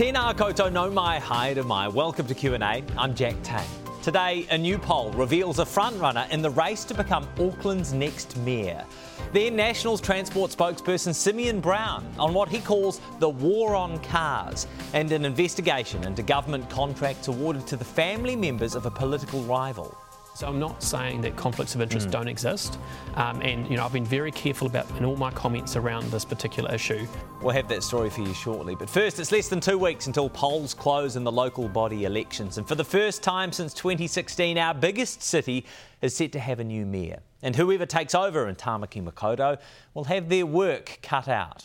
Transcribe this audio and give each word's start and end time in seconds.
Tēnā 0.00 0.32
koutou 0.32 0.72
no 0.72 0.88
mai 0.88 1.20
haere 1.20 1.62
mai. 1.62 1.86
Welcome 1.86 2.26
to 2.28 2.34
Q&A. 2.34 2.82
I'm 2.96 3.14
Jack 3.14 3.34
Tame. 3.42 3.60
Today, 4.02 4.46
a 4.50 4.56
new 4.56 4.78
poll 4.78 5.10
reveals 5.12 5.58
a 5.58 5.64
frontrunner 5.66 6.26
in 6.30 6.40
the 6.40 6.48
race 6.48 6.84
to 6.84 6.94
become 6.94 7.28
Auckland's 7.38 7.92
next 7.92 8.34
mayor. 8.38 8.86
Then 9.34 9.56
Nationals 9.56 10.00
Transport 10.00 10.52
spokesperson 10.52 11.14
Simeon 11.14 11.60
Brown 11.60 12.10
on 12.18 12.32
what 12.32 12.48
he 12.48 12.60
calls 12.60 13.02
the 13.18 13.28
war 13.28 13.74
on 13.74 13.98
cars 13.98 14.66
and 14.94 15.12
an 15.12 15.26
investigation 15.26 16.02
into 16.04 16.22
government 16.22 16.70
contracts 16.70 17.28
awarded 17.28 17.66
to 17.66 17.76
the 17.76 17.84
family 17.84 18.36
members 18.36 18.74
of 18.74 18.86
a 18.86 18.90
political 18.90 19.42
rival. 19.42 19.94
So 20.34 20.46
I'm 20.46 20.58
not 20.58 20.82
saying 20.82 21.20
that 21.22 21.36
conflicts 21.36 21.74
of 21.74 21.82
interest 21.82 22.08
mm. 22.08 22.12
don't 22.12 22.28
exist, 22.28 22.78
um, 23.14 23.42
and 23.42 23.68
you 23.68 23.76
know 23.76 23.84
I've 23.84 23.92
been 23.92 24.04
very 24.04 24.30
careful 24.30 24.66
about 24.66 24.88
in 24.96 25.04
all 25.04 25.16
my 25.16 25.30
comments 25.30 25.76
around 25.76 26.10
this 26.10 26.24
particular 26.24 26.72
issue. 26.74 27.06
We'll 27.42 27.54
have 27.54 27.68
that 27.68 27.82
story 27.82 28.10
for 28.10 28.22
you 28.22 28.32
shortly, 28.32 28.74
but 28.74 28.88
first, 28.88 29.18
it's 29.18 29.32
less 29.32 29.48
than 29.48 29.60
two 29.60 29.76
weeks 29.76 30.06
until 30.06 30.30
polls 30.30 30.72
close 30.72 31.16
in 31.16 31.24
the 31.24 31.32
local 31.32 31.68
body 31.68 32.04
elections, 32.04 32.58
and 32.58 32.66
for 32.66 32.74
the 32.74 32.84
first 32.84 33.22
time 33.22 33.52
since 33.52 33.74
2016, 33.74 34.56
our 34.56 34.72
biggest 34.72 35.22
city 35.22 35.66
is 36.00 36.16
set 36.16 36.32
to 36.32 36.38
have 36.38 36.60
a 36.60 36.64
new 36.64 36.86
mayor, 36.86 37.20
and 37.42 37.56
whoever 37.56 37.84
takes 37.84 38.14
over 38.14 38.48
in 38.48 38.54
Tamaki 38.54 39.02
Makaurau 39.02 39.58
will 39.94 40.04
have 40.04 40.28
their 40.28 40.46
work 40.46 41.00
cut 41.02 41.28
out. 41.28 41.64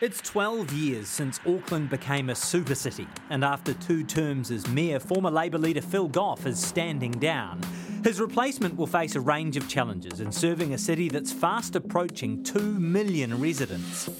It's 0.00 0.20
12 0.22 0.72
years 0.72 1.06
since 1.06 1.38
Auckland 1.46 1.88
became 1.88 2.28
a 2.28 2.34
super 2.34 2.74
city, 2.74 3.06
and 3.30 3.44
after 3.44 3.72
two 3.74 4.02
terms 4.02 4.50
as 4.50 4.66
mayor, 4.66 4.98
former 4.98 5.30
Labour 5.30 5.58
leader 5.58 5.80
Phil 5.80 6.08
Goff 6.08 6.46
is 6.46 6.58
standing 6.58 7.12
down. 7.12 7.60
His 8.02 8.20
replacement 8.20 8.76
will 8.76 8.88
face 8.88 9.14
a 9.14 9.20
range 9.20 9.56
of 9.56 9.68
challenges 9.68 10.18
in 10.18 10.32
serving 10.32 10.74
a 10.74 10.78
city 10.78 11.08
that's 11.08 11.32
fast 11.32 11.76
approaching 11.76 12.42
2 12.42 12.58
million 12.60 13.40
residents. 13.40 14.10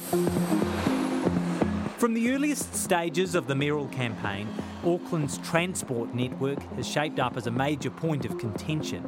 From 1.99 2.15
the 2.15 2.31
earliest 2.33 2.73
stages 2.77 3.35
of 3.35 3.49
the 3.49 3.55
mayoral 3.57 3.89
campaign, 3.89 4.47
Auckland's 4.85 5.39
transport 5.39 6.15
network 6.15 6.63
has 6.77 6.87
shaped 6.87 7.19
up 7.19 7.37
as 7.37 7.49
a 7.49 7.51
major 7.51 7.91
point 7.91 8.25
of 8.25 8.39
contention. 8.39 9.03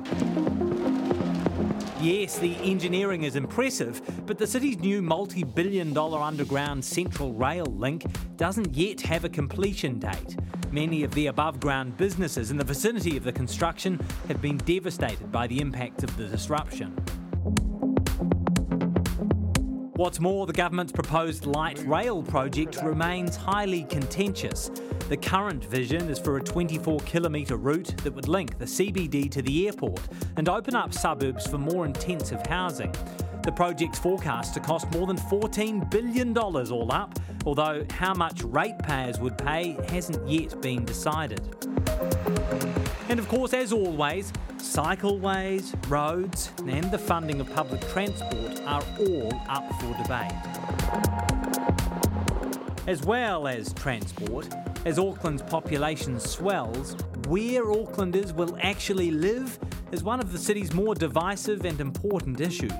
Yes, 2.06 2.38
the 2.38 2.54
engineering 2.58 3.24
is 3.24 3.34
impressive, 3.34 4.00
but 4.26 4.38
the 4.38 4.46
city's 4.46 4.78
new 4.78 5.02
multi 5.02 5.42
billion 5.42 5.92
dollar 5.92 6.20
underground 6.20 6.84
central 6.84 7.32
rail 7.32 7.66
link 7.66 8.04
doesn't 8.36 8.76
yet 8.76 9.00
have 9.00 9.24
a 9.24 9.28
completion 9.28 9.98
date. 9.98 10.36
Many 10.70 11.02
of 11.02 11.12
the 11.14 11.26
above 11.26 11.58
ground 11.58 11.96
businesses 11.96 12.52
in 12.52 12.58
the 12.58 12.64
vicinity 12.64 13.16
of 13.16 13.24
the 13.24 13.32
construction 13.32 13.98
have 14.28 14.40
been 14.40 14.58
devastated 14.58 15.32
by 15.32 15.48
the 15.48 15.60
impact 15.60 16.04
of 16.04 16.16
the 16.16 16.28
disruption. 16.28 16.94
What's 19.96 20.20
more, 20.20 20.46
the 20.46 20.52
government's 20.52 20.92
proposed 20.92 21.46
light 21.46 21.78
rail 21.86 22.22
project 22.22 22.82
remains 22.82 23.34
highly 23.34 23.84
contentious. 23.84 24.70
The 25.08 25.16
current 25.16 25.64
vision 25.64 26.10
is 26.10 26.18
for 26.18 26.36
a 26.36 26.42
24 26.42 27.00
kilometre 27.00 27.56
route 27.56 27.96
that 28.04 28.14
would 28.14 28.28
link 28.28 28.58
the 28.58 28.66
CBD 28.66 29.30
to 29.30 29.40
the 29.40 29.68
airport 29.68 30.02
and 30.36 30.50
open 30.50 30.74
up 30.74 30.92
suburbs 30.92 31.46
for 31.46 31.56
more 31.56 31.86
intensive 31.86 32.46
housing. 32.46 32.92
The 33.42 33.52
project's 33.52 33.98
forecast 33.98 34.52
to 34.52 34.60
cost 34.60 34.90
more 34.90 35.06
than 35.06 35.16
$14 35.16 35.90
billion 35.90 36.36
all 36.36 36.92
up, 36.92 37.18
although 37.46 37.86
how 37.88 38.12
much 38.12 38.42
ratepayers 38.42 39.18
would 39.18 39.38
pay 39.38 39.78
hasn't 39.88 40.28
yet 40.28 40.60
been 40.60 40.84
decided. 40.84 41.40
And 43.08 43.20
of 43.20 43.28
course, 43.28 43.54
as 43.54 43.72
always, 43.72 44.32
cycleways, 44.56 45.74
roads, 45.88 46.50
and 46.66 46.90
the 46.90 46.98
funding 46.98 47.40
of 47.40 47.52
public 47.54 47.80
transport 47.88 48.60
are 48.66 48.82
all 48.98 49.32
up 49.48 49.64
for 49.80 49.96
debate. 50.02 50.32
As 52.88 53.02
well 53.02 53.46
as 53.46 53.72
transport, 53.74 54.48
as 54.84 54.98
Auckland's 54.98 55.42
population 55.42 56.18
swells, 56.18 56.96
where 57.28 57.64
Aucklanders 57.66 58.32
will 58.32 58.58
actually 58.60 59.12
live 59.12 59.58
is 59.92 60.02
one 60.02 60.18
of 60.18 60.32
the 60.32 60.38
city's 60.38 60.74
more 60.74 60.96
divisive 60.96 61.64
and 61.64 61.80
important 61.80 62.40
issues. 62.40 62.72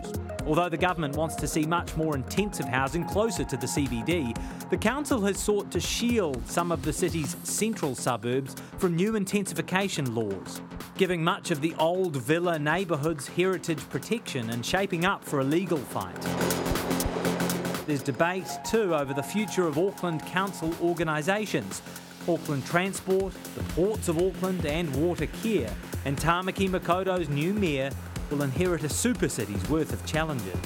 Although 0.47 0.69
the 0.69 0.77
government 0.77 1.17
wants 1.17 1.35
to 1.37 1.49
see 1.49 1.67
much 1.67 1.97
more 1.97 2.15
intensive 2.15 2.67
housing 2.67 3.05
closer 3.05 3.43
to 3.43 3.57
the 3.57 3.67
CBD, 3.67 4.37
the 4.71 4.77
council 4.77 5.21
has 5.23 5.39
sought 5.39 5.73
to 5.73 5.81
shield 5.81 6.47
some 6.49 6.71
of 6.71 6.83
the 6.83 6.93
city's 6.93 7.37
central 7.43 7.97
suburbs 7.97 8.55
from 8.79 8.95
new 8.95 9.17
intensification 9.17 10.15
laws, 10.15 10.61
giving 10.97 11.23
much 11.23 11.51
of 11.51 11.61
the 11.61 11.75
old 11.81 12.17
villa 12.17 12.59
neighbourhoods 12.61 13.27
heritage 13.27 13.81
protection 13.91 14.51
and 14.51 14.65
shaping 14.65 15.05
up 15.05 15.25
for 15.25 15.41
a 15.41 15.45
legal 15.45 15.79
fight. 15.79 16.21
There's 17.87 18.03
debate 18.03 18.49
too 18.69 18.95
over 18.95 19.15
the 19.15 19.23
future 19.23 19.67
of 19.67 19.79
Auckland 19.79 20.25
Council 20.27 20.73
organisations. 20.81 21.83
Auckland 22.29 22.67
Transport, 22.67 23.33
the 23.55 23.63
Ports 23.75 24.09
of 24.09 24.19
Auckland, 24.19 24.67
and 24.67 24.95
Water 24.97 25.27
Care. 25.43 25.73
And 26.05 26.17
Tamaki 26.17 26.69
Makaurau's 26.69 27.29
new 27.29 27.55
mayor 27.55 27.91
will 28.31 28.43
inherit 28.43 28.83
a 28.85 28.89
super 28.89 29.29
city's 29.29 29.69
worth 29.69 29.93
of 29.93 30.05
challenges. 30.05 30.59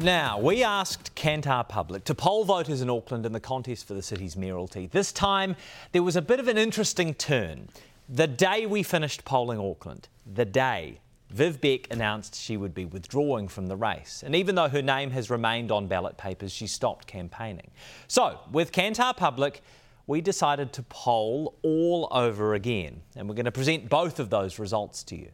Now, 0.00 0.38
we 0.38 0.64
asked 0.64 1.14
Kantar 1.14 1.68
Public 1.68 2.04
to 2.04 2.14
poll 2.14 2.44
voters 2.44 2.80
in 2.80 2.90
Auckland 2.90 3.24
in 3.24 3.32
the 3.32 3.40
contest 3.40 3.86
for 3.86 3.94
the 3.94 4.02
city's 4.02 4.36
mayoralty. 4.36 4.86
This 4.86 5.12
time, 5.12 5.56
there 5.92 6.02
was 6.02 6.16
a 6.16 6.22
bit 6.22 6.40
of 6.40 6.48
an 6.48 6.58
interesting 6.58 7.14
turn. 7.14 7.68
The 8.08 8.26
day 8.26 8.66
we 8.66 8.82
finished 8.82 9.24
polling 9.24 9.58
Auckland, 9.58 10.08
the 10.26 10.44
day 10.44 11.00
Viv 11.30 11.60
Beck 11.60 11.92
announced 11.92 12.34
she 12.34 12.56
would 12.56 12.74
be 12.74 12.84
withdrawing 12.84 13.48
from 13.48 13.66
the 13.66 13.76
race. 13.76 14.22
And 14.24 14.34
even 14.34 14.54
though 14.54 14.68
her 14.68 14.82
name 14.82 15.10
has 15.10 15.30
remained 15.30 15.70
on 15.70 15.86
ballot 15.86 16.16
papers, 16.16 16.52
she 16.52 16.66
stopped 16.66 17.06
campaigning. 17.06 17.70
So, 18.08 18.38
with 18.52 18.72
Kantar 18.72 19.16
Public, 19.16 19.62
we 20.06 20.20
decided 20.20 20.72
to 20.74 20.82
poll 20.84 21.54
all 21.62 22.08
over 22.10 22.54
again. 22.54 23.02
And 23.16 23.28
we're 23.28 23.34
going 23.34 23.46
to 23.46 23.52
present 23.52 23.88
both 23.88 24.20
of 24.20 24.30
those 24.30 24.58
results 24.58 25.02
to 25.04 25.16
you. 25.16 25.30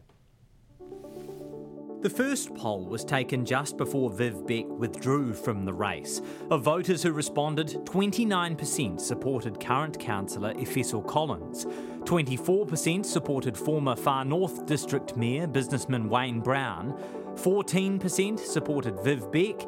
The 2.01 2.09
first 2.09 2.55
poll 2.55 2.83
was 2.85 3.05
taken 3.05 3.45
just 3.45 3.77
before 3.77 4.09
Viv 4.09 4.47
Beck 4.47 4.65
withdrew 4.67 5.35
from 5.35 5.65
the 5.65 5.73
race. 5.73 6.19
Of 6.49 6.63
voters 6.63 7.03
who 7.03 7.11
responded, 7.11 7.77
29% 7.85 8.99
supported 8.99 9.59
current 9.59 9.99
councillor 9.99 10.55
Efeso 10.55 11.05
Collins. 11.05 11.67
24% 12.05 13.05
supported 13.05 13.55
former 13.55 13.95
Far 13.95 14.25
North 14.25 14.65
District 14.65 15.15
Mayor, 15.15 15.45
businessman 15.45 16.09
Wayne 16.09 16.39
Brown. 16.39 16.99
14% 17.35 18.39
supported 18.39 18.99
Viv 19.01 19.31
Beck. 19.31 19.61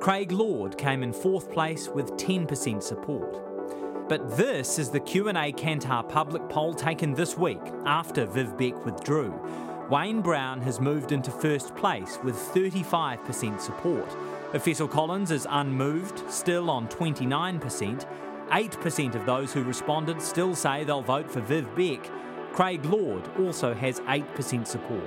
Craig 0.00 0.32
Lord 0.32 0.76
came 0.76 1.04
in 1.04 1.12
fourth 1.12 1.52
place 1.52 1.88
with 1.88 2.10
10% 2.14 2.82
support. 2.82 4.08
But 4.08 4.36
this 4.36 4.80
is 4.80 4.90
the 4.90 5.00
Q&A 5.00 5.52
Kantar 5.52 6.08
public 6.08 6.48
poll 6.48 6.74
taken 6.74 7.14
this 7.14 7.38
week 7.38 7.62
after 7.84 8.26
Viv 8.26 8.58
Beck 8.58 8.84
withdrew. 8.84 9.32
Wayne 9.90 10.20
Brown 10.20 10.60
has 10.62 10.80
moved 10.80 11.12
into 11.12 11.30
first 11.30 11.72
place 11.76 12.18
with 12.24 12.34
35% 12.34 13.60
support. 13.60 14.08
Efeso 14.52 14.90
Collins 14.90 15.30
is 15.30 15.46
unmoved, 15.48 16.28
still 16.28 16.70
on 16.70 16.88
29%. 16.88 18.04
8% 18.48 19.14
of 19.14 19.26
those 19.26 19.52
who 19.52 19.62
responded 19.62 20.20
still 20.20 20.56
say 20.56 20.82
they'll 20.82 21.02
vote 21.02 21.30
for 21.30 21.40
Viv 21.40 21.72
Beck. 21.76 22.10
Craig 22.52 22.84
Lord 22.84 23.30
also 23.38 23.74
has 23.74 24.00
8% 24.00 24.66
support. 24.66 25.04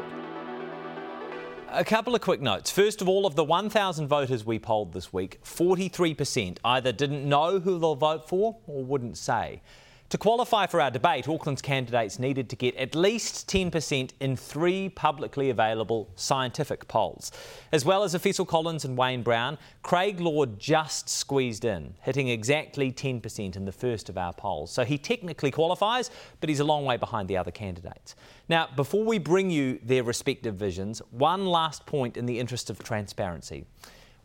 A 1.72 1.84
couple 1.84 2.16
of 2.16 2.22
quick 2.22 2.42
notes. 2.42 2.72
First 2.72 3.02
of 3.02 3.10
all, 3.10 3.26
of 3.26 3.36
the 3.36 3.44
1,000 3.44 4.08
voters 4.08 4.46
we 4.46 4.60
polled 4.60 4.94
this 4.94 5.12
week, 5.12 5.44
43% 5.44 6.58
either 6.64 6.94
didn't 6.94 7.28
know 7.28 7.60
who 7.60 7.80
they'll 7.80 7.96
vote 7.96 8.30
for 8.30 8.58
or 8.66 8.86
wouldn't 8.86 9.18
say. 9.18 9.62
To 10.10 10.18
qualify 10.18 10.66
for 10.66 10.82
our 10.82 10.90
debate, 10.90 11.28
Auckland's 11.28 11.62
candidates 11.62 12.18
needed 12.18 12.50
to 12.50 12.56
get 12.56 12.76
at 12.78 12.96
least 12.96 13.48
10% 13.48 14.10
in 14.20 14.36
three 14.36 14.90
publicly 14.90 15.52
available 15.52 16.10
scientific 16.16 16.88
polls. 16.88 17.32
As 17.72 17.86
well 17.86 18.04
as 18.04 18.16
Efeso 18.16 18.48
Collins 18.48 18.86
and 18.86 18.98
Wayne 18.98 19.22
Brown, 19.22 19.60
Craig 19.84 20.20
Lord 20.20 20.58
just 20.58 21.10
squeezed 21.10 21.64
in, 21.64 21.94
hitting 22.02 22.28
exactly 22.28 22.92
10% 22.92 23.56
in 23.56 23.66
the 23.66 23.72
first 23.72 24.10
of 24.10 24.18
our 24.18 24.34
polls. 24.34 24.72
So 24.72 24.84
he 24.84 24.98
technically 24.98 25.52
qualifies, 25.52 26.10
but 26.40 26.50
he's 26.50 26.60
a 26.60 26.66
long 26.66 26.86
way 26.86 26.98
behind 26.98 27.28
the 27.28 27.38
other 27.38 27.52
candidates. 27.52 28.16
Now, 28.48 28.68
before 28.76 29.06
we 29.06 29.20
bring 29.20 29.52
you 29.52 29.80
their 29.84 30.04
respective 30.04 30.56
visions, 30.56 31.04
one 31.12 31.46
last 31.46 31.86
point 31.86 32.18
in 32.18 32.26
the 32.26 32.40
interest 32.40 32.72
of 32.72 32.84
transparency. 32.84 33.68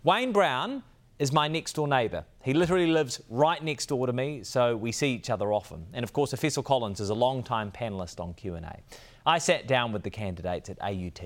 Wayne 0.02 0.32
Brown 0.32 0.82
is 1.18 1.32
my 1.32 1.48
next 1.48 1.74
door 1.74 1.86
neighbour. 1.86 2.24
He 2.42 2.52
literally 2.52 2.86
lives 2.86 3.20
right 3.28 3.62
next 3.62 3.86
door 3.86 4.06
to 4.06 4.12
me, 4.12 4.42
so 4.42 4.76
we 4.76 4.92
see 4.92 5.12
each 5.12 5.30
other 5.30 5.52
often. 5.52 5.86
And 5.92 6.02
of 6.02 6.12
course, 6.12 6.32
Efeso 6.32 6.64
Collins 6.64 7.00
is 7.00 7.08
a 7.08 7.14
long-time 7.14 7.70
panellist 7.70 8.20
on 8.20 8.34
Q&A. 8.34 8.80
I 9.26 9.38
sat 9.38 9.66
down 9.66 9.92
with 9.92 10.02
the 10.02 10.10
candidates 10.10 10.68
at 10.68 10.80
AUT. 10.82 11.22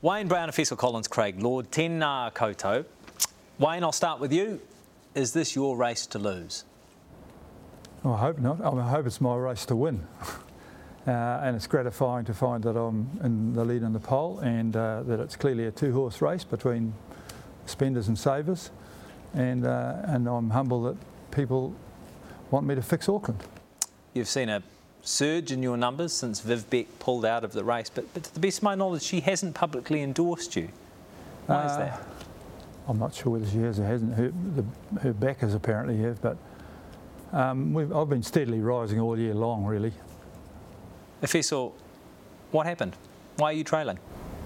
Wayne 0.00 0.28
Brown, 0.28 0.48
Efeso 0.48 0.76
Collins, 0.76 1.08
Craig 1.08 1.42
Lord, 1.42 1.70
tēnā 1.70 2.32
Koto. 2.34 2.84
Wayne, 3.58 3.82
I'll 3.82 3.92
start 3.92 4.20
with 4.20 4.32
you. 4.32 4.60
Is 5.14 5.32
this 5.32 5.54
your 5.54 5.76
race 5.76 6.06
to 6.06 6.18
lose? 6.18 6.64
I 8.04 8.16
hope 8.16 8.38
not. 8.38 8.60
I, 8.60 8.70
mean, 8.70 8.80
I 8.80 8.90
hope 8.90 9.06
it's 9.06 9.20
my 9.20 9.36
race 9.36 9.64
to 9.66 9.76
win. 9.76 10.06
uh, 11.06 11.10
and 11.42 11.56
it's 11.56 11.66
gratifying 11.66 12.24
to 12.26 12.34
find 12.34 12.62
that 12.64 12.76
I'm 12.76 13.08
in 13.22 13.52
the 13.52 13.64
lead 13.64 13.82
in 13.82 13.92
the 13.92 14.00
poll 14.00 14.38
and 14.40 14.76
uh, 14.76 15.02
that 15.04 15.20
it's 15.20 15.36
clearly 15.36 15.66
a 15.66 15.70
two 15.70 15.92
horse 15.92 16.20
race 16.20 16.44
between 16.44 16.94
spenders 17.66 18.08
and 18.08 18.18
savers. 18.18 18.70
and 19.34 19.66
uh, 19.66 19.96
and 20.04 20.28
I'm 20.28 20.50
humble 20.50 20.82
that 20.84 20.96
people 21.30 21.74
want 22.50 22.66
me 22.66 22.74
to 22.74 22.82
fix 22.82 23.08
Auckland. 23.08 23.42
You've 24.12 24.28
seen 24.28 24.48
a 24.48 24.62
surge 25.02 25.52
in 25.52 25.62
your 25.62 25.76
numbers 25.76 26.12
since 26.12 26.40
Viv 26.40 26.68
Beck 26.70 26.86
pulled 26.98 27.24
out 27.24 27.44
of 27.44 27.52
the 27.52 27.64
race, 27.64 27.90
but, 27.90 28.12
but 28.14 28.24
to 28.24 28.34
the 28.34 28.40
best 28.40 28.58
of 28.58 28.62
my 28.62 28.74
knowledge, 28.74 29.02
she 29.02 29.20
hasn't 29.20 29.54
publicly 29.54 30.02
endorsed 30.02 30.56
you. 30.56 30.68
Why 31.46 31.56
uh, 31.56 31.66
is 31.66 31.76
that? 31.76 32.02
I'm 32.88 32.98
not 32.98 33.14
sure 33.14 33.32
whether 33.32 33.46
she 33.46 33.58
has 33.58 33.78
or 33.78 33.84
hasn't. 33.84 34.14
Her, 34.14 34.32
the, 34.54 35.00
her 35.00 35.12
backers 35.12 35.54
apparently 35.54 35.96
have, 35.98 36.20
but 36.22 36.36
um, 37.32 37.76
I've 37.76 38.08
been 38.08 38.22
steadily 38.22 38.60
rising 38.60 39.00
all 39.00 39.18
year 39.18 39.34
long, 39.34 39.64
really. 39.64 39.92
Efeso, 41.22 41.72
what 42.50 42.66
happened? 42.66 42.94
Why 43.36 43.50
are 43.50 43.54
you 43.54 43.64
trailing? 43.64 43.98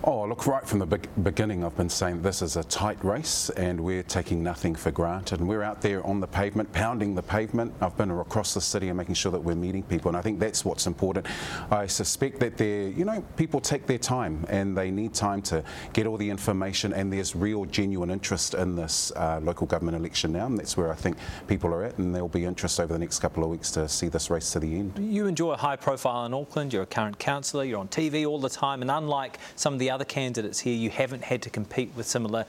Oh, 0.05 0.25
look, 0.25 0.47
right 0.47 0.65
from 0.65 0.79
the 0.79 0.87
be- 0.87 1.09
beginning, 1.25 1.65
I've 1.65 1.77
been 1.77 1.89
saying 1.89 2.23
this 2.23 2.41
is 2.41 2.56
a 2.56 2.62
tight 2.65 3.05
race 3.05 3.50
and 3.50 3.81
we're 3.81 4.05
taking 4.05 4.45
nothing 4.45 4.77
for 4.77 4.93
granted. 4.93 5.41
And 5.41 5.49
we're 5.49 5.65
out 5.65 5.83
there 5.83 6.06
on 6.06 6.21
the 6.21 6.27
pavement, 6.27 6.73
pounding 6.73 7.17
the 7.17 7.23
pavement. 7.23 7.75
I've 7.81 7.97
been 7.97 8.12
across 8.12 8.55
the 8.55 8.61
city 8.61 8.89
and 8.89 8.97
making 8.97 9.17
sure 9.17 9.33
that 9.33 9.43
we're 9.43 9.56
meeting 9.56 9.83
people. 9.83 10.09
And 10.09 10.17
I 10.17 10.23
think 10.23 10.39
that's 10.39 10.65
what's 10.65 10.87
important. 10.87 11.27
I 11.73 11.89
suspect 11.89 12.39
that 12.41 12.56
there, 12.56 12.89
you 12.89 13.05
know, 13.05 13.25
people 13.37 13.61
take 13.61 13.87
their 13.87 13.99
time 13.99 14.47
and 14.49 14.79
they 14.79 14.93
need 14.93 15.15
time 15.15 15.43
to 15.43 15.65
get 15.93 16.06
all 16.06 16.17
the 16.17 16.31
information. 16.31 16.93
And 16.93 17.12
there's 17.12 17.35
real, 17.35 17.65
genuine 17.65 18.11
interest 18.11 18.55
in 18.55 18.77
this 18.77 19.11
uh, 19.17 19.41
local 19.43 19.67
government 19.67 19.97
election 19.97 20.31
now. 20.31 20.47
And 20.47 20.56
that's 20.56 20.77
where 20.77 20.93
I 20.93 20.94
think 20.94 21.17
people 21.49 21.75
are 21.75 21.83
at. 21.83 21.99
And 21.99 22.15
there'll 22.15 22.29
be 22.29 22.44
interest 22.44 22.79
over 22.79 22.93
the 22.93 23.01
next 23.01 23.19
couple 23.19 23.43
of 23.43 23.51
weeks 23.51 23.73
to 23.73 23.89
see 23.89 24.06
this 24.06 24.31
race 24.31 24.53
to 24.53 24.61
the 24.61 24.79
end. 24.79 24.97
You 25.01 25.27
enjoy 25.27 25.55
a 25.55 25.56
high 25.56 25.77
profile 25.77 26.25
in 26.25 26.35
Auckland. 26.35 26.73
You're 26.73 26.85
a 26.85 26.87
current 26.87 27.19
councillor. 27.19 27.65
You're 27.65 27.81
on 27.81 27.89
TV 27.89 28.25
all 28.25 28.39
the 28.39 28.49
time. 28.49 28.83
And 28.83 28.93
unlike 28.93 29.39
some 29.56 29.73
of 29.73 29.81
the 29.81 29.88
other 29.90 30.05
candidates 30.05 30.61
here, 30.61 30.75
you 30.75 30.90
haven't 30.90 31.25
had 31.25 31.43
to 31.43 31.50
compete 31.50 31.90
with 31.96 32.06
similar, 32.06 32.44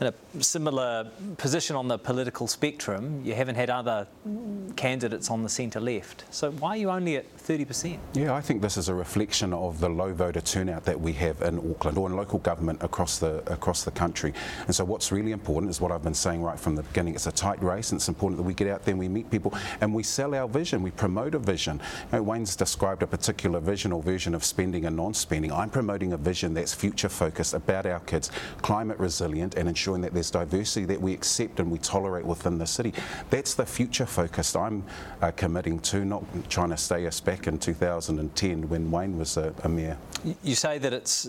in 0.00 0.06
a 0.06 0.42
similar 0.42 1.10
position 1.36 1.76
on 1.76 1.88
the 1.88 1.98
political 1.98 2.46
spectrum. 2.46 3.20
You 3.24 3.34
haven't 3.34 3.56
had 3.56 3.68
other 3.68 4.06
candidates 4.76 5.30
on 5.30 5.42
the 5.42 5.48
centre 5.48 5.80
left. 5.80 6.24
So 6.30 6.50
why 6.52 6.70
are 6.70 6.76
you 6.76 6.90
only 6.90 7.16
at 7.16 7.36
30%? 7.36 7.98
Yeah, 8.14 8.34
I 8.34 8.40
think 8.40 8.62
this 8.62 8.76
is 8.76 8.88
a 8.88 8.94
reflection 8.94 9.52
of 9.52 9.80
the 9.80 9.88
low 9.88 10.14
voter 10.14 10.40
turnout 10.40 10.84
that 10.84 10.98
we 10.98 11.12
have 11.14 11.42
in 11.42 11.58
Auckland 11.58 11.98
or 11.98 12.08
in 12.08 12.16
local 12.16 12.38
government 12.38 12.82
across 12.82 13.18
the 13.18 13.42
across 13.52 13.84
the 13.84 13.90
country. 13.90 14.32
And 14.66 14.74
so 14.74 14.84
what's 14.84 15.12
really 15.12 15.32
important 15.32 15.70
is 15.70 15.80
what 15.80 15.92
I've 15.92 16.02
been 16.02 16.14
saying 16.14 16.42
right 16.42 16.58
from 16.58 16.76
the 16.76 16.82
beginning. 16.82 17.14
It's 17.14 17.26
a 17.26 17.32
tight 17.32 17.62
race, 17.62 17.92
and 17.92 17.98
it's 17.98 18.08
important 18.08 18.38
that 18.38 18.44
we 18.44 18.54
get 18.54 18.68
out 18.68 18.84
there 18.84 18.92
and 18.92 18.98
we 18.98 19.08
meet 19.08 19.30
people 19.30 19.52
and 19.80 19.94
we 19.94 20.02
sell 20.02 20.34
our 20.34 20.48
vision. 20.48 20.82
We 20.82 20.92
promote 20.92 21.34
a 21.34 21.38
vision. 21.38 21.80
You 22.12 22.18
know, 22.18 22.22
Wayne's 22.22 22.56
described 22.56 23.02
a 23.02 23.06
particular 23.06 23.60
vision 23.60 23.92
or 23.92 24.02
version 24.02 24.34
of 24.34 24.44
spending 24.44 24.86
and 24.86 24.96
non-spending. 24.96 25.52
I'm 25.52 25.70
promoting 25.70 26.12
a 26.12 26.16
vision 26.16 26.54
that's 26.54 26.72
future 26.72 27.08
focused 27.08 27.52
about 27.54 27.84
our 27.84 28.00
kids, 28.00 28.30
climate 28.62 28.98
resilient, 28.98 29.56
and 29.56 29.68
ensuring 29.68 29.89
that 29.98 30.14
there's 30.14 30.30
diversity 30.30 30.86
that 30.86 31.00
we 31.00 31.12
accept 31.12 31.60
and 31.60 31.70
we 31.70 31.78
tolerate 31.78 32.24
within 32.24 32.58
the 32.58 32.66
city. 32.66 32.92
That's 33.30 33.54
the 33.54 33.66
future 33.66 34.06
focused 34.06 34.56
I'm 34.56 34.84
uh, 35.20 35.30
committing 35.32 35.80
to, 35.80 36.04
not 36.04 36.24
trying 36.48 36.70
to 36.70 36.76
stay 36.76 37.06
us 37.06 37.20
back 37.20 37.46
in 37.46 37.58
2010 37.58 38.68
when 38.68 38.90
Wayne 38.90 39.18
was 39.18 39.36
a, 39.36 39.54
a 39.64 39.68
mayor. 39.68 39.96
You 40.42 40.54
say 40.54 40.78
that 40.78 40.92
it's 40.92 41.28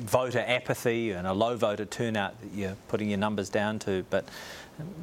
voter 0.00 0.44
apathy 0.46 1.12
and 1.12 1.26
a 1.26 1.32
low 1.32 1.56
voter 1.56 1.84
turnout 1.84 2.40
that 2.40 2.52
you're 2.52 2.76
putting 2.88 3.08
your 3.10 3.18
numbers 3.18 3.48
down 3.48 3.78
to, 3.80 4.04
but 4.10 4.28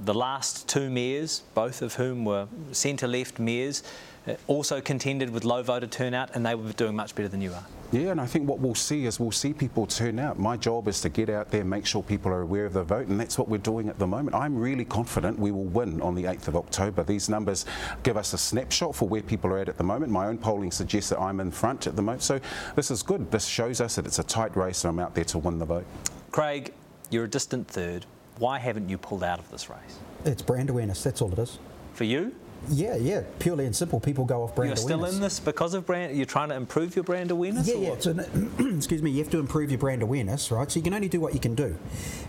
the 0.05 0.13
last 0.13 0.67
two 0.67 0.89
mayors, 0.89 1.43
both 1.53 1.81
of 1.81 1.95
whom 1.95 2.25
were 2.25 2.47
centre 2.71 3.07
left 3.07 3.39
mayors, 3.39 3.83
uh, 4.27 4.35
also 4.47 4.79
contended 4.79 5.29
with 5.29 5.43
low 5.43 5.63
voter 5.63 5.87
turnout 5.87 6.29
and 6.33 6.45
they 6.45 6.55
were 6.55 6.71
doing 6.73 6.95
much 6.95 7.15
better 7.15 7.27
than 7.27 7.41
you 7.41 7.51
are. 7.51 7.65
Yeah, 7.91 8.09
and 8.09 8.19
I 8.19 8.25
think 8.25 8.49
what 8.49 8.59
we'll 8.59 8.73
see 8.73 9.05
is 9.05 9.19
we'll 9.19 9.31
see 9.31 9.53
people 9.53 9.85
turn 9.85 10.17
out. 10.17 10.39
My 10.39 10.57
job 10.57 10.87
is 10.87 10.99
to 11.01 11.09
get 11.09 11.29
out 11.29 11.51
there, 11.51 11.63
make 11.63 11.85
sure 11.85 12.01
people 12.01 12.31
are 12.31 12.41
aware 12.41 12.65
of 12.65 12.73
the 12.73 12.83
vote, 12.83 13.07
and 13.07 13.19
that's 13.19 13.37
what 13.37 13.47
we're 13.47 13.59
doing 13.59 13.87
at 13.87 13.99
the 13.99 14.07
moment. 14.07 14.35
I'm 14.35 14.57
really 14.57 14.85
confident 14.85 15.37
we 15.37 15.51
will 15.51 15.65
win 15.65 16.01
on 16.01 16.15
the 16.15 16.23
8th 16.23 16.47
of 16.47 16.55
October. 16.55 17.03
These 17.03 17.29
numbers 17.29 17.65
give 18.01 18.17
us 18.17 18.33
a 18.33 18.37
snapshot 18.37 18.95
for 18.95 19.07
where 19.07 19.21
people 19.21 19.51
are 19.51 19.59
at 19.59 19.69
at 19.69 19.77
the 19.77 19.83
moment. 19.83 20.11
My 20.11 20.25
own 20.25 20.39
polling 20.39 20.71
suggests 20.71 21.11
that 21.11 21.19
I'm 21.19 21.39
in 21.39 21.51
front 21.51 21.85
at 21.85 21.95
the 21.95 22.01
moment, 22.01 22.23
so 22.23 22.39
this 22.75 22.89
is 22.89 23.03
good. 23.03 23.29
This 23.29 23.45
shows 23.45 23.79
us 23.79 23.95
that 23.95 24.07
it's 24.07 24.17
a 24.17 24.23
tight 24.23 24.55
race, 24.57 24.83
and 24.85 24.89
I'm 24.89 24.99
out 24.99 25.13
there 25.13 25.25
to 25.25 25.37
win 25.37 25.59
the 25.59 25.65
vote. 25.65 25.85
Craig, 26.31 26.73
you're 27.11 27.25
a 27.25 27.29
distant 27.29 27.67
third. 27.67 28.07
Why 28.39 28.59
haven't 28.59 28.89
you 28.89 28.97
pulled 28.97 29.23
out 29.23 29.39
of 29.39 29.49
this 29.51 29.69
race? 29.69 29.99
It's 30.25 30.41
brand 30.41 30.69
awareness, 30.69 31.03
that's 31.03 31.21
all 31.21 31.31
it 31.31 31.39
is. 31.39 31.59
For 31.93 32.03
you? 32.03 32.33
Yeah, 32.69 32.95
yeah, 32.95 33.23
purely 33.39 33.65
and 33.65 33.75
simple. 33.75 33.99
People 33.99 34.23
go 34.23 34.43
off 34.43 34.55
brand 34.55 34.69
You're 34.69 34.85
awareness. 34.85 35.09
still 35.09 35.17
in 35.17 35.21
this 35.21 35.39
because 35.39 35.73
of 35.73 35.85
brand. 35.85 36.15
You're 36.15 36.25
trying 36.25 36.47
to 36.49 36.55
improve 36.55 36.95
your 36.95 37.03
brand 37.03 37.29
awareness. 37.29 37.67
Yeah, 37.67 37.75
yeah. 37.75 37.95
So, 37.99 38.11
excuse 38.59 39.01
me. 39.01 39.11
You 39.11 39.17
have 39.17 39.31
to 39.31 39.39
improve 39.39 39.69
your 39.69 39.79
brand 39.79 40.01
awareness, 40.01 40.49
right? 40.49 40.71
So 40.71 40.79
you 40.79 40.83
can 40.83 40.93
only 40.93 41.09
do 41.09 41.19
what 41.19 41.33
you 41.33 41.41
can 41.41 41.55
do. 41.55 41.75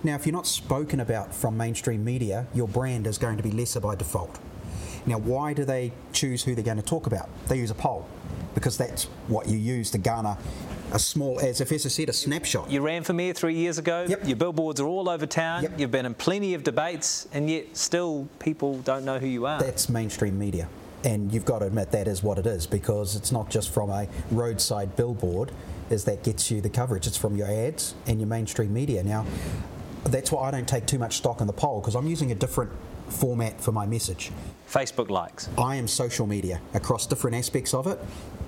Now, 0.02 0.16
if 0.16 0.26
you're 0.26 0.32
not 0.32 0.48
spoken 0.48 0.98
about 0.98 1.32
from 1.32 1.56
mainstream 1.56 2.04
media, 2.04 2.48
your 2.52 2.66
brand 2.66 3.06
is 3.06 3.16
going 3.16 3.36
to 3.36 3.44
be 3.44 3.52
lesser 3.52 3.78
by 3.78 3.94
default. 3.94 4.38
Now, 5.06 5.18
why 5.18 5.52
do 5.52 5.64
they 5.64 5.92
choose 6.12 6.42
who 6.42 6.54
they're 6.54 6.64
going 6.64 6.78
to 6.78 6.82
talk 6.82 7.06
about? 7.06 7.28
They 7.48 7.56
use 7.56 7.70
a 7.70 7.74
poll 7.74 8.06
because 8.54 8.78
that's 8.78 9.04
what 9.28 9.48
you 9.48 9.58
use 9.58 9.90
to 9.90 9.98
garner 9.98 10.36
a 10.92 10.98
small, 10.98 11.40
as 11.40 11.60
if 11.60 11.70
Efeso 11.70 11.90
said, 11.90 12.08
a 12.08 12.12
snapshot. 12.12 12.70
You 12.70 12.80
ran 12.80 13.02
for 13.02 13.12
mayor 13.12 13.32
three 13.32 13.54
years 13.54 13.78
ago. 13.78 14.06
Yep. 14.08 14.26
Your 14.26 14.36
billboards 14.36 14.80
are 14.80 14.86
all 14.86 15.08
over 15.08 15.26
town. 15.26 15.64
Yep. 15.64 15.80
You've 15.80 15.90
been 15.90 16.06
in 16.06 16.14
plenty 16.14 16.54
of 16.54 16.62
debates, 16.62 17.26
and 17.32 17.50
yet 17.50 17.76
still 17.76 18.28
people 18.38 18.78
don't 18.78 19.04
know 19.04 19.18
who 19.18 19.26
you 19.26 19.46
are. 19.46 19.58
That's 19.58 19.88
mainstream 19.88 20.38
media. 20.38 20.68
And 21.02 21.32
you've 21.32 21.44
got 21.44 21.58
to 21.58 21.66
admit 21.66 21.90
that 21.90 22.08
is 22.08 22.22
what 22.22 22.38
it 22.38 22.46
is 22.46 22.66
because 22.66 23.14
it's 23.16 23.30
not 23.30 23.50
just 23.50 23.74
from 23.74 23.90
a 23.90 24.08
roadside 24.30 24.96
billboard 24.96 25.52
is 25.90 26.04
that 26.04 26.22
gets 26.22 26.50
you 26.50 26.60
the 26.60 26.70
coverage. 26.70 27.06
It's 27.06 27.16
from 27.16 27.36
your 27.36 27.50
ads 27.50 27.94
and 28.06 28.20
your 28.20 28.28
mainstream 28.28 28.72
media. 28.72 29.02
Now, 29.02 29.26
that's 30.04 30.32
why 30.32 30.48
I 30.48 30.50
don't 30.50 30.68
take 30.68 30.86
too 30.86 30.98
much 30.98 31.16
stock 31.16 31.40
in 31.40 31.46
the 31.46 31.52
poll 31.52 31.80
because 31.80 31.94
I'm 31.94 32.06
using 32.06 32.32
a 32.32 32.34
different 32.34 32.70
format 33.08 33.60
for 33.60 33.72
my 33.72 33.84
message. 33.84 34.30
Facebook 34.74 35.08
likes. 35.08 35.48
I 35.56 35.76
am 35.76 35.86
social 35.86 36.26
media 36.26 36.60
across 36.74 37.06
different 37.06 37.36
aspects 37.36 37.74
of 37.74 37.86
it, 37.86 38.00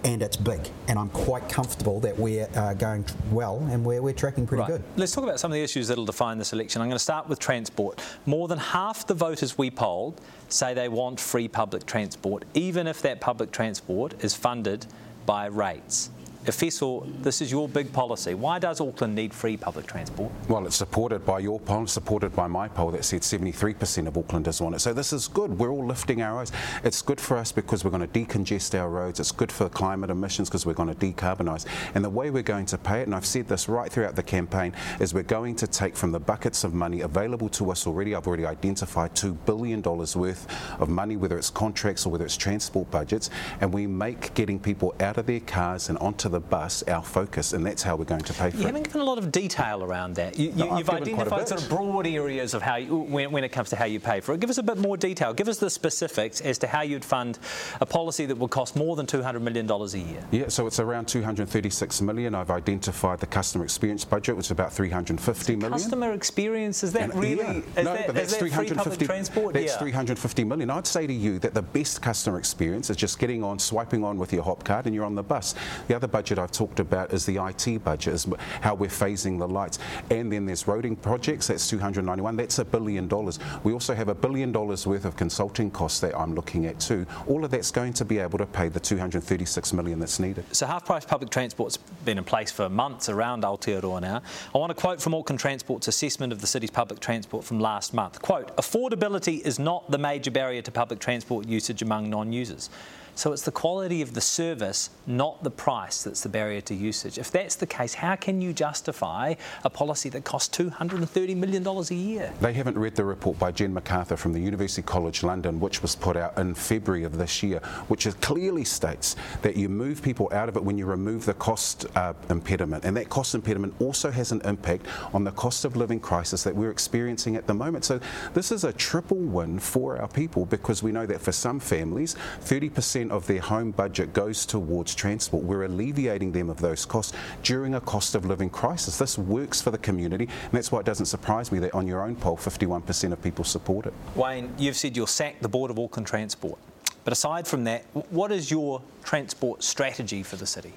and 0.02 0.20
it's 0.23 0.37
big. 0.37 0.61
And 0.88 0.99
I'm 0.99 1.08
quite 1.11 1.49
comfortable 1.49 2.00
that 2.00 2.19
we're 2.19 2.49
uh, 2.56 2.75
going 2.75 3.05
well 3.31 3.58
and 3.70 3.84
we're, 3.84 4.02
we're 4.02 4.12
tracking 4.12 4.44
pretty 4.44 4.62
right. 4.62 4.70
good. 4.70 4.82
Let's 4.96 5.12
talk 5.12 5.23
about 5.23 5.38
some 5.38 5.52
of 5.52 5.55
the 5.55 5.62
issues 5.62 5.87
that 5.87 5.96
will 5.96 6.05
define 6.05 6.37
this 6.37 6.52
election. 6.52 6.82
I'm 6.82 6.88
going 6.88 6.96
to 6.96 6.99
start 6.99 7.28
with 7.28 7.38
transport. 7.38 8.02
More 8.26 8.49
than 8.49 8.58
half 8.58 9.06
the 9.06 9.14
voters 9.14 9.56
we 9.56 9.70
polled 9.70 10.20
say 10.49 10.75
they 10.75 10.88
want 10.88 11.20
free 11.20 11.46
public 11.46 11.87
transport, 11.87 12.44
even 12.55 12.88
if 12.88 13.02
that 13.02 13.20
public 13.20 13.52
transport 13.52 14.25
is 14.25 14.34
funded 14.34 14.84
by 15.26 15.46
rates. 15.46 16.11
Efeso, 16.47 17.05
this 17.23 17.43
is 17.43 17.51
your 17.51 17.69
big 17.69 17.93
policy. 17.93 18.35
Why 18.35 18.61
does 18.61 18.81
Auckland 18.81 19.17
need 19.17 19.35
free 19.35 19.57
public 19.57 19.87
transport? 19.87 20.31
Well, 20.49 20.65
it's 20.65 20.76
supported 20.76 21.26
by 21.26 21.41
your 21.41 21.59
poll, 21.59 21.88
supported 21.88 22.37
by 22.37 22.47
my 22.47 22.69
poll 22.69 22.93
that 22.93 23.05
said 23.05 23.23
73% 23.23 24.07
of 24.07 24.15
Aucklanders 24.15 24.61
want 24.61 24.76
it. 24.76 24.79
So 24.79 24.93
this 24.93 25.12
is 25.12 25.26
good. 25.26 25.59
We're 25.59 25.71
all 25.71 25.85
lifting 25.85 26.23
our 26.23 26.38
eyes. 26.38 26.53
It's 26.85 27.03
good 27.03 27.21
for 27.21 27.37
us 27.37 27.50
because 27.50 27.85
we're 27.85 27.91
going 27.91 28.09
to 28.09 28.21
decongest 28.21 28.79
our 28.79 28.88
roads. 28.88 29.19
It's 29.19 29.33
good 29.33 29.50
for 29.50 29.69
climate 29.69 30.09
emissions 30.09 30.49
because 30.49 30.65
we're 30.65 30.75
going 30.75 30.95
to 30.95 30.95
decarbonise. 30.95 31.67
And 31.97 32.05
the 32.05 32.11
way 32.11 32.31
we're 32.31 32.45
going 32.45 32.67
to 32.67 32.79
pay 32.79 33.00
it, 33.00 33.07
and 33.07 33.15
I've 33.15 33.26
said 33.26 33.49
this 33.49 33.69
right 33.69 33.91
throughout 33.91 34.15
the 34.15 34.23
campaign, 34.23 34.73
is 35.00 35.12
we're 35.12 35.25
going 35.25 35.57
to 35.57 35.67
take 35.67 35.97
from 35.97 36.12
the 36.12 36.21
buckets 36.21 36.62
of 36.62 36.75
money 36.75 37.00
available 37.00 37.49
to 37.50 37.73
us 37.73 37.88
already. 37.88 38.15
I've 38.15 38.29
already 38.29 38.47
identified 38.47 39.17
$2 39.17 39.37
billion 39.47 39.83
worth 39.83 40.47
of 40.81 40.88
money, 40.88 41.17
whether 41.17 41.37
it's 41.37 41.50
contracts 41.50 42.07
or 42.07 42.11
whether 42.11 42.25
it's 42.25 42.37
transport 42.37 42.88
budgets, 42.93 43.31
and 43.61 43.73
we 43.73 43.88
make 43.88 44.33
getting 44.35 44.61
people 44.61 44.95
out 45.00 45.19
of 45.19 45.26
their 45.26 45.41
cars 45.41 45.88
and 45.88 45.99
onto 45.99 46.29
the 46.29 46.36
the 46.37 46.40
bus 46.40 46.83
our 46.83 47.02
focus, 47.02 47.55
and 47.55 47.64
that's 47.64 47.83
how 47.83 47.97
we're 47.97 48.05
going 48.05 48.21
to 48.21 48.35
pay 48.35 48.50
for 48.50 48.57
you 48.57 48.61
it. 48.61 48.61
You 48.61 48.66
haven't 48.66 48.83
given 48.83 49.00
a 49.00 49.05
lot 49.05 49.16
of 49.16 49.33
detail 49.33 49.83
around 49.83 50.16
that. 50.16 50.38
You, 50.38 50.52
no, 50.52 50.76
have 50.76 50.90
identified 50.90 51.49
sort 51.49 51.62
of 51.62 51.69
broad 51.71 52.07
areas 52.07 52.52
of 52.52 52.61
how, 52.61 52.76
you, 52.76 52.95
when, 52.95 53.33
when, 53.33 53.43
it 53.43 53.49
comes 53.49 53.71
to 53.71 53.76
how 53.76 53.87
you 53.87 54.00
pay 54.00 54.21
for 54.21 54.35
it. 54.35 54.40
Give 54.40 54.50
us 54.50 54.59
a 54.59 54.62
bit 54.62 54.76
more 54.76 54.99
detail. 54.99 55.33
Give 55.33 55.49
us 55.49 55.57
the 55.57 55.71
specifics 55.71 56.43
as 56.43 56.59
to 56.59 56.66
how 56.66 56.83
you'd 56.83 57.05
fund 57.05 57.38
a 57.81 57.87
policy 57.87 58.26
that 58.26 58.37
would 58.37 58.50
cost 58.50 58.76
more 58.76 58.97
than 58.97 59.07
$200 59.07 59.40
million 59.40 59.71
a 59.71 59.87
year. 59.87 60.23
Yeah, 60.31 60.49
so 60.49 60.66
it's 60.66 60.78
around 60.78 61.09
236 61.09 62.02
million. 62.02 62.35
I've 62.35 62.50
identified 62.50 63.21
the 63.21 63.26
customer 63.26 63.64
experience 63.64 64.05
budget, 64.05 64.37
which 64.37 64.47
is 64.47 64.50
about 64.50 64.75
350 64.75 65.57
million. 65.57 65.73
Customer 65.73 66.12
experience 66.12 66.85
is 66.85 66.93
that 66.93 67.12
and, 67.12 67.14
really? 67.14 67.37
Yeah. 67.37 67.52
Is 67.52 67.76
no, 67.76 67.85
that, 67.85 68.07
but 68.09 68.14
that's 68.14 68.33
that 68.33 68.40
350. 68.40 69.07
transport? 69.07 69.55
That's 69.55 69.73
yeah. 69.73 69.78
350 69.78 70.45
million. 70.45 70.69
I'd 70.69 70.87
say 70.87 71.07
to 71.07 71.14
you 71.14 71.38
that 71.38 71.55
the 71.55 71.62
best 71.62 72.02
customer 72.02 72.38
experience 72.38 72.90
is 72.90 72.97
just 72.97 73.19
getting 73.19 73.43
on, 73.43 73.59
swiping 73.59 74.05
on 74.05 74.19
with 74.19 74.35
your 74.35 74.43
hop 74.43 74.64
card, 74.64 74.85
and 74.85 74.95
you're 74.95 75.07
on 75.07 75.14
the 75.14 75.23
bus. 75.23 75.55
The 75.88 75.97
other 75.97 76.07
budget 76.07 76.25
I've 76.33 76.52
talked 76.52 76.80
about 76.80 77.12
is 77.12 77.25
the 77.25 77.37
IT 77.37 77.85
budget, 77.85 78.14
is 78.14 78.26
how 78.61 78.75
we're 78.75 78.88
phasing 78.88 79.38
the 79.38 79.49
lights. 79.49 79.78
And 80.11 80.33
then 80.33 80.47
there's 80.47 80.64
roading 80.64 81.00
projects, 81.00 81.47
that's 81.47 81.68
291, 81.68 82.37
that's 82.37 82.59
a 82.59 82.64
billion 82.64 83.09
dollars. 83.09 83.38
We 83.64 83.73
also 83.73 83.95
have 83.95 84.09
a 84.09 84.14
billion 84.14 84.52
dollars 84.52 84.87
worth 84.87 85.04
of 85.04 85.16
consulting 85.16 85.71
costs 85.71 86.00
that 86.00 86.16
I'm 86.18 86.35
looking 86.35 86.66
at 86.66 86.80
too. 86.80 87.06
All 87.26 87.45
of 87.45 87.50
that's 87.50 87.71
going 87.71 87.92
to 87.95 88.04
be 88.04 88.18
able 88.18 88.38
to 88.38 88.47
pay 88.47 88.68
the 88.68 88.80
236 88.80 89.73
million 89.73 89.99
that's 89.99 90.18
needed. 90.18 90.45
So 90.54 90.66
half 90.66 90.85
price 90.85 91.04
public 91.04 91.30
transport's 91.30 91.76
been 92.04 92.18
in 92.18 92.25
place 92.25 92.50
for 92.50 92.68
months 92.68 93.09
around 93.09 93.42
Aotearoa 93.42 94.00
now. 94.00 94.23
I 94.54 94.59
want 94.59 94.71
to 94.71 94.75
quote 94.75 95.00
from 95.00 95.14
Auckland 95.14 95.40
Transport's 95.40 95.88
assessment 95.88 96.33
of 96.33 96.40
the 96.40 96.47
city's 96.47 96.71
public 96.71 97.00
transport 97.00 97.45
from 97.45 97.61
last 97.61 97.95
month. 97.95 98.21
Quote, 98.23 98.56
affordability 98.56 99.40
is 99.40 99.59
not 99.59 99.90
the 99.90 99.99
major 99.99 100.30
barrier 100.30 100.62
to 100.62 100.71
public 100.71 100.99
transport 100.99 101.47
usage 101.47 101.83
among 101.83 102.11
non-users. 102.11 102.71
So 103.16 103.32
it's 103.32 103.40
the 103.40 103.50
quality 103.50 104.02
of 104.02 104.12
the 104.12 104.20
service, 104.20 104.90
not 105.06 105.42
the 105.42 105.50
price, 105.50 106.02
that's 106.02 106.20
the 106.20 106.28
barrier 106.28 106.61
to 106.61 106.75
usage. 106.75 107.16
If 107.16 107.30
that's 107.30 107.54
the 107.56 107.66
case, 107.66 107.94
how 107.94 108.14
can 108.14 108.42
you 108.42 108.52
justify 108.52 109.37
a 109.64 109.70
policy 109.70 110.11
that 110.11 110.25
costs 110.25 110.54
$230 110.54 111.35
million 111.35 111.66
a 111.66 111.94
year? 111.94 112.30
They 112.42 112.52
haven't 112.52 112.76
read 112.76 112.94
the 112.94 113.06
report 113.06 113.38
by 113.38 113.52
Jen 113.52 113.75
McArthur 113.75 114.18
from 114.18 114.35
the 114.35 114.38
University 114.38 114.82
College 114.82 115.23
London, 115.23 115.58
which 115.61 115.80
was 115.80 115.96
put 115.96 116.18
out 116.18 116.37
in 116.37 116.54
February 116.54 117.04
of 117.04 117.16
this 117.16 117.42
year, 117.42 117.61
which 117.88 118.06
clearly 118.20 118.64
states 118.64 119.16
that 119.40 119.56
you 119.56 119.70
move 119.70 120.02
people 120.02 120.28
out 120.32 120.50
of 120.50 120.56
it 120.56 120.62
when 120.62 120.76
you 120.76 120.85
remove 120.85 121.25
the 121.25 121.35
cost 121.35 121.87
uh, 121.96 122.12
impediment. 122.28 122.85
And 122.85 122.94
that 122.99 123.08
cost 123.08 123.35
impediment 123.35 123.73
also 123.80 124.11
has 124.11 124.30
an 124.30 124.42
impact 124.44 124.85
on 125.14 125.25
the 125.25 125.32
cost 125.32 125.64
of 125.64 125.75
living 125.75 126.00
crisis 126.00 126.42
that 126.44 126.54
we're 126.54 126.70
experiencing 126.70 127.37
at 127.37 127.46
the 127.46 127.54
moment. 127.54 127.87
So 127.87 127.99
this 128.35 128.52
is 128.52 128.64
a 128.64 128.75
triple 128.75 129.16
win 129.16 129.58
for 129.58 129.96
our 129.96 130.08
people 130.08 130.44
because 130.44 130.82
we 130.82 130.92
know 130.92 131.06
that 131.06 131.23
for 131.23 131.32
some 131.32 131.58
families, 131.58 132.14
30% 132.42 133.06
of 133.11 133.27
their 133.27 133.41
home 133.41 133.71
budget 133.71 134.13
goes 134.13 134.47
towards 134.47 134.95
transport. 134.95 135.45
We're 135.45 135.65
alleviating 135.65 136.33
them 136.33 136.51
of 136.51 136.61
those 136.61 136.85
costs 136.85 137.13
during 137.43 137.75
a 137.75 137.81
cost 137.81 138.15
of 138.15 138.27
living 138.27 138.51
crisis. 138.51 138.99
This 138.99 139.19
works 139.19 139.61
for 139.61 139.71
the 139.71 139.79
community, 139.79 140.25
and 140.25 140.53
that's 140.53 140.73
why 140.73 140.81
it 140.81 140.87
doesn't 140.87 141.07
surprise 141.07 141.51
me 141.53 141.59
that 141.61 141.75
on 141.75 141.87
your 141.87 142.03
own 142.03 142.17
poll, 142.17 142.37
51% 142.37 143.13
of 143.13 143.23
people 143.23 143.45
support 143.45 143.87
it. 143.87 143.95
Wayne, 144.15 144.53
you've 144.59 144.77
said 144.77 144.97
you'll 144.97 145.07
sack 145.07 145.41
the 145.41 145.49
Board 145.49 145.71
of 145.71 145.79
Auckland 145.79 146.07
Transport. 146.07 146.59
But 147.05 147.13
aside 147.13 147.47
from 147.47 147.65
that, 147.65 147.85
what 148.11 148.33
is 148.33 148.51
your 148.51 148.83
transport 149.05 149.63
strategy 149.63 150.23
for 150.23 150.37
the 150.37 150.47
city? 150.47 150.73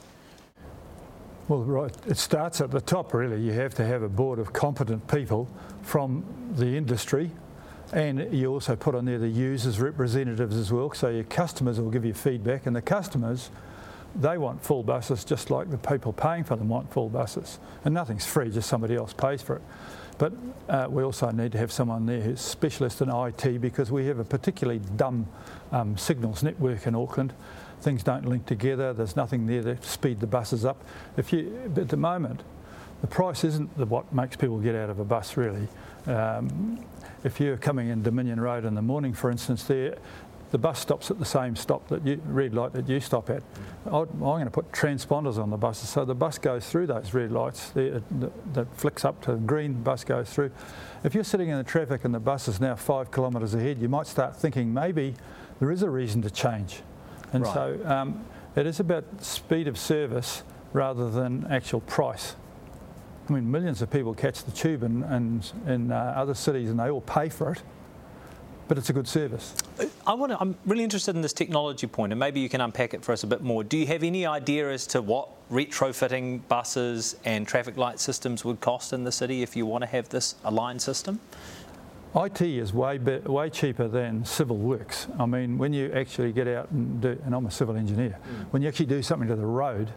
Well, 1.48 1.64
right, 1.64 1.92
it 2.06 2.20
starts 2.20 2.62
at 2.62 2.70
the 2.70 2.82
top 2.82 3.16
really. 3.16 3.42
You 3.42 3.54
have 3.54 3.74
to 3.76 3.86
have 3.86 4.04
a 4.04 4.10
board 4.10 4.38
of 4.38 4.54
competent 4.54 5.08
people 5.08 5.50
from 5.82 6.24
the 6.56 6.78
industry 6.78 7.32
and 7.92 8.34
you 8.34 8.52
also 8.52 8.76
put 8.76 8.96
on 8.96 9.06
there 9.06 9.18
the 9.18 9.28
users 9.28 9.80
representatives 9.80 10.56
as 10.56 10.72
well, 10.72 10.94
so 10.94 11.10
your 11.10 11.24
customers 11.24 11.80
will 11.80 11.90
give 11.90 12.06
you 12.06 12.14
feedback, 12.14 12.66
and 12.66 12.76
the 12.76 12.82
customers, 12.82 13.50
they 14.16 14.38
want 14.38 14.64
full 14.64 14.84
buses 14.84 15.24
just 15.24 15.50
like 15.50 15.70
the 15.70 15.78
people 15.78 16.14
paying 16.14 16.44
for 16.44 16.56
them 16.56 16.70
want 16.70 16.92
full 16.92 17.10
buses. 17.10 17.60
And 17.86 17.94
nothing's 17.94 18.26
free, 18.26 18.50
just 18.50 18.70
somebody 18.70 18.96
else 18.96 19.14
pays 19.14 19.42
for 19.42 19.58
it. 19.58 19.62
But 20.18 20.34
uh, 20.68 20.88
we 20.90 21.04
also 21.04 21.32
need 21.32 21.54
to 21.54 21.58
have 21.58 21.72
someone 21.72 22.06
there 22.06 22.20
who's 22.20 22.42
specialist 22.42 23.02
in 23.02 23.10
IT 23.10 23.62
because 23.62 23.90
we 23.90 24.06
have 24.08 24.20
a 24.20 24.26
particularly 24.26 24.82
dumb 24.98 25.28
um, 25.72 25.98
signals 25.98 26.44
network 26.44 26.86
in 26.86 26.94
Auckland. 26.94 27.34
Things 27.82 28.04
don't 28.04 28.26
link 28.26 28.46
together. 28.46 28.92
There's 28.92 29.16
nothing 29.16 29.48
there 29.48 29.62
to 29.62 29.82
speed 29.82 30.20
the 30.20 30.28
buses 30.28 30.66
up. 30.66 30.84
If 31.16 31.32
you, 31.32 31.72
at 31.78 31.88
the 31.88 31.98
moment, 31.98 32.42
the 33.00 33.08
price 33.08 33.46
isn't 33.46 33.78
the, 33.78 33.86
what 33.86 34.12
makes 34.12 34.36
people 34.36 34.60
get 34.60 34.76
out 34.76 34.90
of 34.90 35.00
a 35.00 35.06
bus 35.06 35.38
really. 35.38 35.70
Um, 36.10 36.84
if 37.24 37.40
you're 37.40 37.58
coming 37.58 37.90
in 37.90 38.02
Dominion 38.02 38.40
Road 38.40 38.66
in 38.66 38.74
the 38.74 38.82
morning, 38.82 39.14
for 39.14 39.30
instance, 39.30 39.64
there, 39.64 39.98
the 40.52 40.58
bus 40.58 40.80
stops 40.80 41.12
at 41.12 41.20
the 41.20 41.26
same 41.26 41.56
stop 41.56 41.88
that 41.90 42.06
you, 42.06 42.20
red 42.26 42.56
light 42.56 42.74
that 42.74 42.90
you 42.90 43.00
stop 43.00 43.30
at. 43.30 43.44
I'm 43.86 44.08
going 44.20 44.46
to 44.46 44.52
put 44.52 44.72
transponders 44.72 45.38
on 45.38 45.52
the 45.52 45.58
buses 45.58 45.90
so 45.90 46.06
the 46.06 46.16
bus 46.16 46.40
goes 46.40 46.68
through 46.68 46.88
those 46.88 47.14
red 47.14 47.32
lights 47.32 47.70
that, 47.72 48.02
that 48.54 48.76
flicks 48.76 49.06
up 49.06 49.22
to 49.24 49.36
green, 49.36 49.84
bus 49.84 50.04
goes 50.04 50.30
through. 50.30 50.52
If 51.04 51.14
you're 51.14 51.24
sitting 51.24 51.50
in 51.50 51.58
the 51.58 51.64
traffic 51.64 52.04
and 52.04 52.14
the 52.14 52.20
bus 52.20 52.48
is 52.48 52.60
now 52.60 52.76
five 52.76 53.12
kilometres 53.12 53.54
ahead, 53.54 53.80
you 53.80 53.90
might 53.90 54.08
start 54.08 54.36
thinking 54.36 54.74
maybe 54.74 55.14
there 55.60 55.72
is 55.72 55.84
a 55.84 55.90
reason 55.90 56.22
to 56.24 56.32
change. 56.32 56.82
And 57.32 57.44
right. 57.44 57.54
so 57.54 57.80
um, 57.86 58.26
it 58.56 58.66
is 58.66 58.80
about 58.80 59.06
speed 59.24 59.68
of 59.68 59.78
service 59.78 60.44
rather 60.74 61.12
than 61.12 61.46
actual 61.52 61.82
price. 61.82 62.36
I 63.30 63.34
mean, 63.34 63.50
millions 63.50 63.82
of 63.82 63.92
people 63.92 64.14
catch 64.14 64.44
the 64.44 64.52
tube 64.52 64.84
in, 64.84 65.04
in, 65.04 65.44
in 65.68 65.92
uh, 65.92 66.14
other 66.16 66.34
cities 66.34 66.70
and 66.70 66.80
they 66.80 66.90
all 66.90 67.02
pay 67.02 67.30
for 67.30 67.52
it, 67.52 67.62
but 68.68 68.78
it's 68.78 68.90
a 68.90 68.94
good 68.94 69.08
service. 69.08 69.54
I 70.08 70.14
want 70.14 70.32
to, 70.32 70.40
I'm 70.40 70.58
really 70.66 70.84
interested 70.84 71.16
in 71.16 71.22
this 71.22 71.34
technology 71.34 71.86
point, 71.86 72.12
and 72.12 72.20
maybe 72.20 72.40
you 72.40 72.50
can 72.50 72.62
unpack 72.62 72.94
it 72.94 73.04
for 73.04 73.12
us 73.12 73.24
a 73.24 73.28
bit 73.28 73.42
more. 73.42 73.64
Do 73.64 73.78
you 73.78 73.86
have 73.88 74.04
any 74.04 74.26
idea 74.26 74.72
as 74.72 74.88
to 74.88 75.02
what 75.02 75.30
retrofitting 75.52 76.42
buses 76.48 77.16
and 77.26 77.48
traffic 77.48 77.78
light 77.78 78.00
systems 78.00 78.44
would 78.44 78.62
cost 78.62 78.94
in 78.94 79.04
the 79.04 79.12
city 79.12 79.44
if 79.44 79.56
you 79.56 79.66
want 79.66 79.84
to 79.84 79.88
have 79.88 80.10
this 80.10 80.36
aligned 80.44 80.82
system? 80.82 81.20
IT 82.16 82.42
is 82.42 82.74
way 82.74 82.98
way 82.98 83.52
cheaper 83.52 83.88
than 83.88 84.26
civil 84.26 84.58
works. 84.58 85.06
I 85.20 85.28
mean, 85.28 85.60
when 85.60 85.74
you 85.74 85.92
actually 85.94 86.32
get 86.32 86.48
out 86.48 86.72
and 86.72 87.00
do, 87.00 87.22
and 87.24 87.36
I'm 87.36 87.46
a 87.46 87.52
civil 87.52 87.76
engineer, 87.76 88.18
mm. 88.18 88.46
when 88.52 88.64
you 88.64 88.68
actually 88.68 88.88
do 88.88 89.04
something 89.04 89.28
to 89.28 89.36
the 89.36 89.46
road, 89.46 89.92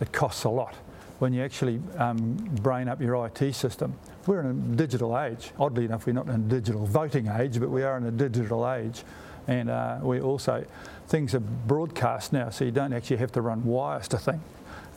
it 0.00 0.12
costs 0.12 0.44
a 0.44 0.48
lot 0.48 0.76
when 1.18 1.32
you 1.32 1.42
actually 1.42 1.80
um, 1.96 2.34
brain 2.62 2.88
up 2.88 3.00
your 3.00 3.26
IT 3.26 3.54
system. 3.54 3.94
We're 4.26 4.40
in 4.40 4.46
a 4.46 4.76
digital 4.76 5.18
age. 5.18 5.50
Oddly 5.58 5.86
enough, 5.86 6.06
we're 6.06 6.12
not 6.12 6.26
in 6.26 6.34
a 6.34 6.38
digital 6.38 6.84
voting 6.86 7.28
age, 7.28 7.58
but 7.58 7.70
we 7.70 7.82
are 7.82 7.96
in 7.96 8.04
a 8.04 8.10
digital 8.10 8.70
age. 8.70 9.02
And 9.48 9.70
uh, 9.70 9.98
we 10.02 10.20
also, 10.20 10.64
things 11.06 11.34
are 11.34 11.40
broadcast 11.40 12.32
now, 12.32 12.50
so 12.50 12.64
you 12.64 12.72
don't 12.72 12.92
actually 12.92 13.18
have 13.18 13.32
to 13.32 13.40
run 13.40 13.64
wires 13.64 14.08
to 14.08 14.18
think. 14.18 14.42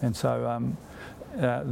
And 0.02 0.16
so 0.16 0.48
um, 0.48 0.78
uh, 1.40 1.64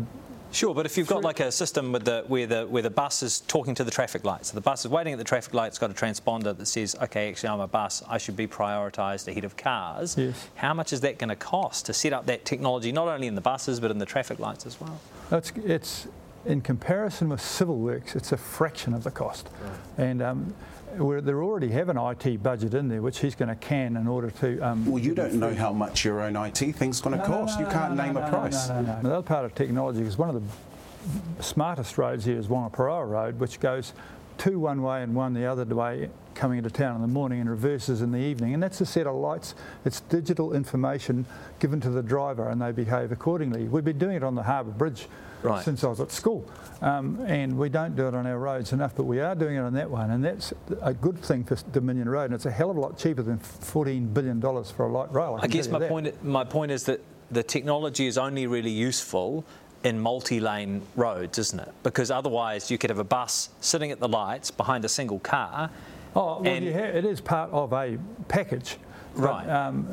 Sure, 0.51 0.73
but 0.73 0.85
if 0.85 0.97
you've 0.97 1.07
got 1.07 1.23
like 1.23 1.39
a 1.39 1.51
system 1.51 1.91
with 1.91 2.05
the, 2.05 2.23
where, 2.27 2.47
the, 2.47 2.65
where 2.65 2.81
the 2.81 2.89
bus 2.89 3.21
is 3.21 3.41
talking 3.41 3.75
to 3.75 3.83
the 3.83 3.91
traffic 3.91 4.23
light, 4.23 4.45
so 4.45 4.55
the 4.55 4.61
bus 4.61 4.85
is 4.85 4.91
waiting 4.91 5.13
at 5.13 5.19
the 5.19 5.25
traffic 5.25 5.53
light, 5.53 5.67
it's 5.67 5.77
got 5.77 5.91
a 5.91 5.93
transponder 5.93 6.57
that 6.57 6.65
says, 6.65 6.95
okay, 7.01 7.29
actually 7.29 7.49
I'm 7.49 7.59
a 7.59 7.67
bus, 7.67 8.03
I 8.07 8.17
should 8.17 8.35
be 8.35 8.47
prioritised 8.47 9.27
ahead 9.27 9.43
of 9.43 9.57
cars. 9.57 10.17
Yes. 10.17 10.47
How 10.55 10.73
much 10.73 10.93
is 10.93 11.01
that 11.01 11.19
going 11.19 11.29
to 11.29 11.35
cost 11.35 11.85
to 11.87 11.93
set 11.93 12.13
up 12.13 12.25
that 12.27 12.45
technology, 12.45 12.91
not 12.91 13.07
only 13.07 13.27
in 13.27 13.35
the 13.35 13.41
buses 13.41 13.79
but 13.79 13.91
in 13.91 13.97
the 13.97 14.05
traffic 14.05 14.39
lights 14.39 14.65
as 14.65 14.79
well? 14.79 14.99
It's, 15.31 15.51
it's 15.57 16.07
in 16.45 16.61
comparison 16.61 17.29
with 17.29 17.41
civil 17.41 17.77
works, 17.77 18.15
it's 18.15 18.31
a 18.31 18.37
fraction 18.37 18.93
of 18.93 19.03
the 19.03 19.11
cost. 19.11 19.49
Right. 19.61 20.09
And 20.09 20.21
um, 20.21 20.53
they 20.97 21.33
already 21.33 21.69
have 21.69 21.89
an 21.89 21.97
IT 21.97 22.41
budget 22.43 22.73
in 22.73 22.87
there, 22.87 23.01
which 23.01 23.19
he's 23.19 23.35
going 23.35 23.49
to 23.49 23.55
can 23.55 23.97
in 23.97 24.07
order 24.07 24.31
to. 24.31 24.59
Um, 24.59 24.85
well, 24.85 25.01
you 25.01 25.13
don't 25.13 25.35
know 25.35 25.53
how 25.53 25.71
much 25.71 26.03
your 26.03 26.21
own 26.21 26.35
IT 26.35 26.57
thing's 26.57 27.01
going 27.01 27.17
to 27.17 27.21
no, 27.21 27.27
cost. 27.27 27.59
No, 27.59 27.65
no, 27.65 27.69
you 27.69 27.77
can't 27.77 27.95
name 27.95 28.17
a 28.17 28.29
price. 28.29 28.69
No, 28.69 28.81
no, 28.81 28.95
no. 28.95 29.01
The 29.01 29.15
other 29.17 29.27
part 29.27 29.45
of 29.45 29.55
technology 29.55 30.01
is 30.01 30.17
one 30.17 30.29
of 30.29 30.35
the 30.35 31.43
smartest 31.43 31.97
roads 31.97 32.25
here 32.25 32.37
is 32.37 32.47
Whangaparaoa 32.47 33.09
Road, 33.09 33.39
which 33.39 33.59
goes 33.59 33.93
two 34.37 34.59
one 34.59 34.81
way 34.81 35.03
and 35.03 35.15
one 35.15 35.33
the 35.33 35.45
other 35.45 35.65
way 35.65 36.09
coming 36.35 36.59
into 36.59 36.69
town 36.69 36.95
in 36.95 37.01
the 37.01 37.07
morning 37.07 37.41
and 37.41 37.49
reverses 37.49 38.01
in 38.01 38.11
the 38.11 38.19
evening. 38.19 38.53
And 38.53 38.61
that's 38.61 38.79
a 38.81 38.85
set 38.85 39.07
of 39.07 39.15
lights. 39.15 39.55
It's 39.85 40.01
digital 40.01 40.53
information 40.53 41.25
given 41.59 41.81
to 41.81 41.89
the 41.89 42.03
driver 42.03 42.49
and 42.49 42.61
they 42.61 42.71
behave 42.71 43.11
accordingly. 43.11 43.63
We've 43.63 43.83
been 43.83 43.97
doing 43.97 44.17
it 44.17 44.23
on 44.23 44.35
the 44.35 44.43
Harbour 44.43 44.71
Bridge 44.71 45.07
right. 45.43 45.63
since 45.63 45.83
I 45.83 45.87
was 45.87 45.99
at 45.99 46.11
school. 46.11 46.49
Um, 46.81 47.19
and 47.27 47.57
we 47.57 47.69
don't 47.69 47.95
do 47.95 48.07
it 48.07 48.13
on 48.13 48.27
our 48.27 48.37
roads 48.37 48.71
enough, 48.71 48.95
but 48.95 49.03
we 49.03 49.19
are 49.19 49.33
doing 49.33 49.55
it 49.55 49.61
on 49.61 49.73
that 49.73 49.89
one. 49.89 50.11
And 50.11 50.23
that's 50.23 50.53
a 50.81 50.93
good 50.93 51.19
thing 51.19 51.43
for 51.43 51.55
Dominion 51.71 52.07
Road. 52.09 52.25
And 52.25 52.33
it's 52.33 52.45
a 52.45 52.51
hell 52.51 52.69
of 52.69 52.77
a 52.77 52.79
lot 52.79 52.97
cheaper 52.97 53.23
than 53.23 53.39
$14 53.39 54.13
billion 54.13 54.41
for 54.41 54.85
a 54.85 54.91
light 54.91 55.11
rail. 55.11 55.37
I, 55.39 55.45
I 55.45 55.47
guess 55.47 55.67
my 55.67 55.87
point, 55.87 56.23
my 56.23 56.43
point 56.43 56.71
is 56.71 56.83
that 56.85 57.01
the 57.31 57.43
technology 57.43 58.07
is 58.07 58.17
only 58.17 58.47
really 58.47 58.71
useful 58.71 59.43
in 59.83 59.99
multi-lane 59.99 60.81
roads, 60.95 61.37
isn't 61.39 61.59
it? 61.59 61.71
Because 61.83 62.11
otherwise 62.11 62.69
you 62.69 62.77
could 62.77 62.89
have 62.89 62.99
a 62.99 63.03
bus 63.03 63.49
sitting 63.61 63.91
at 63.91 63.99
the 63.99 64.07
lights 64.07 64.51
behind 64.51 64.85
a 64.85 64.89
single 64.89 65.19
car 65.19 65.69
Oh, 66.17 66.41
well, 66.41 66.47
it 66.51 67.05
is 67.05 67.21
part 67.21 67.51
of 67.51 67.73
a 67.73 67.97
package. 68.27 68.77
Right. 69.13 69.45
But, 69.45 69.55
um, 69.55 69.87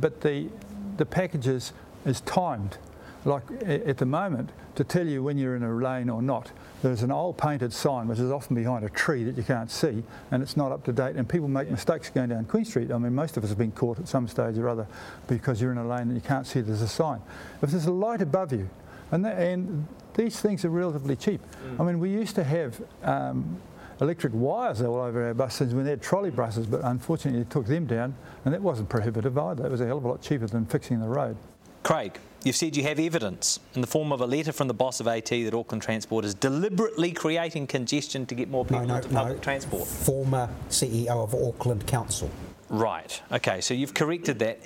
but 0.00 0.20
the, 0.20 0.48
the 0.96 1.06
package 1.06 1.46
is, 1.46 1.72
is 2.04 2.20
timed. 2.22 2.76
Like 3.24 3.44
at 3.62 3.96
the 3.98 4.06
moment, 4.06 4.50
to 4.76 4.84
tell 4.84 5.06
you 5.06 5.22
when 5.22 5.38
you're 5.38 5.56
in 5.56 5.62
a 5.62 5.74
lane 5.74 6.10
or 6.10 6.22
not, 6.22 6.50
there's 6.82 7.02
an 7.02 7.10
old 7.10 7.38
painted 7.38 7.72
sign 7.72 8.08
which 8.08 8.18
is 8.18 8.30
often 8.30 8.54
behind 8.54 8.84
a 8.84 8.88
tree 8.90 9.24
that 9.24 9.36
you 9.36 9.42
can't 9.42 9.70
see 9.70 10.02
and 10.30 10.42
it's 10.42 10.56
not 10.56 10.72
up 10.72 10.84
to 10.84 10.92
date 10.92 11.16
and 11.16 11.28
people 11.28 11.48
make 11.48 11.66
yeah. 11.66 11.72
mistakes 11.72 12.10
going 12.10 12.28
down 12.28 12.44
Queen 12.44 12.64
Street. 12.64 12.90
I 12.90 12.98
mean 12.98 13.14
most 13.14 13.36
of 13.36 13.44
us 13.44 13.50
have 13.50 13.58
been 13.58 13.72
caught 13.72 13.98
at 13.98 14.08
some 14.08 14.28
stage 14.28 14.58
or 14.58 14.68
other 14.68 14.86
because 15.26 15.60
you're 15.60 15.72
in 15.72 15.78
a 15.78 15.86
lane 15.86 16.02
and 16.02 16.14
you 16.14 16.20
can't 16.20 16.46
see 16.46 16.60
there's 16.60 16.82
a 16.82 16.88
sign. 16.88 17.20
If 17.62 17.70
there's 17.70 17.86
a 17.86 17.92
light 17.92 18.20
above 18.20 18.52
you 18.52 18.68
and, 19.12 19.24
that, 19.24 19.38
and 19.38 19.86
these 20.14 20.40
things 20.40 20.64
are 20.64 20.70
relatively 20.70 21.16
cheap. 21.16 21.40
Mm. 21.66 21.80
I 21.80 21.84
mean 21.84 21.98
we 22.00 22.10
used 22.10 22.34
to 22.34 22.44
have 22.44 22.80
um, 23.02 23.58
electric 24.00 24.32
wires 24.34 24.82
all 24.82 25.00
over 25.00 25.26
our 25.26 25.34
buses 25.34 25.74
when 25.74 25.84
they 25.84 25.90
had 25.90 26.02
trolley 26.02 26.30
buses, 26.30 26.66
but 26.66 26.80
unfortunately 26.84 27.42
they 27.42 27.48
took 27.48 27.66
them 27.66 27.86
down, 27.86 28.14
and 28.44 28.52
that 28.52 28.60
wasn't 28.60 28.88
prohibitive 28.88 29.36
either. 29.38 29.66
It 29.66 29.70
was 29.70 29.80
a 29.80 29.86
hell 29.86 29.98
of 29.98 30.04
a 30.04 30.08
lot 30.08 30.22
cheaper 30.22 30.46
than 30.46 30.66
fixing 30.66 31.00
the 31.00 31.08
road. 31.08 31.36
Craig, 31.82 32.18
you've 32.44 32.56
said 32.56 32.76
you 32.76 32.82
have 32.82 32.98
evidence 32.98 33.58
in 33.74 33.80
the 33.80 33.86
form 33.86 34.12
of 34.12 34.20
a 34.20 34.26
letter 34.26 34.52
from 34.52 34.68
the 34.68 34.74
boss 34.74 35.00
of 35.00 35.08
AT 35.08 35.26
that 35.26 35.54
Auckland 35.54 35.82
Transport 35.82 36.24
is 36.24 36.34
deliberately 36.34 37.12
creating 37.12 37.66
congestion 37.66 38.26
to 38.26 38.34
get 38.34 38.48
more 38.48 38.64
people 38.64 38.82
no, 38.82 38.88
no, 38.88 38.96
into 38.96 39.08
public 39.08 39.36
no. 39.36 39.42
transport. 39.42 39.86
Former 39.86 40.48
CEO 40.68 41.08
of 41.08 41.34
Auckland 41.34 41.86
Council. 41.86 42.30
Right. 42.68 43.20
Okay. 43.32 43.60
So 43.60 43.74
you've 43.74 43.94
corrected 43.94 44.38
that. 44.40 44.58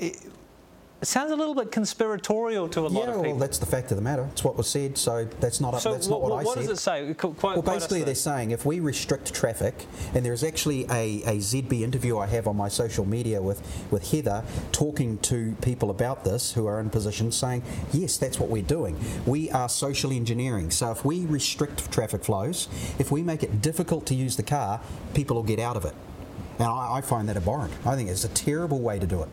It 1.00 1.06
sounds 1.06 1.30
a 1.30 1.36
little 1.36 1.54
bit 1.54 1.70
conspiratorial 1.70 2.68
to 2.70 2.80
a 2.80 2.88
lot 2.88 2.92
yeah, 2.92 3.00
of 3.00 3.06
people. 3.06 3.22
well, 3.22 3.38
that's 3.38 3.58
the 3.58 3.66
fact 3.66 3.92
of 3.92 3.96
the 3.96 4.02
matter. 4.02 4.28
It's 4.32 4.42
what 4.42 4.56
was 4.56 4.68
said, 4.68 4.98
so 4.98 5.26
that's 5.38 5.60
not, 5.60 5.80
so 5.80 5.92
that's 5.92 6.08
not 6.08 6.20
what, 6.20 6.32
what 6.32 6.40
I 6.40 6.44
what 6.44 6.54
said. 6.54 6.62
What 6.62 6.68
does 6.70 6.78
it 6.78 6.82
say? 6.82 7.14
Quite, 7.14 7.40
well, 7.40 7.62
basically, 7.62 8.02
they're 8.02 8.16
saying 8.16 8.50
if 8.50 8.66
we 8.66 8.80
restrict 8.80 9.32
traffic, 9.32 9.86
and 10.14 10.26
there's 10.26 10.42
actually 10.42 10.86
a, 10.86 11.22
a 11.22 11.36
ZB 11.36 11.82
interview 11.82 12.18
I 12.18 12.26
have 12.26 12.48
on 12.48 12.56
my 12.56 12.68
social 12.68 13.04
media 13.04 13.40
with, 13.40 13.62
with 13.92 14.10
Heather 14.10 14.42
talking 14.72 15.18
to 15.18 15.54
people 15.62 15.90
about 15.90 16.24
this 16.24 16.52
who 16.52 16.66
are 16.66 16.80
in 16.80 16.90
positions 16.90 17.36
saying, 17.36 17.62
yes, 17.92 18.16
that's 18.16 18.40
what 18.40 18.48
we're 18.48 18.62
doing. 18.62 18.98
We 19.24 19.52
are 19.52 19.68
social 19.68 20.10
engineering. 20.10 20.72
So 20.72 20.90
if 20.90 21.04
we 21.04 21.26
restrict 21.26 21.92
traffic 21.92 22.24
flows, 22.24 22.66
if 22.98 23.12
we 23.12 23.22
make 23.22 23.44
it 23.44 23.62
difficult 23.62 24.04
to 24.06 24.16
use 24.16 24.34
the 24.34 24.42
car, 24.42 24.80
people 25.14 25.36
will 25.36 25.44
get 25.44 25.60
out 25.60 25.76
of 25.76 25.84
it. 25.84 25.94
And 26.58 26.66
I, 26.66 26.96
I 26.96 27.00
find 27.02 27.28
that 27.28 27.36
abhorrent. 27.36 27.72
I 27.86 27.94
think 27.94 28.10
it's 28.10 28.24
a 28.24 28.28
terrible 28.30 28.80
way 28.80 28.98
to 28.98 29.06
do 29.06 29.22
it. 29.22 29.28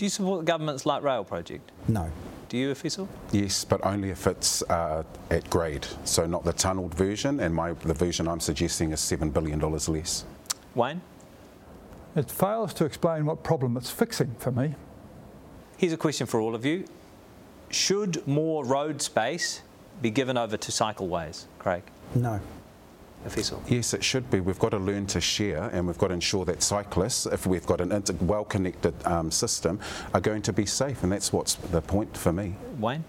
Do 0.00 0.06
you 0.06 0.10
support 0.10 0.40
the 0.40 0.46
government's 0.46 0.86
light 0.86 1.02
rail 1.02 1.24
project? 1.24 1.72
No. 1.86 2.10
Do 2.48 2.56
you, 2.56 2.72
Efeso? 2.72 3.06
Yes, 3.32 3.66
but 3.66 3.84
only 3.84 4.08
if 4.08 4.26
it's 4.26 4.62
uh, 4.62 5.02
at 5.30 5.50
grade. 5.50 5.86
So 6.04 6.24
not 6.24 6.42
the 6.42 6.54
tunnelled 6.54 6.94
version, 6.94 7.38
and 7.38 7.54
my 7.54 7.74
the 7.74 7.92
version 7.92 8.26
I'm 8.26 8.40
suggesting 8.40 8.92
is 8.92 9.00
$7 9.00 9.30
billion 9.30 9.60
less. 9.60 10.24
Wayne? 10.74 11.02
It 12.16 12.30
fails 12.30 12.72
to 12.74 12.86
explain 12.86 13.26
what 13.26 13.42
problem 13.42 13.76
it's 13.76 13.90
fixing 13.90 14.34
for 14.38 14.50
me. 14.50 14.74
Here's 15.76 15.92
a 15.92 15.98
question 15.98 16.26
for 16.26 16.40
all 16.40 16.54
of 16.54 16.64
you. 16.64 16.86
Should 17.68 18.26
more 18.26 18.64
road 18.64 19.02
space 19.02 19.60
be 20.00 20.08
given 20.08 20.38
over 20.38 20.56
to 20.56 20.72
cycleways, 20.72 21.44
Craig? 21.58 21.82
No. 22.14 22.40
Efeso. 23.26 23.60
Yes, 23.68 23.92
it 23.92 24.02
should 24.02 24.30
be. 24.30 24.40
We've 24.40 24.58
got 24.58 24.70
to 24.70 24.78
learn 24.78 25.06
to 25.08 25.20
share 25.20 25.64
and 25.72 25.86
we've 25.86 25.98
got 25.98 26.08
to 26.08 26.14
ensure 26.14 26.44
that 26.46 26.62
cyclists, 26.62 27.26
if 27.26 27.46
we've 27.46 27.66
got 27.66 27.80
an 27.80 27.92
inter- 27.92 28.14
well 28.20 28.44
connected 28.44 28.94
um, 29.06 29.30
system, 29.30 29.78
are 30.14 30.20
going 30.20 30.42
to 30.42 30.52
be 30.52 30.64
safe. 30.64 31.02
And 31.02 31.12
that's 31.12 31.32
what's 31.32 31.54
the 31.54 31.82
point 31.82 32.16
for 32.16 32.32
me. 32.32 32.56
Wayne? 32.78 33.04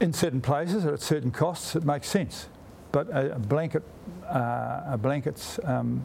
In 0.00 0.12
certain 0.12 0.40
places 0.40 0.86
at 0.86 1.00
certain 1.00 1.30
costs, 1.30 1.76
it 1.76 1.84
makes 1.84 2.08
sense. 2.08 2.48
But 2.92 3.08
a, 3.08 3.34
a 3.34 3.38
blanket, 3.38 3.82
uh, 4.26 4.82
a 4.86 4.98
blanket 4.98 5.58
um, 5.64 6.02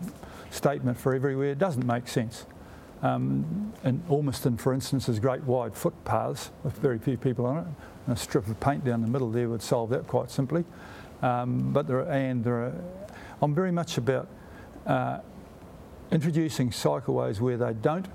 statement 0.49 0.97
for 0.97 1.13
everywhere 1.13 1.55
doesn't 1.55 1.85
make 1.85 2.07
sense. 2.07 2.45
Um, 3.01 3.73
in 3.83 4.01
Ormiston, 4.09 4.57
for 4.57 4.73
instance, 4.73 5.05
there's 5.05 5.19
great 5.19 5.43
wide 5.43 5.75
footpaths 5.75 6.51
with 6.63 6.73
very 6.77 6.97
few 6.97 7.17
people 7.17 7.45
on 7.45 7.57
it. 7.57 7.65
And 8.07 8.17
a 8.17 8.19
strip 8.19 8.47
of 8.47 8.59
paint 8.59 8.83
down 8.83 9.01
the 9.01 9.07
middle 9.07 9.29
there 9.29 9.49
would 9.49 9.61
solve 9.61 9.89
that 9.91 10.07
quite 10.07 10.31
simply. 10.31 10.65
Um, 11.23 11.71
but 11.71 11.87
there 11.87 11.99
are, 11.99 12.11
and 12.11 12.43
there 12.43 12.55
are, 12.55 12.73
I'm 13.41 13.55
very 13.55 13.71
much 13.71 13.97
about 13.97 14.27
uh, 14.85 15.19
introducing 16.11 16.69
cycleways 16.69 17.39
where 17.39 17.55
they 17.55 17.73
don't 17.73 18.07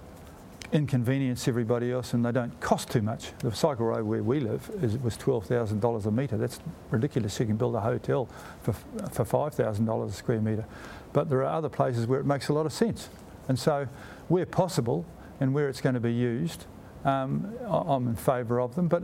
inconvenience 0.73 1.49
everybody 1.49 1.91
else 1.91 2.13
and 2.13 2.23
they 2.23 2.33
don't 2.33 2.61
cost 2.61 2.91
too 2.91 3.01
much. 3.01 3.33
The 3.39 3.51
cycle 3.51 3.87
road 3.87 4.05
where 4.05 4.23
we 4.23 4.41
live 4.41 4.71
is, 4.83 4.99
was 4.99 5.17
$12,000 5.17 6.05
a 6.05 6.11
metre. 6.11 6.37
That's 6.37 6.61
ridiculous. 6.91 7.41
You 7.41 7.47
can 7.47 7.57
build 7.57 7.75
a 7.75 7.81
hotel 7.81 8.29
for, 8.61 8.75
for 9.11 9.25
$5,000 9.25 10.07
a 10.07 10.13
square 10.13 10.43
metre. 10.43 10.67
But 11.15 11.31
there 11.31 11.39
are 11.39 11.57
other 11.57 11.71
places 11.71 12.07
where 12.07 12.21
it 12.21 12.27
makes 12.27 12.49
a 12.49 12.53
lot 12.53 12.67
of 12.67 12.75
sense. 12.75 13.09
And 13.49 13.59
so, 13.59 13.89
where 14.29 14.45
possible 14.45 15.07
and 15.41 15.55
where 15.55 15.71
it's 15.71 15.81
going 15.81 15.95
to 15.95 16.01
be 16.01 16.13
used, 16.13 16.67
um, 17.05 17.55
I'm 17.69 18.09
in 18.09 18.17
favour 18.17 18.61
of 18.61 18.75
them, 18.75 18.89
but 18.89 19.03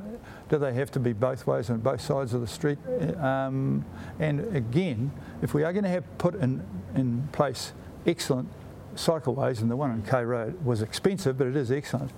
do 0.48 0.58
they 0.58 0.74
have 0.74 0.90
to 0.92 1.00
be 1.00 1.12
both 1.12 1.46
ways 1.46 1.70
on 1.70 1.80
both 1.80 2.00
sides 2.00 2.34
of 2.34 2.40
the 2.40 2.46
street? 2.46 2.78
Um, 3.18 3.84
and 4.18 4.54
again, 4.54 5.12
if 5.42 5.54
we 5.54 5.62
are 5.62 5.72
going 5.72 5.84
to 5.84 5.90
have 5.90 6.18
put 6.18 6.34
in, 6.34 6.62
in 6.94 7.28
place 7.32 7.72
excellent 8.06 8.48
cycleways, 8.96 9.60
and 9.60 9.70
the 9.70 9.76
one 9.76 9.90
on 9.90 10.02
K 10.02 10.24
Road 10.24 10.64
was 10.64 10.82
expensive, 10.82 11.38
but 11.38 11.46
it 11.46 11.56
is 11.56 11.70
excellent. 11.70 12.10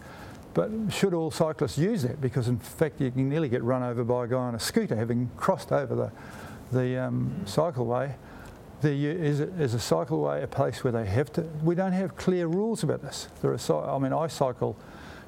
But 0.55 0.71
should 0.91 1.13
all 1.13 1.31
cyclists 1.31 1.77
use 1.77 2.03
that? 2.03 2.21
Because 2.21 2.49
in 2.49 2.59
fact, 2.59 3.01
you 3.01 3.11
can 3.11 3.29
nearly 3.29 3.49
get 3.49 3.63
run 3.63 3.83
over 3.83 4.05
by 4.05 4.25
a 4.25 4.27
guy 4.27 4.37
on 4.37 4.55
a 4.55 4.59
scooter 4.59 4.97
having 4.97 5.31
crossed 5.37 5.71
over 5.71 5.95
the, 5.95 6.13
the 6.73 6.97
um, 6.97 7.31
cycleway. 7.45 8.15
There 8.81 8.93
is, 8.93 9.41
a, 9.41 9.49
is 9.61 9.75
a 9.75 9.79
cycleway 9.79 10.43
a 10.43 10.47
place 10.47 10.83
where 10.83 10.93
they 10.93 11.05
have 11.05 11.31
to? 11.35 11.43
We 11.63 11.75
don't 11.75 11.93
have 11.93 12.17
clear 12.17 12.47
rules 12.47 12.83
about 12.83 13.03
this. 13.03 13.29
There 13.43 13.53
are, 13.53 13.95
I 13.95 13.99
mean, 13.99 14.15
I 14.15 14.29
cycle 14.29 14.79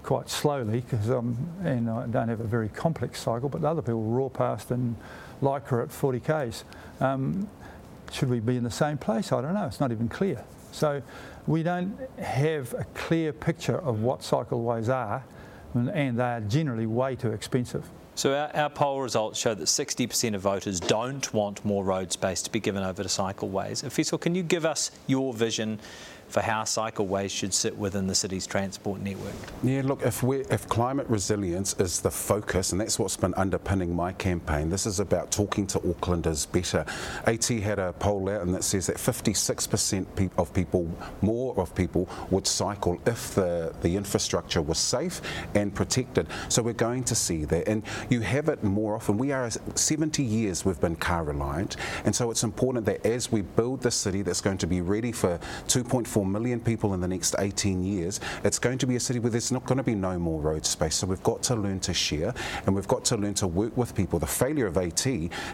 quite 0.09 0.31
slowly 0.31 0.81
because 0.81 1.11
I'm 1.11 1.37
and 1.63 1.91
I 1.91 2.07
don't 2.07 2.29
have 2.29 2.41
a 2.41 2.45
very 2.45 2.71
complex 2.71 3.21
cycle, 3.21 3.51
but 3.51 3.63
other 3.63 3.83
people 3.83 4.05
roar 4.05 4.31
past 4.31 4.71
in 4.71 4.97
Lycra 5.43 5.83
at 5.83 5.93
40 5.93 6.21
k's. 6.21 6.65
Um, 6.99 7.47
should 8.11 8.31
we 8.31 8.41
be 8.41 8.57
in 8.57 8.65
the 8.65 8.71
same 8.71 8.97
place? 8.97 9.33
I 9.33 9.43
don't 9.43 9.53
know. 9.53 9.67
It's 9.67 9.81
not 9.81 9.93
even 9.93 10.09
clear. 10.09 10.43
So 10.73 11.03
we 11.47 11.63
don't 11.63 11.95
have 12.19 12.73
a 12.73 12.85
clear 12.95 13.35
picture 13.35 13.81
of 13.81 14.01
what 14.01 14.21
cycleways 14.21 14.89
are, 14.89 15.23
and, 15.75 15.91
and 15.91 16.19
they 16.19 16.25
are 16.25 16.41
generally 16.41 16.87
way 16.87 17.15
too 17.15 17.33
expensive. 17.33 17.85
So 18.15 18.35
our, 18.35 18.51
our, 18.57 18.71
poll 18.71 19.03
results 19.03 19.39
show 19.39 19.53
that 19.53 19.67
60% 19.67 20.35
of 20.35 20.41
voters 20.41 20.81
don't 20.81 21.33
want 21.35 21.63
more 21.67 21.85
road 21.85 22.13
space 22.13 22.41
to 22.43 22.51
be 22.51 22.61
given 22.61 22.83
over 22.83 23.03
to 23.03 23.09
cycleways. 23.11 23.85
Efeso, 23.85 24.19
can 24.19 24.35
you 24.35 24.43
give 24.43 24.65
us 24.65 24.91
your 25.07 25.35
vision 25.35 25.79
for 26.29 26.41
how 26.41 26.63
cycleways 26.63 27.31
should 27.31 27.55
sit 27.55 27.77
within 27.77 28.07
the 28.07 28.15
city's 28.15 28.47
transport 28.47 29.01
network? 29.01 29.35
Yeah, 29.63 29.83
look, 29.85 30.03
if, 30.03 30.23
we 30.23 30.41
if 30.51 30.69
climate 30.69 31.07
resilience 31.09 31.75
is 31.79 32.01
the 32.01 32.11
focus, 32.11 32.73
and 32.73 32.81
that's 32.81 32.99
what's 32.99 33.17
been 33.17 33.35
underpinning 33.35 33.95
my 33.95 34.13
campaign, 34.13 34.71
this 34.71 34.87
is 34.87 35.01
about 35.01 35.31
talking 35.31 35.67
to 35.69 35.79
Aucklanders 35.81 36.51
better. 36.51 36.85
AT 37.27 37.45
had 37.45 37.79
a 37.79 37.93
poll 37.95 38.29
out 38.29 38.43
and 38.43 38.55
that 38.55 38.65
says 38.65 38.87
that 38.87 38.97
56% 38.97 40.31
of 40.37 40.53
people, 40.53 40.91
more 41.23 41.59
of 41.59 41.75
people, 41.75 42.09
would 42.31 42.47
cycle 42.47 43.01
if 43.07 43.35
the, 43.35 43.75
the 43.83 43.97
infrastructure 43.97 44.63
was 44.63 44.79
safe 44.79 45.21
and 45.55 45.75
protected. 45.75 46.27
So 46.49 46.63
we're 46.63 46.73
going 46.73 47.05
to 47.05 47.15
see 47.15 47.45
that. 47.47 47.69
And 47.69 47.83
you 48.11 48.21
have 48.21 48.49
it 48.49 48.63
more 48.63 48.97
often. 48.97 49.19
We 49.19 49.33
are 49.33 49.51
70 49.51 50.23
years 50.23 50.65
we've 50.65 50.81
been 50.81 50.97
car 50.97 51.25
reliant, 51.25 51.77
and 52.05 52.15
so 52.15 52.31
it's 52.31 52.43
important 52.43 52.87
that 52.87 53.05
as 53.07 53.33
we 53.33 53.43
build 53.43 53.83
the 53.83 53.91
city 53.91 54.23
that's 54.23 54.41
going 54.41 54.59
to 54.59 54.67
be 54.67 54.81
ready 54.81 55.13
for 55.13 55.39
2.4 55.67 56.18
4 56.19 56.27
million 56.27 56.59
people 56.59 56.95
in 56.95 57.01
the 57.01 57.07
next 57.07 57.37
18 57.39 57.85
years, 57.85 58.19
it's 58.43 58.59
going 58.59 58.77
to 58.79 58.89
be 58.89 58.97
a 58.97 59.01
city 59.01 59.21
where 59.21 59.31
there's 59.31 59.53
not 59.53 59.65
going 59.67 59.79
to 59.79 59.85
be 59.85 59.95
no 59.95 60.19
more 60.19 60.41
road 60.41 60.67
space. 60.67 60.97
So 60.97 61.07
we've 61.07 61.23
got 61.23 61.45
to 61.45 61.55
learn 61.55 61.79
to 61.79 61.95
share 61.95 62.35
and 62.67 62.75
we've 62.75 62.89
got 62.89 63.05
to 63.05 63.17
learn 63.17 63.35
to 63.35 63.47
work 63.47 63.77
with 63.77 63.95
people. 63.95 64.19
The 64.19 64.27
failure 64.27 64.67
of 64.67 64.77
AT 64.77 65.07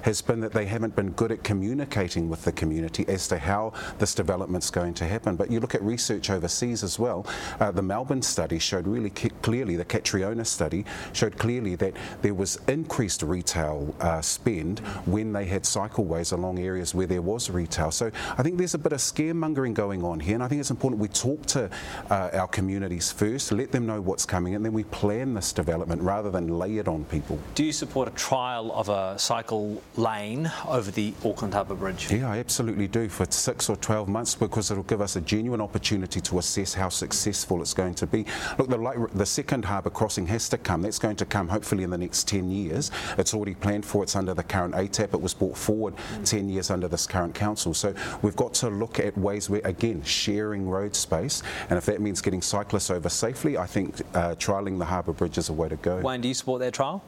has 0.05 0.23
been 0.23 0.41
that 0.41 0.53
they 0.53 0.65
haven't 0.65 0.97
been 0.97 1.11
good 1.11 1.33
at 1.33 1.45
communicating 1.45 2.31
with 2.31 2.45
the 2.45 2.53
community 2.53 3.05
as 3.09 3.29
to 3.29 3.37
how 3.37 3.75
this 3.99 4.15
development's 4.15 4.71
going 4.71 4.95
to 4.95 5.05
happen. 5.05 5.37
But 5.37 5.51
you 5.51 5.61
look 5.61 5.75
at 5.75 5.83
research 5.83 6.31
overseas 6.31 6.83
as 6.83 6.99
well. 6.99 7.27
Uh, 7.61 7.71
the 7.71 7.83
Melbourne 7.83 8.23
study 8.23 8.59
showed 8.59 8.87
really 8.87 9.11
clearly, 9.11 9.77
the 9.77 9.85
Catriona 9.85 10.47
study 10.47 10.87
showed 11.13 11.37
clearly 11.37 11.75
that 11.75 11.93
there 12.23 12.33
was 12.33 12.59
increased 12.69 13.23
retail 13.23 13.95
uh, 14.01 14.23
spend 14.23 14.79
when 15.05 15.31
they 15.31 15.45
had 15.45 15.65
cycleways 15.65 16.33
along 16.33 16.59
areas 16.59 16.95
where 16.95 17.07
there 17.07 17.21
was 17.21 17.51
retail. 17.51 17.91
So 17.91 18.11
I 18.39 18.43
think 18.43 18.57
there's 18.57 18.73
a 18.73 18.79
bit 18.79 18.95
of 18.95 19.01
scaremongering 19.01 19.75
going 19.75 20.03
on 20.03 20.21
here. 20.21 20.37
And 20.37 20.43
I 20.43 20.49
think 20.49 20.54
it's 20.61 20.71
important 20.71 21.01
we 21.01 21.09
talk 21.09 21.45
to 21.47 21.71
uh, 22.11 22.31
our 22.33 22.49
communities 22.49 23.11
first, 23.13 23.53
let 23.53 23.73
them 23.73 23.87
know 23.87 24.01
what's 24.01 24.27
coming, 24.27 24.55
and 24.55 24.65
then 24.65 24.73
we 24.73 24.85
plan 24.85 25.35
this 25.35 25.53
development 25.53 26.03
rather 26.03 26.31
than 26.31 26.59
lay 26.59 26.79
it 26.79 26.89
on 26.89 27.05
people. 27.07 27.39
Do 27.55 27.65
you 27.65 27.73
support 27.73 28.09
a 28.09 28.13
trial 28.13 28.73
of 28.73 28.89
a 28.89 29.19
cycle 29.19 29.83
lane 29.97 30.51
over 30.67 30.91
the 30.91 31.15
Auckland 31.25 31.55
Harbour 31.55 31.75
Bridge? 31.75 32.11
Yeah, 32.11 32.31
I 32.31 32.39
absolutely 32.39 32.89
do 32.89 33.09
for 33.09 33.27
six 33.31 33.69
or 33.69 33.77
12 33.77 34.09
months 34.09 34.35
because 34.35 34.71
it'll 34.71 34.85
give 34.85 35.01
us 35.01 35.17
a 35.17 35.21
genuine 35.21 35.61
opportunity 35.61 36.21
to 36.21 36.39
assess 36.39 36.75
how 36.75 36.89
successful 36.89 37.61
it's 37.61 37.75
going 37.75 37.95
to 37.95 38.07
be. 38.07 38.27
Look, 38.59 38.69
the, 38.69 38.77
light, 38.77 38.99
the 39.15 39.27
second 39.27 39.65
harbour 39.65 39.91
crossing 39.91 40.27
has 40.27 40.49
to 40.51 40.59
come. 40.59 40.83
That's 40.83 40.99
going 40.99 41.17
to 41.17 41.25
come 41.25 41.49
hopefully 41.49 41.85
in 41.85 41.91
the 41.91 41.99
next 41.99 42.29
10 42.29 42.51
years. 42.51 42.91
It's 43.19 43.35
already 43.35 43.55
planned 43.55 43.85
for. 43.85 44.03
It's 44.03 44.17
under 44.17 44.35
the 44.35 44.43
current 44.43 44.75
ATAP. 44.75 45.15
It 45.15 45.21
was 45.21 45.35
brought 45.35 45.57
forward 45.57 45.97
mm. 45.97 46.25
10 46.25 46.49
years 46.49 46.71
under 46.71 46.89
this 46.89 47.07
current 47.07 47.35
council. 47.35 47.75
So 47.75 47.95
we've 48.23 48.37
got 48.37 48.55
to 48.55 48.69
look 48.69 48.99
at 49.01 49.17
ways 49.17 49.49
where, 49.51 49.63
again, 49.65 50.03
share 50.03 50.44
sharing 50.45 50.69
road 50.69 50.95
space. 50.95 51.43
And 51.71 51.79
if 51.79 51.87
that 51.87 52.01
means 52.01 52.21
getting 52.21 52.43
cyclists 52.43 52.91
over 52.91 53.09
safely, 53.09 53.57
I 53.57 53.67
think 53.67 54.03
uh, 54.15 54.35
trialling 54.35 54.79
the 54.79 54.85
harbour 54.85 55.13
bridge 55.13 55.39
is 55.39 55.49
a 55.49 55.53
way 55.55 55.69
to 55.71 55.77
go. 55.77 55.97
Wayne, 56.01 56.21
do 56.21 56.29
you 56.29 56.35
support 56.35 56.61
that 56.61 56.75
trial? 56.75 57.03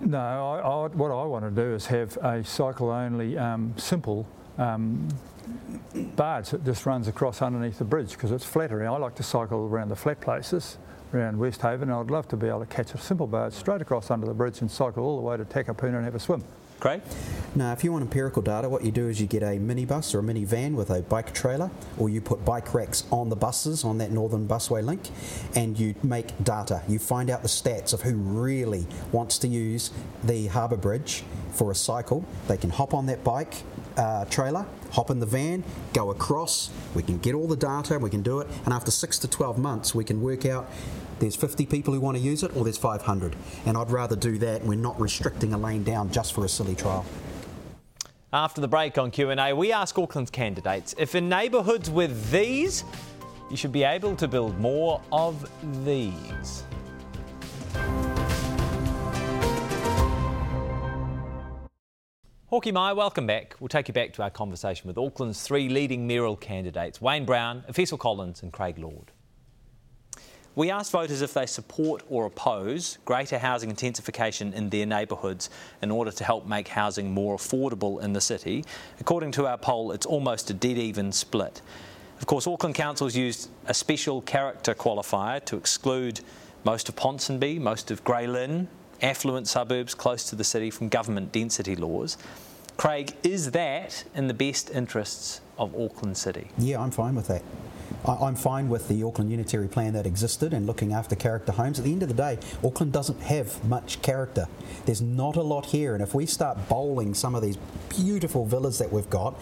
No, 0.00 0.18
I, 0.18 0.58
I, 0.58 0.86
what 0.88 1.10
I 1.10 1.24
want 1.24 1.44
to 1.46 1.50
do 1.50 1.74
is 1.74 1.86
have 1.86 2.18
a 2.18 2.44
cycle 2.44 2.90
only 2.90 3.38
um, 3.38 3.72
simple 3.78 4.26
um, 4.58 5.08
barge 6.14 6.50
that 6.50 6.62
just 6.62 6.84
runs 6.84 7.08
across 7.08 7.40
underneath 7.40 7.78
the 7.78 7.84
bridge 7.84 8.10
because 8.10 8.30
it's 8.30 8.44
flatter. 8.44 8.86
I 8.86 8.98
like 8.98 9.14
to 9.14 9.22
cycle 9.22 9.66
around 9.66 9.88
the 9.88 9.96
flat 9.96 10.20
places 10.20 10.76
around 11.14 11.38
Westhaven 11.38 11.82
and 11.82 11.92
I'd 11.92 12.10
love 12.10 12.28
to 12.28 12.36
be 12.36 12.48
able 12.48 12.60
to 12.60 12.66
catch 12.66 12.92
a 12.92 12.98
simple 12.98 13.26
barge 13.26 13.54
straight 13.54 13.80
across 13.80 14.10
under 14.10 14.26
the 14.26 14.34
bridge 14.34 14.60
and 14.60 14.70
cycle 14.70 15.04
all 15.04 15.16
the 15.16 15.22
way 15.22 15.38
to 15.38 15.44
Takapuna 15.44 15.96
and 15.96 16.04
have 16.04 16.16
a 16.16 16.20
swim. 16.20 16.44
Craig? 16.80 17.02
Now, 17.54 17.72
if 17.72 17.84
you 17.84 17.92
want 17.92 18.02
empirical 18.02 18.42
data, 18.42 18.68
what 18.68 18.84
you 18.84 18.90
do 18.90 19.08
is 19.08 19.20
you 19.20 19.26
get 19.26 19.42
a 19.42 19.58
minibus 19.58 20.14
or 20.14 20.18
a 20.18 20.22
minivan 20.22 20.74
with 20.74 20.90
a 20.90 21.02
bike 21.02 21.32
trailer, 21.32 21.70
or 21.98 22.08
you 22.08 22.20
put 22.20 22.44
bike 22.44 22.74
racks 22.74 23.04
on 23.12 23.28
the 23.28 23.36
buses 23.36 23.84
on 23.84 23.98
that 23.98 24.10
northern 24.10 24.48
busway 24.48 24.84
link, 24.84 25.02
and 25.54 25.78
you 25.78 25.94
make 26.02 26.32
data. 26.42 26.82
You 26.88 26.98
find 26.98 27.30
out 27.30 27.42
the 27.42 27.48
stats 27.48 27.92
of 27.92 28.02
who 28.02 28.14
really 28.16 28.86
wants 29.12 29.38
to 29.38 29.48
use 29.48 29.92
the 30.24 30.48
harbour 30.48 30.76
bridge 30.76 31.22
for 31.52 31.70
a 31.70 31.74
cycle. 31.76 32.24
They 32.48 32.56
can 32.56 32.70
hop 32.70 32.92
on 32.92 33.06
that 33.06 33.22
bike 33.22 33.54
uh, 33.96 34.24
trailer, 34.26 34.66
hop 34.90 35.10
in 35.10 35.20
the 35.20 35.26
van, 35.26 35.62
go 35.92 36.10
across. 36.10 36.70
We 36.94 37.02
can 37.02 37.18
get 37.18 37.34
all 37.34 37.46
the 37.46 37.56
data, 37.56 37.98
we 37.98 38.10
can 38.10 38.22
do 38.22 38.40
it, 38.40 38.48
and 38.64 38.74
after 38.74 38.90
six 38.90 39.18
to 39.20 39.28
12 39.28 39.58
months, 39.58 39.94
we 39.94 40.04
can 40.04 40.20
work 40.20 40.44
out 40.46 40.68
there's 41.24 41.36
50 41.36 41.64
people 41.64 41.94
who 41.94 42.00
want 42.00 42.18
to 42.18 42.22
use 42.22 42.42
it 42.42 42.54
or 42.54 42.64
there's 42.64 42.76
500. 42.76 43.34
And 43.64 43.78
I'd 43.78 43.90
rather 43.90 44.14
do 44.14 44.36
that. 44.38 44.62
We're 44.62 44.74
not 44.74 45.00
restricting 45.00 45.54
a 45.54 45.58
lane 45.58 45.82
down 45.82 46.10
just 46.10 46.34
for 46.34 46.44
a 46.44 46.48
silly 46.48 46.74
trial. 46.74 47.06
After 48.30 48.60
the 48.60 48.68
break 48.68 48.98
on 48.98 49.10
Q&A, 49.10 49.54
we 49.54 49.72
ask 49.72 49.98
Auckland's 49.98 50.30
candidates 50.30 50.94
if 50.98 51.14
in 51.14 51.30
neighbourhoods 51.30 51.88
with 51.88 52.30
these, 52.30 52.84
you 53.50 53.56
should 53.56 53.72
be 53.72 53.84
able 53.84 54.14
to 54.16 54.28
build 54.28 54.58
more 54.58 55.00
of 55.12 55.48
these. 55.86 56.64
Hawkeye 62.48 62.70
Mai, 62.70 62.92
welcome 62.92 63.26
back. 63.26 63.56
We'll 63.60 63.68
take 63.68 63.88
you 63.88 63.94
back 63.94 64.12
to 64.12 64.22
our 64.22 64.30
conversation 64.30 64.88
with 64.88 64.98
Auckland's 64.98 65.40
three 65.40 65.70
leading 65.70 66.06
mayoral 66.06 66.36
candidates, 66.36 67.00
Wayne 67.00 67.24
Brown, 67.24 67.64
Efeso 67.70 67.98
Collins 67.98 68.42
and 68.42 68.52
Craig 68.52 68.78
Lord. 68.78 69.10
We 70.56 70.70
asked 70.70 70.92
voters 70.92 71.20
if 71.20 71.34
they 71.34 71.46
support 71.46 72.02
or 72.08 72.26
oppose 72.26 72.98
greater 73.04 73.38
housing 73.38 73.70
intensification 73.70 74.52
in 74.52 74.70
their 74.70 74.86
neighbourhoods 74.86 75.50
in 75.82 75.90
order 75.90 76.12
to 76.12 76.24
help 76.24 76.46
make 76.46 76.68
housing 76.68 77.12
more 77.12 77.36
affordable 77.36 78.00
in 78.00 78.12
the 78.12 78.20
city. 78.20 78.64
According 79.00 79.32
to 79.32 79.46
our 79.46 79.58
poll, 79.58 79.90
it's 79.90 80.06
almost 80.06 80.50
a 80.50 80.54
dead 80.54 80.78
even 80.78 81.10
split. 81.10 81.60
Of 82.20 82.26
course, 82.26 82.46
Auckland 82.46 82.76
Council's 82.76 83.16
used 83.16 83.50
a 83.66 83.74
special 83.74 84.22
character 84.22 84.74
qualifier 84.74 85.44
to 85.46 85.56
exclude 85.56 86.20
most 86.62 86.88
of 86.88 86.94
Ponsonby, 86.94 87.58
most 87.58 87.90
of 87.90 88.04
Grey 88.04 88.28
Lynn, 88.28 88.68
affluent 89.02 89.48
suburbs 89.48 89.92
close 89.94 90.24
to 90.30 90.36
the 90.36 90.44
city 90.44 90.70
from 90.70 90.88
government 90.88 91.32
density 91.32 91.74
laws. 91.74 92.16
Craig, 92.76 93.12
is 93.24 93.50
that 93.50 94.04
in 94.14 94.28
the 94.28 94.34
best 94.34 94.70
interests 94.70 95.40
of 95.58 95.74
Auckland 95.78 96.16
City? 96.16 96.48
Yeah, 96.58 96.80
I'm 96.80 96.90
fine 96.92 97.16
with 97.16 97.26
that. 97.26 97.42
I'm 98.06 98.34
fine 98.34 98.68
with 98.68 98.88
the 98.88 99.02
Auckland 99.02 99.30
Unitary 99.30 99.66
Plan 99.66 99.94
that 99.94 100.04
existed 100.04 100.52
and 100.52 100.66
looking 100.66 100.92
after 100.92 101.16
character 101.16 101.52
homes. 101.52 101.78
At 101.78 101.86
the 101.86 101.92
end 101.92 102.02
of 102.02 102.08
the 102.08 102.14
day, 102.14 102.38
Auckland 102.62 102.92
doesn't 102.92 103.20
have 103.22 103.64
much 103.64 104.02
character. 104.02 104.46
There's 104.84 105.00
not 105.00 105.36
a 105.36 105.42
lot 105.42 105.66
here, 105.66 105.94
and 105.94 106.02
if 106.02 106.14
we 106.14 106.26
start 106.26 106.68
bowling 106.68 107.14
some 107.14 107.34
of 107.34 107.40
these 107.40 107.56
beautiful 107.88 108.44
villas 108.44 108.78
that 108.78 108.92
we've 108.92 109.08
got, 109.08 109.32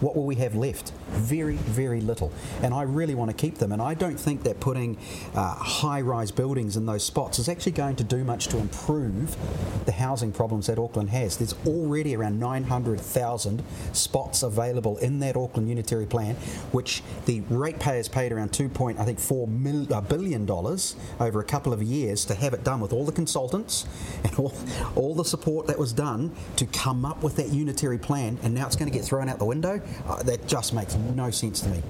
what 0.00 0.14
will 0.14 0.24
we 0.24 0.36
have 0.36 0.54
left? 0.54 0.92
Very, 1.08 1.56
very 1.56 2.00
little. 2.00 2.32
And 2.62 2.72
I 2.72 2.82
really 2.82 3.16
want 3.16 3.30
to 3.30 3.36
keep 3.36 3.58
them, 3.58 3.72
and 3.72 3.82
I 3.82 3.94
don't 3.94 4.18
think 4.18 4.44
that 4.44 4.60
putting 4.60 4.98
uh, 5.34 5.54
high 5.54 6.00
rise 6.00 6.30
buildings 6.30 6.76
in 6.76 6.86
those 6.86 7.02
spots 7.02 7.40
is 7.40 7.48
actually 7.48 7.72
going 7.72 7.96
to 7.96 8.04
do 8.04 8.22
much 8.22 8.46
to 8.48 8.58
improve 8.58 9.36
the 9.84 9.92
housing 9.92 10.30
problems 10.30 10.68
that 10.68 10.78
Auckland 10.78 11.10
has. 11.10 11.38
There's 11.38 11.56
already 11.66 12.14
around 12.14 12.38
900,000 12.38 13.64
spots 13.92 14.44
available 14.44 14.98
in 14.98 15.18
that 15.20 15.36
Auckland 15.36 15.68
Unitary 15.68 16.06
Plan, 16.06 16.36
which 16.70 17.02
the 17.26 17.40
ratepayers 17.50 18.08
paid 18.12 18.32
around 18.32 18.52
two 18.52 18.68
point, 18.68 18.98
I 18.98 19.04
think, 19.04 19.18
four 19.18 19.48
mil, 19.48 19.92
uh, 19.92 20.00
billion 20.00 20.46
dollars 20.46 20.96
over 21.18 21.40
a 21.40 21.44
couple 21.44 21.72
of 21.72 21.82
years 21.82 22.24
to 22.26 22.34
have 22.34 22.54
it 22.54 22.62
done 22.62 22.80
with 22.80 22.92
all 22.92 23.04
the 23.04 23.12
consultants 23.12 23.86
and 24.24 24.34
all, 24.38 24.54
all 24.94 25.14
the 25.14 25.24
support 25.24 25.66
that 25.66 25.78
was 25.78 25.92
done 25.92 26.30
to 26.56 26.66
come 26.66 27.04
up 27.04 27.22
with 27.22 27.36
that 27.36 27.48
unitary 27.48 27.98
plan, 27.98 28.38
and 28.42 28.54
now 28.54 28.66
it's 28.66 28.76
going 28.76 28.90
to 28.90 28.96
get 28.96 29.04
thrown 29.04 29.28
out 29.28 29.38
the 29.38 29.44
window. 29.44 29.80
Uh, 30.06 30.22
that 30.22 30.46
just 30.46 30.72
makes 30.74 30.94
no 30.94 31.30
sense 31.30 31.60
to 31.60 31.68
me. 31.68 31.82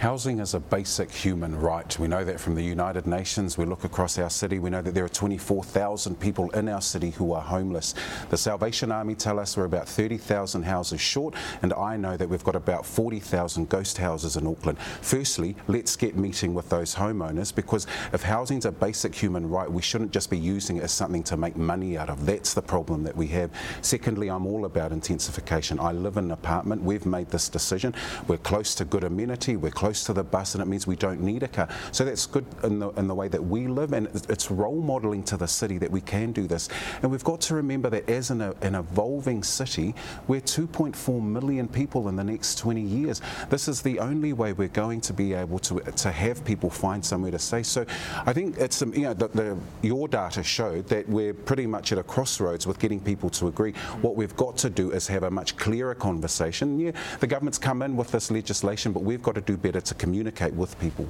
Housing 0.00 0.40
is 0.40 0.54
a 0.54 0.60
basic 0.60 1.12
human 1.12 1.58
right. 1.58 1.96
We 1.96 2.08
know 2.08 2.24
that 2.24 2.40
from 2.40 2.56
the 2.56 2.62
United 2.62 3.06
Nations. 3.06 3.56
We 3.56 3.66
look 3.66 3.84
across 3.84 4.18
our 4.18 4.30
city, 4.30 4.58
we 4.58 4.68
know 4.68 4.82
that 4.82 4.94
there 4.94 5.04
are 5.04 5.08
24,000 5.08 6.18
people 6.18 6.50
in 6.50 6.68
our 6.68 6.80
city 6.80 7.10
who 7.10 7.32
are 7.32 7.40
homeless. 7.40 7.94
The 8.30 8.36
Salvation 8.36 8.90
Army 8.90 9.14
tell 9.14 9.38
us 9.38 9.56
we're 9.56 9.64
about 9.64 9.88
30,000 9.88 10.64
houses 10.64 11.00
short, 11.00 11.34
and 11.62 11.72
I 11.72 11.96
know 11.96 12.16
that 12.16 12.28
we've 12.28 12.42
got 12.42 12.56
about 12.56 12.84
40,000 12.84 13.68
ghost 13.68 13.96
houses 13.96 14.36
in 14.36 14.44
Auckland. 14.46 14.78
Firstly, 15.02 15.54
let's 15.68 15.94
get 15.94 16.16
meeting 16.16 16.52
with 16.52 16.68
those 16.68 16.96
homeowners 16.96 17.54
because 17.54 17.86
if 18.12 18.22
housing's 18.22 18.66
a 18.66 18.72
basic 18.72 19.14
human 19.14 19.48
right, 19.48 19.70
we 19.70 19.82
shouldn't 19.82 20.10
just 20.10 20.30
be 20.30 20.38
using 20.38 20.78
it 20.78 20.82
as 20.82 20.92
something 20.92 21.22
to 21.22 21.36
make 21.36 21.56
money 21.56 21.96
out 21.96 22.10
of. 22.10 22.26
That's 22.26 22.54
the 22.54 22.62
problem 22.62 23.04
that 23.04 23.16
we 23.16 23.28
have. 23.28 23.50
Secondly, 23.82 24.30
I'm 24.30 24.46
all 24.46 24.64
about 24.64 24.90
intensification. 24.90 25.78
I 25.78 25.92
live 25.92 26.16
in 26.16 26.24
an 26.24 26.32
apartment. 26.32 26.82
We've 26.82 27.06
made 27.06 27.30
this 27.30 27.48
decision. 27.48 27.94
We're 28.26 28.38
close 28.38 28.74
to 28.76 28.84
good 28.84 29.04
amenities 29.04 29.27
we're 29.56 29.70
close 29.70 30.04
to 30.04 30.12
the 30.12 30.24
bus, 30.24 30.54
and 30.54 30.62
it 30.62 30.66
means 30.66 30.86
we 30.86 30.96
don't 30.96 31.20
need 31.20 31.42
a 31.42 31.48
car. 31.48 31.68
So 31.92 32.04
that's 32.04 32.26
good 32.26 32.46
in 32.64 32.78
the, 32.78 32.90
in 32.90 33.06
the 33.06 33.14
way 33.14 33.28
that 33.28 33.42
we 33.42 33.66
live, 33.66 33.92
and 33.92 34.08
it's 34.28 34.50
role 34.50 34.80
modelling 34.80 35.22
to 35.24 35.36
the 35.36 35.46
city 35.46 35.78
that 35.78 35.90
we 35.90 36.00
can 36.00 36.32
do 36.32 36.46
this. 36.46 36.68
And 37.02 37.10
we've 37.10 37.24
got 37.24 37.40
to 37.42 37.54
remember 37.54 37.90
that 37.90 38.08
as 38.08 38.30
an, 38.30 38.40
an 38.40 38.74
evolving 38.74 39.42
city, 39.42 39.94
we're 40.26 40.40
2.4 40.40 41.22
million 41.22 41.68
people 41.68 42.08
in 42.08 42.16
the 42.16 42.24
next 42.24 42.58
20 42.58 42.80
years. 42.80 43.20
This 43.50 43.68
is 43.68 43.82
the 43.82 43.98
only 43.98 44.32
way 44.32 44.52
we're 44.52 44.68
going 44.68 45.00
to 45.02 45.12
be 45.12 45.34
able 45.34 45.58
to, 45.60 45.80
to 45.80 46.10
have 46.10 46.44
people 46.44 46.70
find 46.70 47.04
somewhere 47.04 47.30
to 47.30 47.38
stay. 47.38 47.62
So 47.62 47.84
I 48.26 48.32
think 48.32 48.56
it's, 48.58 48.82
um, 48.82 48.94
you 48.94 49.02
know, 49.02 49.14
the, 49.14 49.28
the, 49.28 49.56
your 49.82 50.08
data 50.08 50.42
showed 50.42 50.86
that 50.88 51.08
we're 51.08 51.34
pretty 51.34 51.66
much 51.66 51.92
at 51.92 51.98
a 51.98 52.02
crossroads 52.02 52.66
with 52.66 52.78
getting 52.78 53.00
people 53.00 53.30
to 53.30 53.48
agree. 53.48 53.72
What 54.02 54.16
we've 54.16 54.36
got 54.36 54.56
to 54.58 54.70
do 54.70 54.90
is 54.92 55.06
have 55.08 55.22
a 55.22 55.30
much 55.30 55.56
clearer 55.56 55.94
conversation. 55.94 56.78
Yeah, 56.78 56.92
the 57.20 57.26
government's 57.26 57.58
come 57.58 57.82
in 57.82 57.96
with 57.96 58.10
this 58.10 58.30
legislation, 58.30 58.92
but 58.92 59.02
we've 59.02 59.17
we've 59.18 59.24
got 59.24 59.34
to 59.34 59.40
do 59.40 59.56
better 59.56 59.80
to 59.80 59.94
communicate 59.94 60.54
with 60.54 60.78
people. 60.78 61.08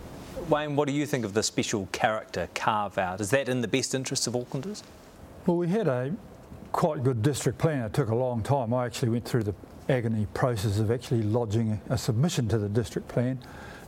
Wayne, 0.49 0.77
what 0.77 0.89
do 0.89 0.95
you 0.95 1.05
think 1.05 1.27
of 1.27 1.35
the 1.35 1.43
special 1.43 1.87
character 1.93 2.49
carve 2.55 2.97
out? 2.97 3.21
Is 3.21 3.29
that 3.31 3.51
in 3.51 3.61
the 3.61 3.69
best 3.69 3.95
interests 3.95 4.27
of 4.27 4.33
Aucklanders? 4.33 4.83
Well, 5.45 5.59
we 5.59 5.69
had 5.69 5.89
a 5.89 6.15
quite 6.73 7.05
good 7.05 7.23
district 7.23 7.59
plan. 7.59 7.85
It 7.85 7.93
took 7.93 8.09
a 8.09 8.15
long 8.15 8.43
time. 8.43 8.73
I 8.73 8.87
actually 8.87 9.11
went 9.11 9.27
through 9.27 9.43
the 9.43 9.55
agony 9.91 10.27
process 10.33 10.79
of 10.79 10.91
actually 10.91 11.23
lodging 11.23 11.83
a 11.91 11.99
submission 11.99 12.49
to 12.49 12.57
the 12.57 12.69
district 12.71 13.09
plan, 13.09 13.41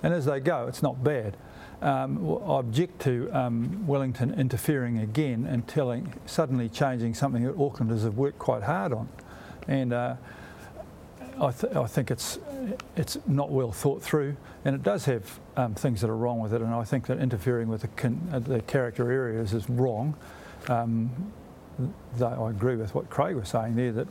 and 0.02 0.12
as 0.12 0.26
they 0.26 0.38
go, 0.38 0.66
it's 0.66 0.83
not 0.83 1.02
bad. 1.02 1.38
Um, 1.80 2.42
I 2.46 2.59
object 2.59 3.00
to 3.02 3.30
um, 3.33 3.87
Wellington 3.87 4.38
interfering 4.38 4.98
again 4.98 5.46
and 5.46 5.66
telling, 5.66 6.12
suddenly 6.26 6.68
changing 6.68 7.14
something 7.14 7.42
that 7.44 7.56
Aucklanders 7.56 8.02
have 8.04 8.18
worked 8.18 8.38
quite 8.38 8.64
hard 8.64 8.92
on. 8.92 9.09
And 9.66 9.94
uh, 9.94 10.16
I, 11.40 11.53
th- 11.53 11.74
I, 11.74 11.87
think 11.87 12.11
it's 12.11 12.38
it's 12.96 13.18
not 13.26 13.50
well 13.50 13.72
thought 13.72 14.03
through, 14.03 14.37
and 14.64 14.74
it 14.74 14.83
does 14.83 15.07
have 15.07 15.40
um, 15.57 15.74
things 15.74 16.03
that 16.03 16.11
are 16.11 16.16
wrong 16.16 16.40
with 16.40 16.53
it. 16.53 16.61
And 16.61 16.74
I 16.74 16.85
think 16.85 17.07
that 17.07 17.18
interfering 17.18 17.68
with 17.68 17.81
the, 17.83 17.88
con- 17.88 18.29
uh, 18.33 18.38
the 18.40 18.61
character 18.62 19.11
areas 19.11 19.55
is 19.55 19.68
wrong. 19.70 20.14
Um, 20.68 21.33
though 22.16 22.46
I 22.46 22.50
agree 22.50 22.76
with 22.76 22.94
what 22.94 23.09
Craig 23.09 23.37
was 23.37 23.48
saying 23.48 23.74
there 23.74 23.92
that, 23.92 24.09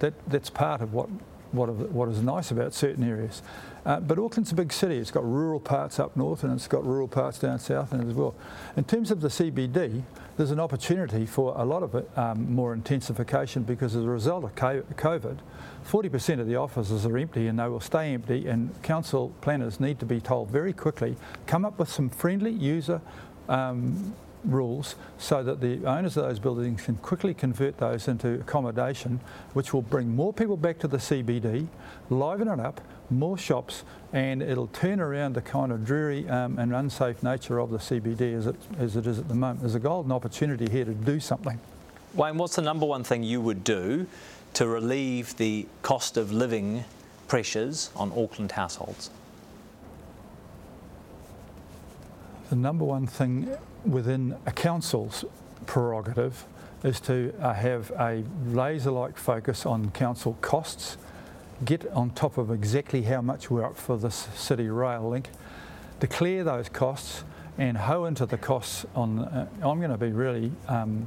that 0.00 0.14
that's 0.28 0.50
part 0.50 0.80
of 0.80 0.92
what 0.92 1.08
what, 1.52 1.68
what 1.90 2.08
is 2.08 2.22
nice 2.22 2.50
about 2.50 2.74
certain 2.74 3.04
areas. 3.04 3.42
Uh, 3.84 4.00
but 4.00 4.18
Auckland's 4.18 4.52
a 4.52 4.54
big 4.54 4.72
city. 4.72 4.96
It's 4.96 5.10
got 5.10 5.24
rural 5.24 5.60
parts 5.60 5.98
up 6.00 6.16
north 6.16 6.44
and 6.44 6.52
it's 6.52 6.66
got 6.66 6.84
rural 6.84 7.08
parts 7.08 7.38
down 7.38 7.58
south 7.58 7.92
as 7.92 8.14
well. 8.14 8.34
In 8.76 8.84
terms 8.84 9.10
of 9.10 9.20
the 9.20 9.28
CBD, 9.28 10.02
there's 10.36 10.50
an 10.50 10.60
opportunity 10.60 11.26
for 11.26 11.54
a 11.56 11.64
lot 11.64 11.82
of 11.82 12.18
um, 12.18 12.54
more 12.54 12.72
intensification 12.72 13.62
because 13.62 13.94
as 13.94 14.04
a 14.04 14.08
result 14.08 14.44
of 14.44 14.54
COVID, 14.54 15.38
40% 15.86 16.40
of 16.40 16.46
the 16.46 16.56
offices 16.56 17.04
are 17.04 17.18
empty 17.18 17.48
and 17.48 17.58
they 17.58 17.68
will 17.68 17.80
stay 17.80 18.14
empty 18.14 18.48
and 18.48 18.82
council 18.82 19.32
planners 19.40 19.80
need 19.80 19.98
to 20.00 20.06
be 20.06 20.20
told 20.20 20.50
very 20.50 20.72
quickly, 20.72 21.16
come 21.46 21.64
up 21.64 21.78
with 21.78 21.88
some 21.88 22.08
friendly 22.08 22.50
user 22.50 23.00
um, 23.48 24.14
rules 24.44 24.96
so 25.18 25.42
that 25.42 25.60
the 25.60 25.84
owners 25.84 26.16
of 26.16 26.24
those 26.24 26.38
buildings 26.38 26.82
can 26.82 26.96
quickly 26.96 27.34
convert 27.34 27.78
those 27.78 28.08
into 28.08 28.40
accommodation, 28.40 29.20
which 29.52 29.72
will 29.72 29.82
bring 29.82 30.08
more 30.08 30.32
people 30.32 30.56
back 30.56 30.78
to 30.78 30.88
the 30.88 30.96
CBD, 30.96 31.66
liven 32.10 32.48
it 32.48 32.58
up, 32.58 32.80
more 33.18 33.38
shops, 33.38 33.84
and 34.12 34.42
it'll 34.42 34.68
turn 34.68 35.00
around 35.00 35.34
the 35.34 35.42
kind 35.42 35.72
of 35.72 35.84
dreary 35.84 36.28
um, 36.28 36.58
and 36.58 36.74
unsafe 36.74 37.22
nature 37.22 37.58
of 37.58 37.70
the 37.70 37.78
CBD 37.78 38.36
as 38.36 38.46
it, 38.46 38.56
as 38.78 38.96
it 38.96 39.06
is 39.06 39.18
at 39.18 39.28
the 39.28 39.34
moment. 39.34 39.60
There's 39.60 39.74
a 39.74 39.80
golden 39.80 40.12
opportunity 40.12 40.70
here 40.70 40.84
to 40.84 40.94
do 40.94 41.20
something. 41.20 41.58
Wayne, 42.14 42.36
what's 42.36 42.56
the 42.56 42.62
number 42.62 42.84
one 42.84 43.04
thing 43.04 43.22
you 43.22 43.40
would 43.40 43.64
do 43.64 44.06
to 44.54 44.66
relieve 44.66 45.36
the 45.36 45.66
cost 45.80 46.16
of 46.16 46.30
living 46.30 46.84
pressures 47.26 47.90
on 47.96 48.12
Auckland 48.12 48.52
households? 48.52 49.10
The 52.50 52.56
number 52.56 52.84
one 52.84 53.06
thing 53.06 53.56
within 53.86 54.36
a 54.44 54.52
council's 54.52 55.24
prerogative 55.64 56.44
is 56.84 57.00
to 57.00 57.32
uh, 57.40 57.54
have 57.54 57.90
a 57.92 58.24
laser 58.46 58.90
like 58.90 59.16
focus 59.16 59.64
on 59.64 59.90
council 59.92 60.36
costs, 60.40 60.96
get 61.64 61.86
on 61.92 62.10
top 62.10 62.38
of 62.38 62.50
exactly 62.50 63.02
how 63.02 63.20
much 63.20 63.50
we're 63.50 63.64
up 63.64 63.76
for 63.76 63.96
this 63.96 64.28
city 64.34 64.68
rail 64.68 65.08
link, 65.08 65.28
declare 66.00 66.44
those 66.44 66.68
costs, 66.68 67.24
and 67.58 67.76
hoe 67.76 68.06
into 68.06 68.26
the 68.26 68.38
costs 68.38 68.86
on. 68.94 69.20
Uh, 69.20 69.46
I'm 69.62 69.78
going 69.78 69.90
to 69.90 69.98
be 69.98 70.10
really 70.10 70.50
um, 70.68 71.06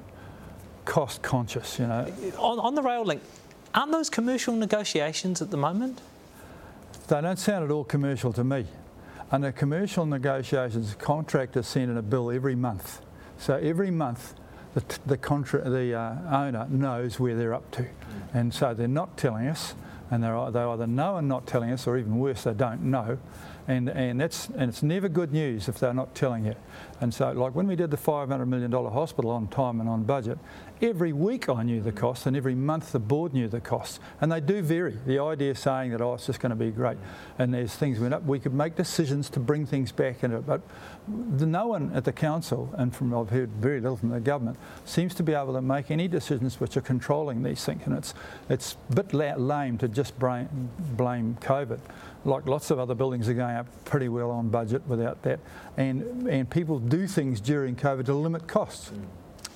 cost 0.85 1.21
conscious, 1.21 1.79
you 1.79 1.87
know. 1.87 2.11
On, 2.37 2.59
on 2.59 2.75
the 2.75 2.81
rail 2.81 3.03
link, 3.03 3.21
aren't 3.73 3.91
those 3.91 4.09
commercial 4.09 4.55
negotiations 4.55 5.41
at 5.41 5.51
the 5.51 5.57
moment? 5.57 6.01
They 7.07 7.21
don't 7.21 7.37
sound 7.37 7.65
at 7.65 7.71
all 7.71 7.83
commercial 7.83 8.33
to 8.33 8.43
me. 8.43 8.65
Under 9.31 9.51
commercial 9.51 10.05
negotiations, 10.05 10.91
the 10.91 11.03
contractors 11.03 11.67
send 11.67 11.91
in 11.91 11.97
a 11.97 12.01
bill 12.01 12.31
every 12.31 12.55
month. 12.55 13.01
So 13.37 13.55
every 13.55 13.91
month, 13.91 14.33
the, 14.75 14.83
the, 15.05 15.17
contra- 15.17 15.67
the 15.69 15.93
uh, 15.93 16.15
owner 16.29 16.67
knows 16.69 17.19
where 17.19 17.35
they're 17.35 17.53
up 17.53 17.69
to. 17.71 17.87
And 18.33 18.53
so 18.53 18.73
they're 18.73 18.87
not 18.87 19.17
telling 19.17 19.47
us, 19.47 19.73
and 20.15 20.55
they 20.55 20.59
either 20.59 20.87
know 20.87 21.17
and 21.17 21.27
not 21.27 21.45
telling 21.45 21.71
us, 21.71 21.85
or 21.87 21.97
even 21.97 22.17
worse, 22.17 22.43
they 22.43 22.53
don't 22.53 22.81
know. 22.81 23.17
And, 23.67 23.89
and, 23.89 24.21
that's, 24.21 24.47
and 24.49 24.69
it's 24.69 24.83
never 24.83 25.09
good 25.09 25.33
news 25.33 25.67
if 25.67 25.79
they're 25.79 25.93
not 25.93 26.13
telling 26.13 26.45
you. 26.45 26.55
And 27.01 27.13
so, 27.13 27.31
like 27.31 27.55
when 27.55 27.67
we 27.67 27.75
did 27.75 27.89
the 27.89 27.97
$500 27.97 28.47
million 28.47 28.71
hospital 28.71 29.31
on 29.31 29.47
time 29.47 29.79
and 29.79 29.89
on 29.89 30.03
budget, 30.03 30.37
every 30.81 31.13
week 31.13 31.49
I 31.49 31.63
knew 31.63 31.81
the 31.81 31.91
costs, 31.91 32.25
and 32.25 32.37
every 32.37 32.53
month 32.53 32.91
the 32.91 32.99
board 32.99 33.33
knew 33.33 33.47
the 33.47 33.59
costs. 33.59 33.99
And 34.21 34.31
they 34.31 34.39
do 34.39 34.61
vary. 34.61 34.97
The 35.05 35.19
idea 35.19 35.55
saying 35.55 35.91
that, 35.91 36.01
oh, 36.01 36.13
it's 36.13 36.27
just 36.27 36.39
going 36.39 36.51
to 36.51 36.55
be 36.55 36.69
great, 36.69 36.97
and 37.39 37.55
as 37.55 37.75
things 37.75 37.99
went 37.99 38.13
up, 38.13 38.23
we 38.23 38.39
could 38.39 38.53
make 38.53 38.75
decisions 38.75 39.29
to 39.31 39.39
bring 39.39 39.65
things 39.65 39.91
back 39.91 40.23
in 40.23 40.31
it. 40.31 40.45
But 40.45 40.61
the, 41.07 41.45
no 41.45 41.67
one 41.67 41.91
at 41.93 42.05
the 42.05 42.13
council, 42.13 42.69
and 42.77 42.95
from 42.95 43.13
I've 43.15 43.29
heard 43.29 43.49
very 43.49 43.81
little 43.81 43.97
from 43.97 44.09
the 44.09 44.19
government, 44.19 44.57
seems 44.85 45.15
to 45.15 45.23
be 45.23 45.33
able 45.33 45.53
to 45.53 45.61
make 45.61 45.89
any 45.89 46.07
decisions 46.07 46.59
which 46.59 46.77
are 46.77 46.81
controlling 46.81 47.43
these 47.43 47.65
things. 47.65 47.81
And 47.85 47.97
it's, 47.97 48.13
it's 48.47 48.77
a 48.91 49.03
bit 49.03 49.13
lame 49.39 49.77
to 49.79 49.87
just 49.87 50.17
blame 50.19 50.69
COVID 50.97 51.79
like 52.25 52.47
lots 52.47 52.71
of 52.71 52.79
other 52.79 52.95
buildings, 52.95 53.29
are 53.29 53.33
going 53.33 53.55
up 53.55 53.67
pretty 53.85 54.09
well 54.09 54.31
on 54.31 54.49
budget 54.49 54.85
without 54.87 55.21
that. 55.23 55.39
And, 55.77 56.27
and 56.27 56.49
people 56.49 56.79
do 56.79 57.07
things 57.07 57.39
during 57.39 57.75
COVID 57.75 58.05
to 58.05 58.13
limit 58.13 58.47
costs. 58.47 58.89
Mm. 58.89 59.05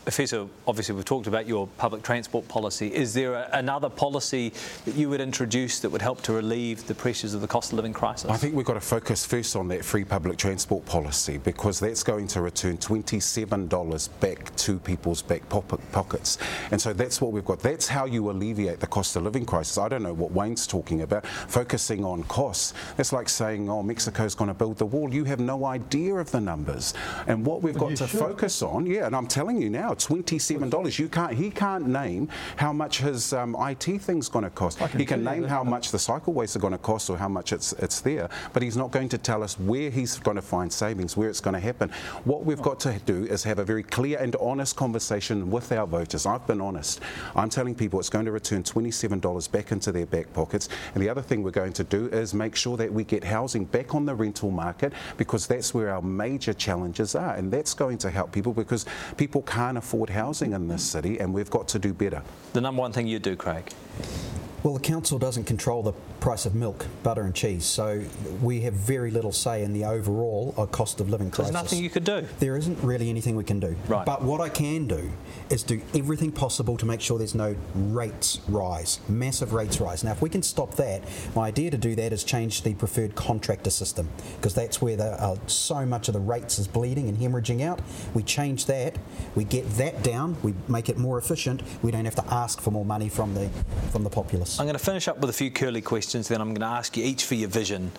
Efeso, 0.10 0.50
obviously 0.68 0.96
we've 0.96 1.06
talked 1.06 1.28
about 1.28 1.46
your 1.46 1.68
public 1.78 2.02
transport 2.02 2.48
policy. 2.48 2.92
Is 2.92 3.14
there 3.14 3.36
a, 3.36 3.50
another 3.54 3.90
policy 3.90 4.52
that 4.86 4.96
you 4.96 5.08
would 5.08 5.22
introduce 5.22 5.80
that 5.82 5.90
would 5.92 6.02
help 6.02 6.22
to 6.24 6.34
relieve 6.34 6.88
the 6.88 6.96
pressures 6.96 7.36
of 7.36 7.42
the 7.42 7.48
cost 7.48 7.72
of 7.72 7.76
living 7.76 7.94
crisis? 7.94 8.32
I 8.32 8.36
think 8.36 8.56
we've 8.56 8.66
got 8.66 8.74
to 8.74 8.82
focus 8.82 9.24
first 9.24 9.56
on 9.56 9.68
that 9.68 9.86
free 9.86 10.04
public 10.04 10.38
transport 10.40 10.84
policy 10.88 11.38
because 11.38 11.80
that's 11.80 12.02
going 12.02 12.26
to 12.30 12.42
return 12.42 12.80
$27 12.80 14.10
back 14.20 14.56
to 14.56 14.80
people's 14.80 15.22
back 15.22 15.48
pockets. 15.48 16.40
And 16.72 16.82
so 16.82 16.92
that's 16.92 17.22
what 17.22 17.32
we've 17.32 17.46
got. 17.46 17.60
That's 17.60 17.88
how 17.88 18.06
you 18.06 18.32
alleviate 18.32 18.80
the 18.80 18.88
cost 18.88 19.16
of 19.16 19.22
living 19.22 19.46
crisis. 19.46 19.78
I 19.78 19.90
don't 19.90 20.02
know 20.02 20.14
what 20.14 20.32
Wayne's 20.32 20.66
talking 20.66 21.04
about, 21.04 21.28
focusing 21.28 22.04
on 22.04 22.24
costs. 22.24 22.74
It's 22.98 23.14
like 23.14 23.30
saying, 23.30 23.70
oh, 23.70 23.84
Mexico's 23.84 24.34
going 24.34 24.48
to 24.48 24.56
build 24.56 24.80
the 24.80 24.88
wall. 24.88 25.14
You 25.14 25.26
have 25.26 25.40
no 25.40 25.66
idea 25.66 26.16
of 26.16 26.32
the 26.32 26.42
numbers. 26.42 26.96
And 27.28 27.46
what 27.46 27.62
we've 27.62 27.78
got 27.78 27.96
to 27.98 28.08
should. 28.08 28.20
focus 28.20 28.64
on, 28.64 28.88
yeah, 28.88 29.06
and 29.06 29.16
I'm 29.16 29.28
telling 29.28 29.62
you 29.62 29.70
now, 29.70 29.94
$27. 30.00 31.00
You 31.00 31.10
can't, 31.10 31.34
he 31.34 31.50
can't 31.50 31.88
name 31.88 32.30
how 32.56 32.74
much 32.74 33.00
his 33.00 33.34
um, 33.34 33.56
IT 33.60 34.02
thing's 34.02 34.30
going 34.30 34.44
to 34.44 34.50
cost. 34.50 34.80
Can 34.80 35.00
he 35.00 35.06
can 35.06 35.24
name 35.24 35.44
how 35.44 35.64
much 35.64 35.92
the 35.92 35.98
cycleways 35.98 36.56
are 36.56 36.60
going 36.60 36.74
to 36.74 36.80
cost 36.80 37.10
or 37.10 37.18
how 37.18 37.30
much 37.30 37.54
it's, 37.54 37.74
it's 37.74 38.02
there, 38.02 38.30
but 38.54 38.64
he's 38.64 38.78
not 38.78 38.92
going 38.92 39.10
to 39.10 39.18
tell 39.18 39.44
us 39.44 39.60
where 39.60 39.90
he's 39.90 40.18
going 40.20 40.36
to 40.36 40.42
find 40.42 40.72
savings, 40.72 41.16
where 41.18 41.30
it's 41.30 41.42
going 41.42 41.54
to 41.54 41.60
happen. 41.60 41.90
What 42.24 42.46
we've 42.46 42.62
got 42.62 42.80
to 42.82 43.00
do 43.06 43.26
is 43.26 43.44
have 43.44 43.60
a 43.60 43.66
very 43.66 43.84
clear 43.84 44.18
and 44.20 44.36
honest 44.38 44.76
conversation 44.76 45.52
with 45.52 45.72
our 45.72 45.86
voters. 45.86 46.26
I've 46.26 46.46
been 46.48 46.62
honest. 46.62 47.02
I'm 47.36 47.50
telling 47.50 47.76
people 47.76 48.00
it's 48.00 48.10
going 48.10 48.26
to 48.26 48.32
return 48.32 48.64
$27 48.64 49.52
back 49.52 49.72
into 49.72 49.92
their 49.92 50.06
back 50.06 50.32
pockets. 50.34 50.70
And 50.94 51.04
the 51.04 51.10
other 51.10 51.22
thing 51.22 51.44
we're 51.44 51.52
going 51.52 51.74
to 51.74 51.84
do 51.84 52.08
is 52.08 52.34
make 52.34 52.56
sure 52.56 52.78
that 52.78 52.92
we 52.92 53.04
get 53.04 53.24
housing 53.24 53.66
back 53.66 53.94
on 53.94 54.06
the 54.06 54.16
rental 54.16 54.52
market 54.52 54.94
because 55.18 55.48
that's 55.48 55.74
where 55.74 55.90
our 55.90 56.02
major 56.02 56.54
challenges 56.54 57.16
are. 57.16 57.36
And 57.36 57.52
that's 57.52 57.74
going 57.74 57.98
to 58.00 58.10
help 58.10 58.32
people 58.32 58.54
because 58.54 58.86
people 59.18 59.42
can't 59.42 59.78
afford 59.78 59.89
afford 59.90 60.12
housing 60.12 60.54
in 60.54 60.68
this 60.68 60.84
city, 60.84 61.18
and 61.20 61.34
we've 61.34 61.50
got 61.50 61.68
to 61.68 61.80
do 61.80 61.92
better. 61.96 62.22
The 62.54 62.62
number 62.62 62.80
one 62.80 62.92
thing 62.92 63.08
you 63.08 63.18
do, 63.18 63.36
Craig? 63.36 63.74
Well, 64.62 64.76
the 64.76 64.80
council 64.80 65.18
doesn't 65.18 65.46
control 65.46 65.82
the 65.82 65.94
price 66.20 66.46
of 66.46 66.56
milk, 66.56 66.86
butter, 67.04 67.22
and 67.22 67.34
cheese, 67.34 67.66
so 67.66 68.04
we 68.42 68.62
have 68.62 68.74
very 68.74 69.12
little 69.12 69.32
say 69.32 69.64
in 69.64 69.74
the 69.74 69.86
overall 69.86 70.54
uh, 70.58 70.66
cost 70.66 71.00
of 71.00 71.10
living 71.10 71.32
crisis. 71.32 71.54
There's 71.54 71.64
nothing 71.64 71.84
you 71.84 71.90
could 71.90 72.04
do. 72.04 72.26
There 72.40 72.58
isn't 72.58 72.82
really 72.84 73.10
anything 73.10 73.36
we 73.36 73.44
can 73.44 73.60
do. 73.60 73.76
Right. 73.88 74.06
But 74.06 74.22
what 74.22 74.42
I 74.42 74.50
can 74.50 74.88
do 74.88 75.12
is 75.50 75.64
do 75.64 75.82
everything 75.96 76.32
possible 76.32 76.78
to 76.78 76.86
make 76.86 77.02
sure 77.02 77.18
there's 77.18 77.36
no 77.36 77.56
rates 77.76 78.40
rise, 78.48 79.00
massive 79.08 79.54
rates 79.54 79.80
rise. 79.80 80.04
Now, 80.04 80.12
if 80.12 80.22
we 80.22 80.30
can 80.30 80.44
stop 80.44 80.76
that, 80.76 81.04
my 81.36 81.48
idea 81.48 81.72
to 81.72 81.78
do 81.78 81.96
that 81.96 82.14
is 82.14 82.24
change 82.24 82.64
the 82.64 82.74
preferred 82.74 83.16
contractor 83.16 83.70
system 83.70 84.10
because 84.36 84.54
that's 84.54 84.82
where 84.82 84.96
the, 84.96 85.22
uh, 85.22 85.38
so 85.48 85.86
much 85.86 86.08
of 86.08 86.14
the 86.14 86.20
rates 86.20 86.60
is 86.60 86.68
bleeding 86.68 87.08
and 87.10 87.18
hemorrhaging 87.18 87.62
out. 87.62 87.80
We 88.14 88.24
change 88.24 88.66
that, 88.66 88.98
we 89.36 89.44
get 89.44 89.70
that 89.78 90.04
down, 90.04 90.38
we 90.44 90.54
make 90.68 90.90
it 90.90 90.98
more 90.98 91.18
efficient. 91.18 91.64
We 91.82 91.92
don't 91.92 92.06
have 92.06 92.16
to 92.16 92.34
ask 92.34 92.62
for 92.62 92.72
more 92.72 92.86
money 92.86 93.10
from 93.10 93.34
the 93.34 93.50
from 93.92 94.04
the 94.04 94.10
populace. 94.10 94.60
I'm 94.60 94.66
going 94.66 94.78
to 94.78 94.84
finish 94.84 95.08
up 95.08 95.20
with 95.20 95.30
a 95.30 95.34
few 95.34 95.52
curly 95.52 95.82
questions, 95.82 96.09
then 96.14 96.42
I'm 96.42 96.50
going 96.50 96.62
to 96.62 96.66
ask 96.66 96.98
you 96.98 97.04
each 97.04 97.26
for 97.26 97.36
your 97.36 97.50
vision 97.50 97.92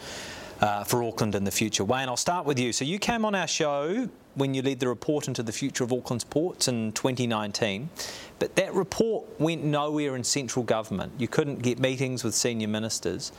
uh, 0.60 0.84
for 0.84 1.02
Auckland 1.02 1.34
in 1.34 1.44
the 1.44 1.50
future. 1.50 1.84
Wayne, 1.84 2.08
I'll 2.08 2.16
start 2.16 2.44
with 2.44 2.58
you. 2.58 2.72
So 2.72 2.84
you 2.84 2.98
came 2.98 3.24
on 3.24 3.34
our 3.34 3.46
show 3.46 4.08
when 4.34 4.54
you 4.54 4.62
led 4.62 4.80
the 4.80 4.88
report 4.88 5.28
into 5.28 5.42
the 5.42 5.52
future 5.52 5.84
of 5.84 5.92
Auckland's 5.92 6.24
ports 6.24 6.68
in 6.68 6.92
2019, 6.92 7.88
but 8.38 8.54
that 8.56 8.72
report 8.74 9.24
went 9.40 9.64
nowhere 9.64 10.16
in 10.16 10.24
central 10.24 10.64
government. 10.64 11.12
You 11.18 11.28
couldn't 11.28 11.62
get 11.62 11.78
meetings 11.78 12.22
with 12.24 12.34
senior 12.34 12.68
ministers. 12.68 13.32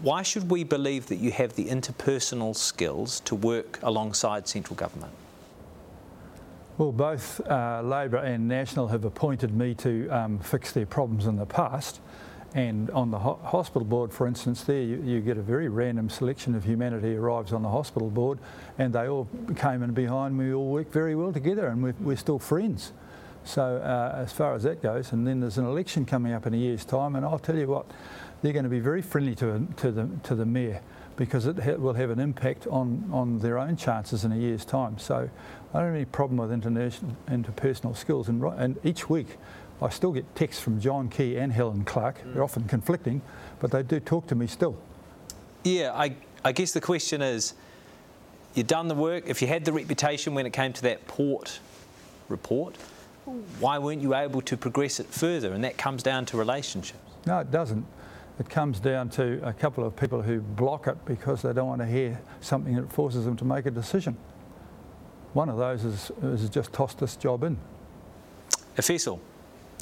Why 0.00 0.22
should 0.22 0.50
we 0.50 0.64
believe 0.64 1.06
that 1.06 1.16
you 1.16 1.30
have 1.32 1.54
the 1.54 1.66
interpersonal 1.66 2.56
skills 2.56 3.20
to 3.20 3.34
work 3.34 3.78
alongside 3.82 4.48
central 4.48 4.74
government? 4.74 5.12
Well, 6.78 6.92
both 6.92 7.40
uh, 7.46 7.82
Labour 7.84 8.16
and 8.16 8.48
National 8.48 8.88
have 8.88 9.04
appointed 9.04 9.54
me 9.54 9.74
to 9.74 10.08
um, 10.08 10.38
fix 10.38 10.72
their 10.72 10.86
problems 10.86 11.26
in 11.26 11.36
the 11.36 11.44
past. 11.46 12.00
And 12.54 12.90
on 12.90 13.10
the 13.10 13.18
ho 13.18 13.38
hospital 13.42 13.84
board, 13.84 14.12
for 14.12 14.26
instance, 14.26 14.62
there 14.64 14.82
you, 14.82 15.02
you, 15.02 15.20
get 15.20 15.38
a 15.38 15.42
very 15.42 15.68
random 15.68 16.10
selection 16.10 16.54
of 16.54 16.64
humanity 16.64 17.16
arrives 17.16 17.52
on 17.52 17.62
the 17.62 17.70
hospital 17.70 18.10
board, 18.10 18.38
and 18.78 18.92
they 18.92 19.08
all 19.08 19.26
came 19.56 19.82
in 19.82 19.92
behind 19.92 20.36
me. 20.36 20.48
We 20.48 20.54
all 20.54 20.68
work 20.68 20.92
very 20.92 21.14
well 21.14 21.32
together, 21.32 21.68
and 21.68 21.82
we're, 21.82 21.94
we're 22.00 22.16
still 22.16 22.38
friends. 22.38 22.92
So 23.44 23.76
uh, 23.76 24.18
as 24.18 24.32
far 24.32 24.54
as 24.54 24.64
that 24.64 24.82
goes, 24.82 25.12
and 25.12 25.26
then 25.26 25.40
there's 25.40 25.56
an 25.56 25.64
election 25.64 26.04
coming 26.04 26.32
up 26.32 26.46
in 26.46 26.52
a 26.52 26.56
year's 26.58 26.84
time, 26.84 27.16
and 27.16 27.24
I'll 27.24 27.38
tell 27.38 27.56
you 27.56 27.68
what, 27.68 27.86
they're 28.42 28.52
going 28.52 28.64
to 28.64 28.70
be 28.70 28.80
very 28.80 29.02
friendly 29.02 29.34
to, 29.36 29.66
to 29.78 29.90
the 29.90 30.08
to 30.24 30.34
the 30.34 30.46
mayor 30.46 30.82
because 31.16 31.46
it 31.46 31.58
ha 31.58 31.72
will 31.74 31.94
have 31.94 32.10
an 32.10 32.20
impact 32.20 32.66
on 32.66 33.08
on 33.12 33.38
their 33.38 33.58
own 33.58 33.76
chances 33.76 34.24
in 34.24 34.32
a 34.32 34.36
year's 34.36 34.64
time. 34.64 34.98
So 34.98 35.28
I 35.72 35.78
don't 35.78 35.86
have 35.86 35.94
any 35.94 36.04
problem 36.04 36.36
with 36.36 36.50
interpersonal 36.50 37.96
skills, 37.96 38.28
and, 38.28 38.42
and 38.44 38.78
each 38.84 39.08
week 39.08 39.38
I 39.82 39.88
still 39.88 40.12
get 40.12 40.34
texts 40.34 40.62
from 40.62 40.80
John 40.80 41.08
Key 41.08 41.36
and 41.36 41.52
Helen 41.52 41.84
Clark. 41.84 42.22
Mm. 42.22 42.34
They're 42.34 42.44
often 42.44 42.64
conflicting, 42.64 43.20
but 43.60 43.70
they 43.70 43.82
do 43.82 44.00
talk 44.00 44.26
to 44.28 44.34
me 44.34 44.46
still. 44.46 44.76
Yeah, 45.64 45.92
I, 45.92 46.14
I 46.44 46.52
guess 46.52 46.72
the 46.72 46.80
question 46.80 47.22
is 47.22 47.54
you've 48.54 48.66
done 48.66 48.88
the 48.88 48.94
work. 48.94 49.24
If 49.26 49.42
you 49.42 49.48
had 49.48 49.64
the 49.64 49.72
reputation 49.72 50.34
when 50.34 50.46
it 50.46 50.52
came 50.52 50.72
to 50.74 50.82
that 50.82 51.06
port 51.06 51.60
report, 52.28 52.76
why 53.60 53.78
weren't 53.78 54.02
you 54.02 54.14
able 54.14 54.40
to 54.42 54.56
progress 54.56 54.98
it 54.98 55.06
further? 55.06 55.52
And 55.52 55.62
that 55.64 55.78
comes 55.78 56.02
down 56.02 56.26
to 56.26 56.36
relationships. 56.36 56.98
No, 57.26 57.38
it 57.40 57.50
doesn't. 57.50 57.86
It 58.40 58.48
comes 58.48 58.80
down 58.80 59.10
to 59.10 59.46
a 59.46 59.52
couple 59.52 59.84
of 59.84 59.94
people 59.94 60.22
who 60.22 60.40
block 60.40 60.86
it 60.88 60.96
because 61.04 61.42
they 61.42 61.52
don't 61.52 61.68
want 61.68 61.80
to 61.80 61.86
hear 61.86 62.20
something 62.40 62.74
that 62.74 62.90
forces 62.92 63.24
them 63.24 63.36
to 63.36 63.44
make 63.44 63.66
a 63.66 63.70
decision. 63.70 64.16
One 65.32 65.48
of 65.48 65.58
those 65.58 65.84
is, 65.84 66.10
is 66.22 66.48
just 66.48 66.72
tossed 66.72 66.98
this 66.98 67.14
job 67.14 67.44
in. 67.44 67.56
Efeso, 68.76 69.20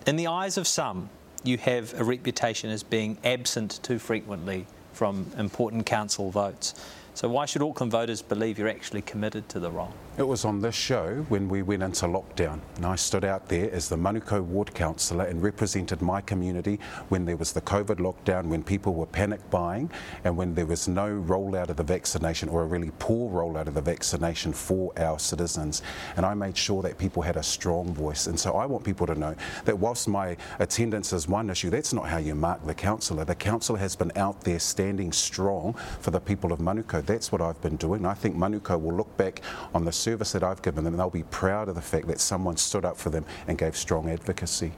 in 0.06 0.16
the 0.16 0.26
eyes 0.26 0.56
of 0.56 0.66
some, 0.66 1.10
you 1.44 1.58
have 1.58 1.94
a 1.98 2.04
reputation 2.04 2.70
as 2.70 2.82
being 2.82 3.18
absent 3.24 3.80
too 3.82 3.98
frequently 3.98 4.66
from 4.92 5.26
important 5.38 5.86
council 5.86 6.30
votes. 6.30 6.74
So 7.14 7.28
why 7.28 7.46
should 7.46 7.62
Auckland 7.62 7.92
voters 7.92 8.22
believe 8.22 8.58
you're 8.58 8.68
actually 8.68 9.02
committed 9.02 9.48
to 9.50 9.60
the 9.60 9.70
role? 9.70 9.92
It 10.18 10.26
was 10.26 10.44
on 10.44 10.60
this 10.60 10.74
show 10.74 11.24
when 11.28 11.48
we 11.48 11.62
went 11.62 11.84
into 11.84 12.04
lockdown. 12.06 12.60
And 12.76 12.84
I 12.84 12.96
stood 12.96 13.24
out 13.24 13.48
there 13.48 13.70
as 13.70 13.88
the 13.88 13.96
Manukau 13.96 14.42
ward 14.42 14.74
councillor 14.74 15.24
and 15.24 15.40
represented 15.42 16.02
my 16.02 16.20
community 16.20 16.78
when 17.08 17.24
there 17.24 17.36
was 17.36 17.52
the 17.52 17.60
COVID 17.62 18.00
lockdown, 18.00 18.48
when 18.48 18.62
people 18.62 18.92
were 18.92 19.06
panic 19.06 19.40
buying, 19.50 19.88
and 20.24 20.36
when 20.36 20.54
there 20.54 20.66
was 20.66 20.88
no 20.88 21.08
rollout 21.26 21.70
of 21.70 21.76
the 21.76 21.84
vaccination 21.84 22.48
or 22.48 22.62
a 22.62 22.66
really 22.66 22.90
poor 22.98 23.30
rollout 23.30 23.68
of 23.68 23.74
the 23.74 23.80
vaccination 23.80 24.52
for 24.52 24.92
our 24.98 25.18
citizens. 25.18 25.80
And 26.16 26.26
I 26.26 26.34
made 26.34 26.56
sure 26.56 26.82
that 26.82 26.98
people 26.98 27.22
had 27.22 27.36
a 27.36 27.42
strong 27.42 27.94
voice. 27.94 28.26
And 28.26 28.38
so 28.38 28.56
I 28.56 28.66
want 28.66 28.84
people 28.84 29.06
to 29.06 29.14
know 29.14 29.34
that 29.64 29.78
whilst 29.78 30.08
my 30.08 30.36
attendance 30.58 31.12
is 31.12 31.28
one 31.28 31.48
issue, 31.48 31.70
that's 31.70 31.94
not 31.94 32.08
how 32.08 32.18
you 32.18 32.34
mark 32.34 32.66
the 32.66 32.74
councillor. 32.74 33.24
The 33.24 33.36
councillor 33.36 33.78
has 33.78 33.94
been 33.96 34.12
out 34.16 34.42
there 34.42 34.58
standing 34.58 35.12
strong 35.12 35.72
for 36.00 36.10
the 36.10 36.20
people 36.20 36.52
of 36.52 36.58
Manukau. 36.58 37.06
That's 37.06 37.30
what 37.32 37.40
I've 37.40 37.60
been 37.62 37.76
doing. 37.76 38.04
I 38.04 38.14
think 38.14 38.36
Manukau 38.36 38.78
will 38.78 38.94
look 38.94 39.16
back 39.16 39.40
on 39.72 39.84
the 39.84 39.99
service 40.00 40.32
that 40.32 40.42
I've 40.42 40.62
given 40.62 40.84
them, 40.84 40.94
and 40.94 41.00
they'll 41.00 41.10
be 41.10 41.24
proud 41.24 41.68
of 41.68 41.74
the 41.74 41.82
fact 41.82 42.06
that 42.08 42.20
someone 42.20 42.56
stood 42.56 42.84
up 42.84 42.96
for 42.96 43.10
them 43.10 43.24
and 43.46 43.58
gave 43.58 43.76
strong 43.76 44.08
advocacy. 44.08 44.72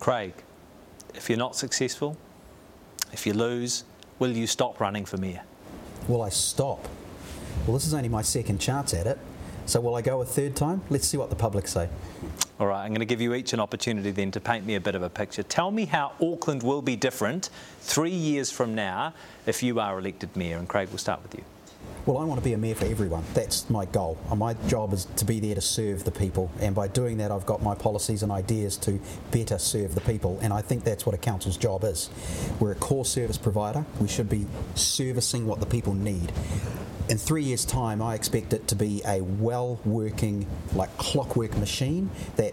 Craig, 0.00 0.34
if 1.14 1.28
you're 1.28 1.38
not 1.38 1.56
successful, 1.56 2.16
if 3.12 3.26
you 3.26 3.32
lose, 3.32 3.84
will 4.18 4.32
you 4.32 4.46
stop 4.46 4.80
running 4.80 5.04
for 5.04 5.16
mayor? 5.16 5.42
Will 6.08 6.22
I 6.22 6.28
stop? 6.28 6.86
Well, 7.66 7.74
this 7.74 7.86
is 7.86 7.94
only 7.94 8.08
my 8.08 8.22
second 8.22 8.58
chance 8.58 8.92
at 8.92 9.06
it. 9.06 9.18
So 9.66 9.80
will 9.80 9.94
I 9.94 10.02
go 10.02 10.20
a 10.20 10.24
third 10.24 10.54
time? 10.56 10.82
Let's 10.90 11.06
see 11.06 11.16
what 11.16 11.30
the 11.30 11.36
public 11.36 11.66
say. 11.66 11.88
All 12.60 12.66
right, 12.66 12.82
I'm 12.82 12.90
going 12.90 13.00
to 13.00 13.06
give 13.06 13.20
you 13.20 13.34
each 13.34 13.52
an 13.52 13.60
opportunity 13.60 14.10
then 14.10 14.30
to 14.32 14.40
paint 14.40 14.66
me 14.66 14.74
a 14.74 14.80
bit 14.80 14.94
of 14.94 15.02
a 15.02 15.08
picture. 15.08 15.42
Tell 15.42 15.70
me 15.70 15.86
how 15.86 16.12
Auckland 16.20 16.62
will 16.62 16.82
be 16.82 16.96
different 16.96 17.48
three 17.80 18.10
years 18.10 18.50
from 18.50 18.74
now 18.74 19.14
if 19.46 19.62
you 19.62 19.80
are 19.80 19.98
elected 19.98 20.36
mayor. 20.36 20.58
And 20.58 20.68
Craig, 20.68 20.88
we'll 20.90 20.98
start 20.98 21.22
with 21.22 21.34
you. 21.34 21.44
Well, 22.06 22.18
I 22.18 22.24
want 22.24 22.38
to 22.38 22.44
be 22.44 22.52
a 22.52 22.58
mayor 22.58 22.74
for 22.74 22.84
everyone. 22.84 23.24
That's 23.32 23.70
my 23.70 23.86
goal. 23.86 24.18
My 24.36 24.52
job 24.68 24.92
is 24.92 25.06
to 25.16 25.24
be 25.24 25.40
there 25.40 25.54
to 25.54 25.62
serve 25.62 26.04
the 26.04 26.10
people, 26.10 26.50
and 26.60 26.74
by 26.74 26.86
doing 26.86 27.16
that, 27.16 27.30
I've 27.30 27.46
got 27.46 27.62
my 27.62 27.74
policies 27.74 28.22
and 28.22 28.30
ideas 28.30 28.76
to 28.78 29.00
better 29.30 29.56
serve 29.56 29.94
the 29.94 30.02
people. 30.02 30.38
And 30.42 30.52
I 30.52 30.60
think 30.60 30.84
that's 30.84 31.06
what 31.06 31.14
a 31.14 31.18
council's 31.18 31.56
job 31.56 31.82
is. 31.82 32.10
We're 32.60 32.72
a 32.72 32.74
core 32.74 33.06
service 33.06 33.38
provider. 33.38 33.86
We 34.02 34.08
should 34.08 34.28
be 34.28 34.46
servicing 34.74 35.46
what 35.46 35.60
the 35.60 35.66
people 35.66 35.94
need. 35.94 36.30
In 37.08 37.16
three 37.16 37.42
years' 37.42 37.64
time, 37.64 38.02
I 38.02 38.14
expect 38.14 38.52
it 38.52 38.68
to 38.68 38.74
be 38.74 39.00
a 39.06 39.22
well-working, 39.22 40.46
like 40.74 40.94
clockwork 40.98 41.56
machine 41.56 42.10
that 42.36 42.52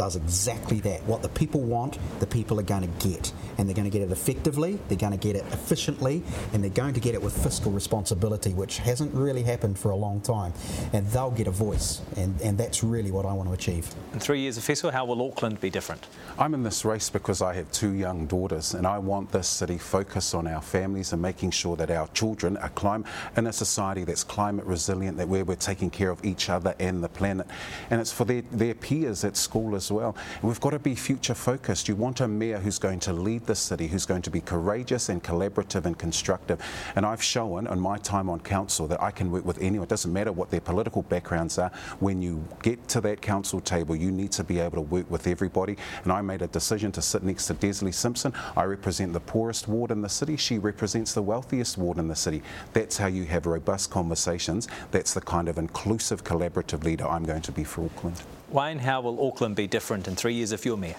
does 0.00 0.16
exactly 0.16 0.80
that. 0.80 1.04
What 1.04 1.20
the 1.20 1.28
people 1.28 1.60
want, 1.60 1.98
the 2.20 2.26
people 2.26 2.58
are 2.58 2.62
going 2.62 2.90
to 2.90 3.06
get. 3.06 3.30
And 3.58 3.68
they're 3.68 3.76
going 3.76 3.90
to 3.90 3.90
get 3.90 4.00
it 4.00 4.10
effectively, 4.10 4.78
they're 4.88 4.96
going 4.96 5.12
to 5.12 5.18
get 5.18 5.36
it 5.36 5.44
efficiently, 5.52 6.22
and 6.54 6.64
they're 6.64 6.70
going 6.70 6.94
to 6.94 7.00
get 7.00 7.14
it 7.14 7.20
with 7.20 7.36
fiscal 7.36 7.70
responsibility, 7.70 8.54
which 8.54 8.78
hasn't 8.78 9.12
really 9.14 9.42
happened 9.42 9.78
for 9.78 9.90
a 9.90 9.96
long 9.96 10.22
time. 10.22 10.54
And 10.94 11.06
they'll 11.08 11.30
get 11.30 11.48
a 11.48 11.50
voice, 11.50 12.00
and, 12.16 12.40
and 12.40 12.56
that's 12.56 12.82
really 12.82 13.10
what 13.10 13.26
I 13.26 13.34
want 13.34 13.50
to 13.50 13.52
achieve. 13.52 13.94
In 14.14 14.20
three 14.20 14.40
years 14.40 14.56
of 14.56 14.64
Festival, 14.64 14.90
how 14.90 15.04
will 15.04 15.20
Auckland 15.28 15.60
be 15.60 15.68
different? 15.68 16.06
I'm 16.38 16.54
in 16.54 16.62
this 16.62 16.86
race 16.86 17.10
because 17.10 17.42
I 17.42 17.52
have 17.52 17.70
two 17.70 17.92
young 17.92 18.26
daughters, 18.26 18.72
and 18.72 18.86
I 18.86 18.96
want 18.96 19.30
this 19.30 19.48
city 19.48 19.76
focused 19.76 20.34
on 20.34 20.46
our 20.46 20.62
families 20.62 21.12
and 21.12 21.20
making 21.20 21.50
sure 21.50 21.76
that 21.76 21.90
our 21.90 22.08
children 22.14 22.56
are 22.56 22.70
climate 22.70 23.06
in 23.36 23.46
a 23.46 23.52
society 23.52 24.04
that's 24.04 24.24
climate 24.24 24.64
resilient, 24.64 25.18
that 25.18 25.28
where 25.28 25.44
we're 25.44 25.56
taking 25.56 25.90
care 25.90 26.08
of 26.08 26.24
each 26.24 26.48
other 26.48 26.74
and 26.78 27.04
the 27.04 27.10
planet. 27.10 27.46
And 27.90 28.00
it's 28.00 28.12
for 28.12 28.24
their, 28.24 28.40
their 28.50 28.72
peers 28.72 29.24
at 29.24 29.36
school 29.36 29.76
as 29.76 29.89
well. 29.90 30.16
We've 30.42 30.60
got 30.60 30.70
to 30.70 30.78
be 30.78 30.94
future 30.94 31.34
focused. 31.34 31.88
You 31.88 31.96
want 31.96 32.20
a 32.20 32.28
mayor 32.28 32.58
who's 32.58 32.78
going 32.78 33.00
to 33.00 33.12
lead 33.12 33.46
the 33.46 33.54
city, 33.54 33.86
who's 33.86 34.06
going 34.06 34.22
to 34.22 34.30
be 34.30 34.40
courageous 34.40 35.08
and 35.08 35.22
collaborative 35.22 35.84
and 35.86 35.98
constructive. 35.98 36.60
And 36.96 37.06
I've 37.06 37.22
shown 37.22 37.66
in 37.66 37.80
my 37.80 37.98
time 37.98 38.28
on 38.28 38.40
council 38.40 38.86
that 38.88 39.02
I 39.02 39.10
can 39.10 39.30
work 39.30 39.44
with 39.44 39.60
anyone. 39.60 39.84
It 39.84 39.90
doesn't 39.90 40.12
matter 40.12 40.32
what 40.32 40.50
their 40.50 40.60
political 40.60 41.02
backgrounds 41.02 41.58
are. 41.58 41.70
When 42.00 42.22
you 42.22 42.44
get 42.62 42.88
to 42.88 43.00
that 43.02 43.20
council 43.20 43.60
table, 43.60 43.96
you 43.96 44.10
need 44.10 44.32
to 44.32 44.44
be 44.44 44.58
able 44.58 44.76
to 44.76 44.82
work 44.82 45.10
with 45.10 45.26
everybody. 45.26 45.76
And 46.04 46.12
I 46.12 46.20
made 46.20 46.42
a 46.42 46.46
decision 46.48 46.92
to 46.92 47.02
sit 47.02 47.22
next 47.22 47.46
to 47.46 47.54
Desley 47.54 47.94
Simpson. 47.94 48.32
I 48.56 48.64
represent 48.64 49.12
the 49.12 49.20
poorest 49.20 49.68
ward 49.68 49.90
in 49.90 50.02
the 50.02 50.08
city. 50.08 50.36
She 50.36 50.58
represents 50.58 51.12
the 51.12 51.22
wealthiest 51.22 51.78
ward 51.78 51.98
in 51.98 52.08
the 52.08 52.16
city. 52.16 52.42
That's 52.72 52.96
how 52.96 53.06
you 53.06 53.24
have 53.24 53.46
robust 53.46 53.90
conversations. 53.90 54.68
That's 54.90 55.14
the 55.14 55.20
kind 55.20 55.48
of 55.48 55.58
inclusive, 55.58 56.24
collaborative 56.24 56.84
leader 56.84 57.06
I'm 57.06 57.24
going 57.24 57.42
to 57.42 57.52
be 57.52 57.64
for 57.64 57.84
Auckland. 57.84 58.22
Wayne, 58.52 58.80
how 58.80 59.00
will 59.00 59.24
Auckland 59.24 59.54
be 59.54 59.68
different 59.68 60.08
in 60.08 60.16
three 60.16 60.34
years 60.34 60.50
if 60.50 60.66
you're 60.66 60.76
mayor? 60.76 60.96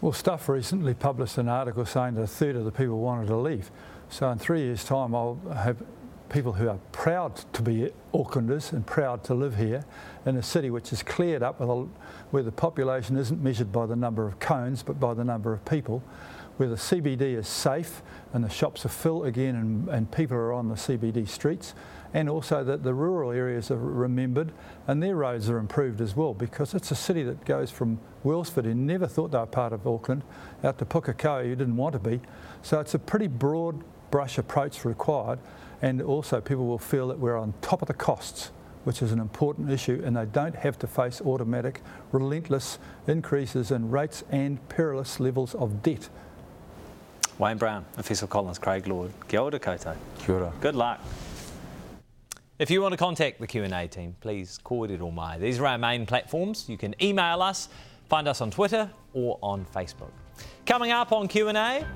Well, 0.00 0.12
Stuff 0.12 0.48
recently 0.48 0.92
published 0.92 1.38
an 1.38 1.48
article 1.48 1.86
saying 1.86 2.14
that 2.14 2.22
a 2.22 2.26
third 2.26 2.56
of 2.56 2.64
the 2.64 2.72
people 2.72 2.98
wanted 2.98 3.28
to 3.28 3.36
leave. 3.36 3.70
So 4.08 4.28
in 4.30 4.38
three 4.38 4.62
years' 4.62 4.82
time, 4.82 5.14
I'll 5.14 5.38
have 5.54 5.76
people 6.30 6.52
who 6.52 6.68
are 6.68 6.78
proud 6.90 7.36
to 7.52 7.62
be 7.62 7.90
Aucklanders 8.12 8.72
and 8.72 8.84
proud 8.84 9.22
to 9.24 9.34
live 9.34 9.56
here 9.56 9.84
in 10.26 10.36
a 10.36 10.42
city 10.42 10.70
which 10.70 10.92
is 10.92 11.02
cleared 11.02 11.44
up 11.44 11.60
a, 11.60 11.64
where 12.30 12.42
the 12.42 12.52
population 12.52 13.16
isn't 13.16 13.40
measured 13.40 13.70
by 13.70 13.86
the 13.86 13.96
number 13.96 14.26
of 14.26 14.40
cones 14.40 14.82
but 14.82 14.98
by 14.98 15.14
the 15.14 15.24
number 15.24 15.52
of 15.52 15.64
people, 15.64 16.02
where 16.56 16.68
the 16.68 16.76
CBD 16.76 17.36
is 17.36 17.46
safe 17.46 18.02
and 18.32 18.42
the 18.42 18.50
shops 18.50 18.84
are 18.84 18.90
full 18.90 19.24
again 19.24 19.54
and, 19.54 19.88
and 19.88 20.10
people 20.10 20.36
are 20.36 20.52
on 20.52 20.68
the 20.68 20.74
CBD 20.74 21.28
streets, 21.28 21.74
and 22.12 22.28
also 22.28 22.64
that 22.64 22.82
the 22.82 22.94
rural 22.94 23.30
areas 23.30 23.70
are 23.70 23.78
remembered 23.78 24.52
and 24.86 25.02
their 25.02 25.16
roads 25.16 25.48
are 25.48 25.58
improved 25.58 26.00
as 26.00 26.16
well 26.16 26.34
because 26.34 26.74
it's 26.74 26.90
a 26.90 26.94
city 26.96 27.22
that 27.22 27.44
goes 27.44 27.70
from 27.70 27.98
Wellsford, 28.24 28.64
who 28.64 28.74
never 28.74 29.06
thought 29.06 29.30
they 29.30 29.38
were 29.38 29.46
part 29.46 29.72
of 29.72 29.86
Auckland, 29.86 30.22
out 30.64 30.78
to 30.78 30.84
Pukekohe, 30.84 31.44
who 31.44 31.56
didn't 31.56 31.76
want 31.76 31.92
to 31.92 31.98
be. 31.98 32.20
So 32.62 32.80
it's 32.80 32.94
a 32.94 32.98
pretty 32.98 33.28
broad 33.28 33.82
brush 34.10 34.38
approach 34.38 34.84
required 34.84 35.38
and 35.82 36.02
also 36.02 36.40
people 36.40 36.66
will 36.66 36.78
feel 36.78 37.08
that 37.08 37.18
we're 37.18 37.38
on 37.38 37.54
top 37.62 37.82
of 37.82 37.88
the 37.88 37.94
costs 37.94 38.50
which 38.84 39.02
is 39.02 39.12
an 39.12 39.20
important 39.20 39.70
issue, 39.70 40.00
and 40.04 40.16
they 40.16 40.24
don't 40.24 40.54
have 40.54 40.78
to 40.78 40.86
face 40.86 41.20
automatic, 41.20 41.82
relentless 42.12 42.78
increases 43.06 43.70
in 43.70 43.90
rates 43.90 44.24
and 44.30 44.66
perilous 44.68 45.20
levels 45.20 45.54
of 45.54 45.82
debt. 45.82 46.08
Wayne 47.38 47.58
Brown, 47.58 47.84
Efeso 47.96 48.28
Collins, 48.28 48.58
Craig 48.58 48.86
Lord, 48.86 49.12
kia 49.28 49.40
ora 49.40 49.58
koutou. 49.58 49.96
Kia 50.18 50.34
ora. 50.34 50.52
Good 50.60 50.74
luck. 50.74 51.00
If 52.60 52.70
you 52.70 52.82
want 52.82 52.92
to 52.92 52.98
contact 52.98 53.40
the 53.40 53.46
Q&A 53.46 53.88
team, 53.88 54.14
please 54.20 54.58
kōrero 54.62 55.10
mai. 55.14 55.38
These 55.38 55.58
are 55.58 55.66
our 55.66 55.78
main 55.78 56.04
platforms. 56.04 56.68
You 56.68 56.76
can 56.76 56.94
email 57.02 57.40
us, 57.40 57.70
find 58.10 58.28
us 58.28 58.42
on 58.42 58.50
Twitter 58.50 58.90
or 59.14 59.38
on 59.42 59.64
Facebook. 59.74 60.10
Coming 60.66 60.90
up 60.90 61.10
on 61.10 61.26
Q&A, 61.26 61.52
and 61.54 61.86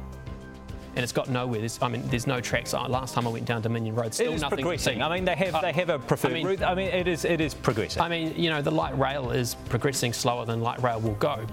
it's 0.97 1.13
got 1.13 1.29
nowhere. 1.29 1.61
There's, 1.61 1.79
I 1.83 1.89
mean, 1.89 2.03
there's 2.09 2.27
no 2.27 2.41
tracks. 2.41 2.73
Uh, 2.73 2.89
last 2.89 3.13
time 3.13 3.27
I 3.27 3.31
went 3.31 3.45
down 3.45 3.61
Dominion 3.61 3.95
Road, 3.95 4.15
still 4.15 4.33
it 4.33 4.37
is 4.37 4.41
nothing. 4.41 4.61
progressing. 4.61 5.03
I 5.03 5.15
mean, 5.15 5.27
they 5.27 5.35
have 5.35 5.55
uh, 5.55 5.61
they 5.61 5.73
have 5.73 5.91
a 5.91 5.99
preferred 5.99 6.31
I 6.31 6.35
mean, 6.35 6.47
route. 6.47 6.63
I 6.63 6.75
mean, 6.75 6.89
it 6.89 7.09
is 7.09 7.27
it 7.27 7.43
is 7.43 7.53
progressing. 7.53 8.01
I 8.01 8.09
mean, 8.09 8.35
you 8.35 8.49
know, 8.49 8.63
the 8.63 8.71
light 8.71 8.99
rail 8.99 9.33
is 9.33 9.57
progressing 9.69 10.15
slower 10.15 10.47
than 10.47 10.63
light 10.63 10.83
rail 10.83 10.99
will 10.99 11.17
go. 11.17 11.47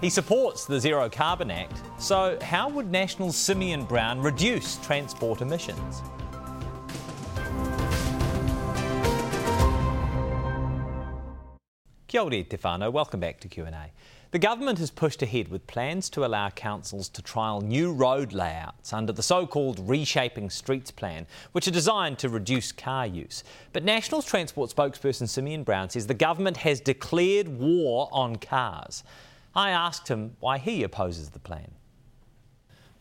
He 0.00 0.08
supports 0.08 0.66
the 0.66 0.78
Zero 0.78 1.08
Carbon 1.08 1.50
Act. 1.50 1.82
So, 1.98 2.38
how 2.40 2.68
would 2.68 2.92
National 2.92 3.32
Simeon 3.32 3.86
Brown 3.86 4.20
reduce 4.20 4.76
transport 4.76 5.40
emissions? 5.40 6.00
Kia 12.12 12.20
ora, 12.20 12.44
Tefano. 12.44 12.92
Welcome 12.92 13.20
back 13.20 13.40
to 13.40 13.48
Q&A. 13.48 13.90
The 14.32 14.38
government 14.38 14.78
has 14.80 14.90
pushed 14.90 15.22
ahead 15.22 15.48
with 15.48 15.66
plans 15.66 16.10
to 16.10 16.26
allow 16.26 16.50
councils 16.50 17.08
to 17.08 17.22
trial 17.22 17.62
new 17.62 17.90
road 17.90 18.34
layouts 18.34 18.92
under 18.92 19.14
the 19.14 19.22
so 19.22 19.46
called 19.46 19.80
Reshaping 19.88 20.50
Streets 20.50 20.90
plan, 20.90 21.26
which 21.52 21.66
are 21.66 21.70
designed 21.70 22.18
to 22.18 22.28
reduce 22.28 22.70
car 22.70 23.06
use. 23.06 23.44
But 23.72 23.84
National 23.84 24.20
Transport 24.20 24.68
spokesperson 24.68 25.26
Simeon 25.26 25.62
Brown 25.64 25.88
says 25.88 26.06
the 26.06 26.12
government 26.12 26.58
has 26.58 26.82
declared 26.82 27.48
war 27.48 28.10
on 28.12 28.36
cars. 28.36 29.04
I 29.54 29.70
asked 29.70 30.08
him 30.08 30.36
why 30.38 30.58
he 30.58 30.82
opposes 30.82 31.30
the 31.30 31.38
plan. 31.38 31.70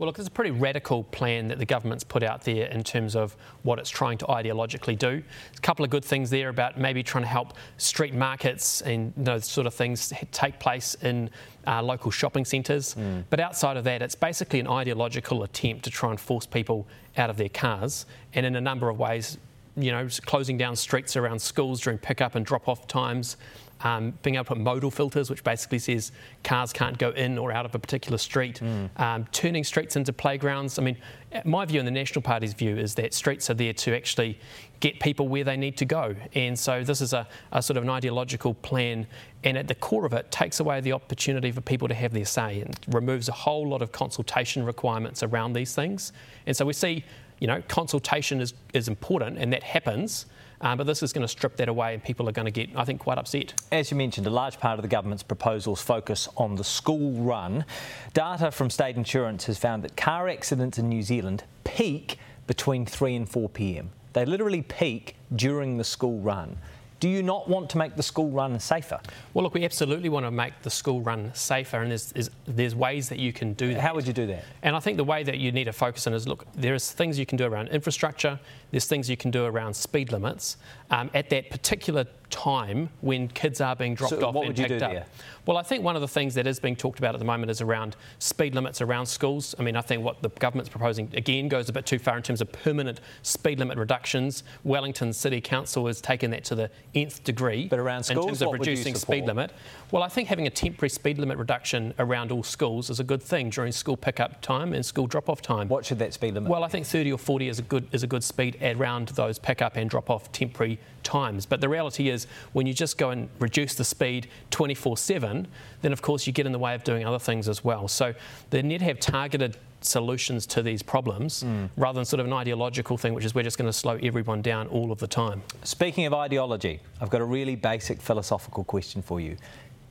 Well, 0.01 0.07
look, 0.07 0.17
it's 0.17 0.27
a 0.27 0.31
pretty 0.31 0.49
radical 0.49 1.03
plan 1.03 1.47
that 1.49 1.59
the 1.59 1.65
government's 1.65 2.03
put 2.03 2.23
out 2.23 2.41
there 2.41 2.65
in 2.65 2.83
terms 2.83 3.15
of 3.15 3.37
what 3.61 3.77
it's 3.77 3.91
trying 3.91 4.17
to 4.17 4.25
ideologically 4.25 4.97
do. 4.97 5.21
There's 5.21 5.59
a 5.59 5.61
couple 5.61 5.85
of 5.85 5.91
good 5.91 6.03
things 6.03 6.31
there 6.31 6.49
about 6.49 6.75
maybe 6.75 7.03
trying 7.03 7.23
to 7.23 7.27
help 7.27 7.53
street 7.77 8.15
markets 8.15 8.81
and 8.81 9.13
those 9.15 9.45
sort 9.45 9.67
of 9.67 9.75
things 9.75 10.11
take 10.31 10.57
place 10.57 10.95
in 11.03 11.29
uh, 11.67 11.83
local 11.83 12.09
shopping 12.09 12.45
centres. 12.45 12.95
Mm. 12.95 13.25
But 13.29 13.39
outside 13.39 13.77
of 13.77 13.83
that, 13.83 14.01
it's 14.01 14.15
basically 14.15 14.59
an 14.59 14.67
ideological 14.67 15.43
attempt 15.43 15.83
to 15.83 15.91
try 15.91 16.09
and 16.09 16.19
force 16.19 16.47
people 16.47 16.87
out 17.15 17.29
of 17.29 17.37
their 17.37 17.49
cars, 17.49 18.07
and 18.33 18.43
in 18.43 18.55
a 18.55 18.61
number 18.61 18.89
of 18.89 18.97
ways, 18.97 19.37
you 19.77 19.91
know, 19.91 20.07
closing 20.25 20.57
down 20.57 20.75
streets 20.75 21.15
around 21.15 21.39
schools 21.39 21.79
during 21.79 21.99
pick-up 21.99 22.33
and 22.33 22.43
drop-off 22.43 22.87
times, 22.87 23.37
um, 23.83 24.13
being 24.23 24.35
able 24.35 24.45
to 24.45 24.49
put 24.49 24.59
modal 24.59 24.91
filters, 24.91 25.29
which 25.29 25.43
basically 25.43 25.79
says 25.79 26.11
cars 26.43 26.73
can't 26.73 26.97
go 26.97 27.09
in 27.11 27.37
or 27.37 27.51
out 27.51 27.65
of 27.65 27.75
a 27.75 27.79
particular 27.79 28.17
street, 28.17 28.59
mm. 28.59 28.89
um, 28.99 29.25
turning 29.31 29.63
streets 29.63 29.95
into 29.95 30.13
playgrounds. 30.13 30.77
I 30.79 30.81
mean, 30.83 30.97
my 31.45 31.65
view 31.65 31.79
and 31.79 31.87
the 31.87 31.91
National 31.91 32.21
Party's 32.21 32.53
view 32.53 32.77
is 32.77 32.95
that 32.95 33.13
streets 33.13 33.49
are 33.49 33.53
there 33.53 33.73
to 33.73 33.95
actually 33.95 34.37
get 34.81 34.99
people 34.99 35.27
where 35.27 35.43
they 35.43 35.55
need 35.55 35.77
to 35.77 35.85
go. 35.85 36.15
And 36.33 36.57
so 36.57 36.83
this 36.83 37.01
is 37.01 37.13
a, 37.13 37.27
a 37.51 37.61
sort 37.61 37.77
of 37.77 37.83
an 37.83 37.89
ideological 37.89 38.55
plan, 38.55 39.07
and 39.43 39.57
at 39.57 39.67
the 39.67 39.75
core 39.75 40.05
of 40.05 40.13
it, 40.13 40.31
takes 40.31 40.59
away 40.59 40.81
the 40.81 40.91
opportunity 40.91 41.51
for 41.51 41.61
people 41.61 41.87
to 41.87 41.93
have 41.93 42.13
their 42.13 42.25
say 42.25 42.61
and 42.61 42.77
removes 42.87 43.29
a 43.29 43.33
whole 43.33 43.67
lot 43.67 43.81
of 43.81 43.91
consultation 43.91 44.65
requirements 44.65 45.23
around 45.23 45.53
these 45.53 45.73
things. 45.75 46.11
And 46.45 46.57
so 46.57 46.65
we 46.65 46.73
see, 46.73 47.03
you 47.39 47.47
know, 47.47 47.61
consultation 47.67 48.41
is, 48.41 48.53
is 48.73 48.87
important, 48.87 49.37
and 49.37 49.53
that 49.53 49.63
happens. 49.63 50.25
Um, 50.61 50.77
but 50.77 50.85
this 50.85 51.01
is 51.01 51.11
going 51.11 51.23
to 51.23 51.27
strip 51.27 51.57
that 51.57 51.67
away, 51.67 51.95
and 51.95 52.03
people 52.03 52.29
are 52.29 52.31
going 52.31 52.45
to 52.45 52.51
get, 52.51 52.69
I 52.75 52.85
think, 52.85 53.01
quite 53.01 53.17
upset. 53.17 53.53
As 53.71 53.89
you 53.89 53.97
mentioned, 53.97 54.27
a 54.27 54.31
large 54.31 54.59
part 54.59 54.77
of 54.77 54.83
the 54.83 54.87
government's 54.87 55.23
proposals 55.23 55.81
focus 55.81 56.29
on 56.37 56.55
the 56.55 56.63
school 56.63 57.13
run. 57.23 57.65
Data 58.13 58.51
from 58.51 58.69
state 58.69 58.95
insurance 58.95 59.45
has 59.45 59.57
found 59.57 59.83
that 59.83 59.97
car 59.97 60.29
accidents 60.29 60.77
in 60.77 60.87
New 60.87 61.01
Zealand 61.01 61.43
peak 61.63 62.17
between 62.45 62.85
3 62.85 63.15
and 63.15 63.29
4 63.29 63.49
pm. 63.49 63.89
They 64.13 64.25
literally 64.25 64.61
peak 64.61 65.15
during 65.35 65.77
the 65.77 65.83
school 65.83 66.19
run. 66.19 66.57
Do 67.01 67.09
you 67.09 67.23
not 67.23 67.49
want 67.49 67.67
to 67.71 67.79
make 67.79 67.95
the 67.95 68.03
school 68.03 68.29
run 68.29 68.59
safer? 68.59 68.99
Well, 69.33 69.43
look, 69.43 69.55
we 69.55 69.65
absolutely 69.65 70.09
want 70.09 70.27
to 70.27 70.31
make 70.31 70.61
the 70.61 70.69
school 70.69 71.01
run 71.01 71.31
safer, 71.33 71.81
and 71.81 71.89
there's, 71.89 72.11
there's, 72.11 72.29
there's, 72.45 72.75
ways 72.75 73.09
that 73.09 73.17
you 73.17 73.33
can 73.33 73.53
do 73.53 73.73
that. 73.73 73.81
How 73.81 73.95
would 73.95 74.05
you 74.05 74.13
do 74.13 74.27
that? 74.27 74.43
And 74.61 74.75
I 74.75 74.79
think 74.79 74.97
the 74.97 75.03
way 75.03 75.23
that 75.23 75.39
you 75.39 75.51
need 75.51 75.63
to 75.63 75.73
focus 75.73 76.05
on 76.05 76.13
is 76.13 76.27
look, 76.27 76.45
there's 76.53 76.91
things 76.91 77.17
you 77.17 77.25
can 77.25 77.39
do 77.39 77.45
around 77.45 77.69
infrastructure, 77.69 78.39
there's 78.71 78.85
things 78.85 79.09
you 79.09 79.17
can 79.17 79.31
do 79.31 79.45
around 79.45 79.75
speed 79.75 80.11
limits. 80.11 80.57
Um, 80.89 81.09
at 81.13 81.29
that 81.29 81.49
particular 81.49 82.05
time 82.31 82.89
when 83.01 83.27
kids 83.27 83.61
are 83.61 83.75
being 83.75 83.93
dropped 83.93 84.19
so 84.19 84.25
off 84.25 84.35
and 84.35 84.55
picked 84.55 84.81
up. 84.81 84.91
There? 84.91 85.05
Well, 85.45 85.57
I 85.57 85.63
think 85.63 85.83
one 85.83 85.95
of 85.95 86.01
the 86.01 86.07
things 86.07 86.33
that 86.35 86.47
is 86.47 86.59
being 86.59 86.75
talked 86.75 86.99
about 86.99 87.13
at 87.13 87.19
the 87.19 87.25
moment 87.25 87.51
is 87.51 87.61
around 87.61 87.95
speed 88.19 88.55
limits 88.55 88.81
around 88.81 89.05
schools. 89.05 89.53
I 89.59 89.63
mean, 89.63 89.75
I 89.75 89.81
think 89.81 90.03
what 90.03 90.21
the 90.21 90.29
government's 90.29 90.69
proposing 90.69 91.09
again 91.13 91.47
goes 91.47 91.69
a 91.69 91.73
bit 91.73 91.85
too 91.85 91.99
far 91.99 92.17
in 92.17 92.23
terms 92.23 92.41
of 92.41 92.51
permanent 92.51 93.01
speed 93.21 93.59
limit 93.59 93.77
reductions. 93.77 94.43
Wellington 94.63 95.13
City 95.13 95.41
Council 95.41 95.87
has 95.87 95.99
taken 96.01 96.31
that 96.31 96.43
to 96.45 96.55
the 96.55 96.69
nth 96.95 97.23
degree. 97.23 97.67
But 97.67 97.79
around 97.79 98.03
schools, 98.03 98.25
in 98.25 98.29
terms 98.29 98.41
of 98.41 98.53
reducing 98.53 98.95
speed 98.95 99.25
limit. 99.25 99.51
Well, 99.91 100.03
I 100.03 100.07
think 100.07 100.29
having 100.29 100.47
a 100.47 100.49
temporary 100.49 100.89
speed 100.89 101.17
limit 101.17 101.37
reduction 101.37 101.93
around 101.99 102.31
all 102.31 102.43
schools 102.43 102.89
is 102.89 102.99
a 102.99 103.03
good 103.03 103.21
thing 103.21 103.49
during 103.49 103.71
school 103.71 103.97
pickup 103.97 104.41
time 104.41 104.73
and 104.73 104.85
school 104.85 105.07
drop-off 105.07 105.41
time. 105.41 105.67
What 105.67 105.85
should 105.85 105.99
that 105.99 106.13
speed 106.13 106.35
limit? 106.35 106.49
Well, 106.49 106.63
I 106.63 106.67
think 106.67 106.85
30 106.85 107.11
or 107.11 107.17
40 107.17 107.49
is 107.49 107.59
a 107.59 107.63
good 107.63 107.87
is 107.91 108.03
a 108.03 108.07
good 108.07 108.23
speed 108.23 108.57
around 108.61 109.09
those 109.09 109.39
pickup 109.39 109.75
and 109.75 109.89
drop-off 109.89 110.31
temporary 110.31 110.79
times. 111.03 111.45
But 111.45 111.61
the 111.61 111.69
reality 111.69 112.09
is, 112.09 112.27
when 112.53 112.67
you 112.67 112.73
just 112.73 112.97
go 112.97 113.09
and 113.09 113.29
reduce 113.39 113.75
the 113.75 113.83
speed 113.83 114.27
24/7, 114.51 115.47
then 115.81 115.93
of 115.93 116.01
course 116.01 116.27
you 116.27 116.33
get 116.33 116.45
in 116.45 116.51
the 116.51 116.59
way 116.59 116.75
of 116.75 116.83
doing 116.83 117.05
other 117.05 117.19
things 117.19 117.47
as 117.49 117.63
well. 117.63 117.87
So 117.87 118.13
they 118.49 118.61
need 118.61 118.79
to 118.79 118.85
have 118.85 118.99
targeted 118.99 119.57
solutions 119.83 120.45
to 120.45 120.61
these 120.61 120.83
problems 120.83 121.43
mm. 121.43 121.67
rather 121.75 121.97
than 121.97 122.05
sort 122.05 122.19
of 122.19 122.27
an 122.27 122.33
ideological 122.33 122.97
thing, 122.97 123.15
which 123.15 123.25
is 123.25 123.33
we're 123.33 123.41
just 123.41 123.57
going 123.57 123.69
to 123.69 123.73
slow 123.73 123.97
everyone 124.03 124.41
down 124.41 124.67
all 124.67 124.91
of 124.91 124.99
the 124.99 125.07
time. 125.07 125.41
Speaking 125.63 126.05
of 126.05 126.13
ideology, 126.13 126.79
I've 127.01 127.09
got 127.09 127.21
a 127.21 127.25
really 127.25 127.55
basic 127.55 127.99
philosophical 127.99 128.63
question 128.63 129.01
for 129.01 129.19
you. 129.19 129.37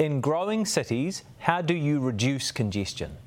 in 0.01 0.21
growing 0.23 0.65
cities, 0.65 1.25
how 1.41 1.61
do 1.61 1.75
you 1.75 2.01
reduce 2.01 2.51
congestion? 2.51 3.19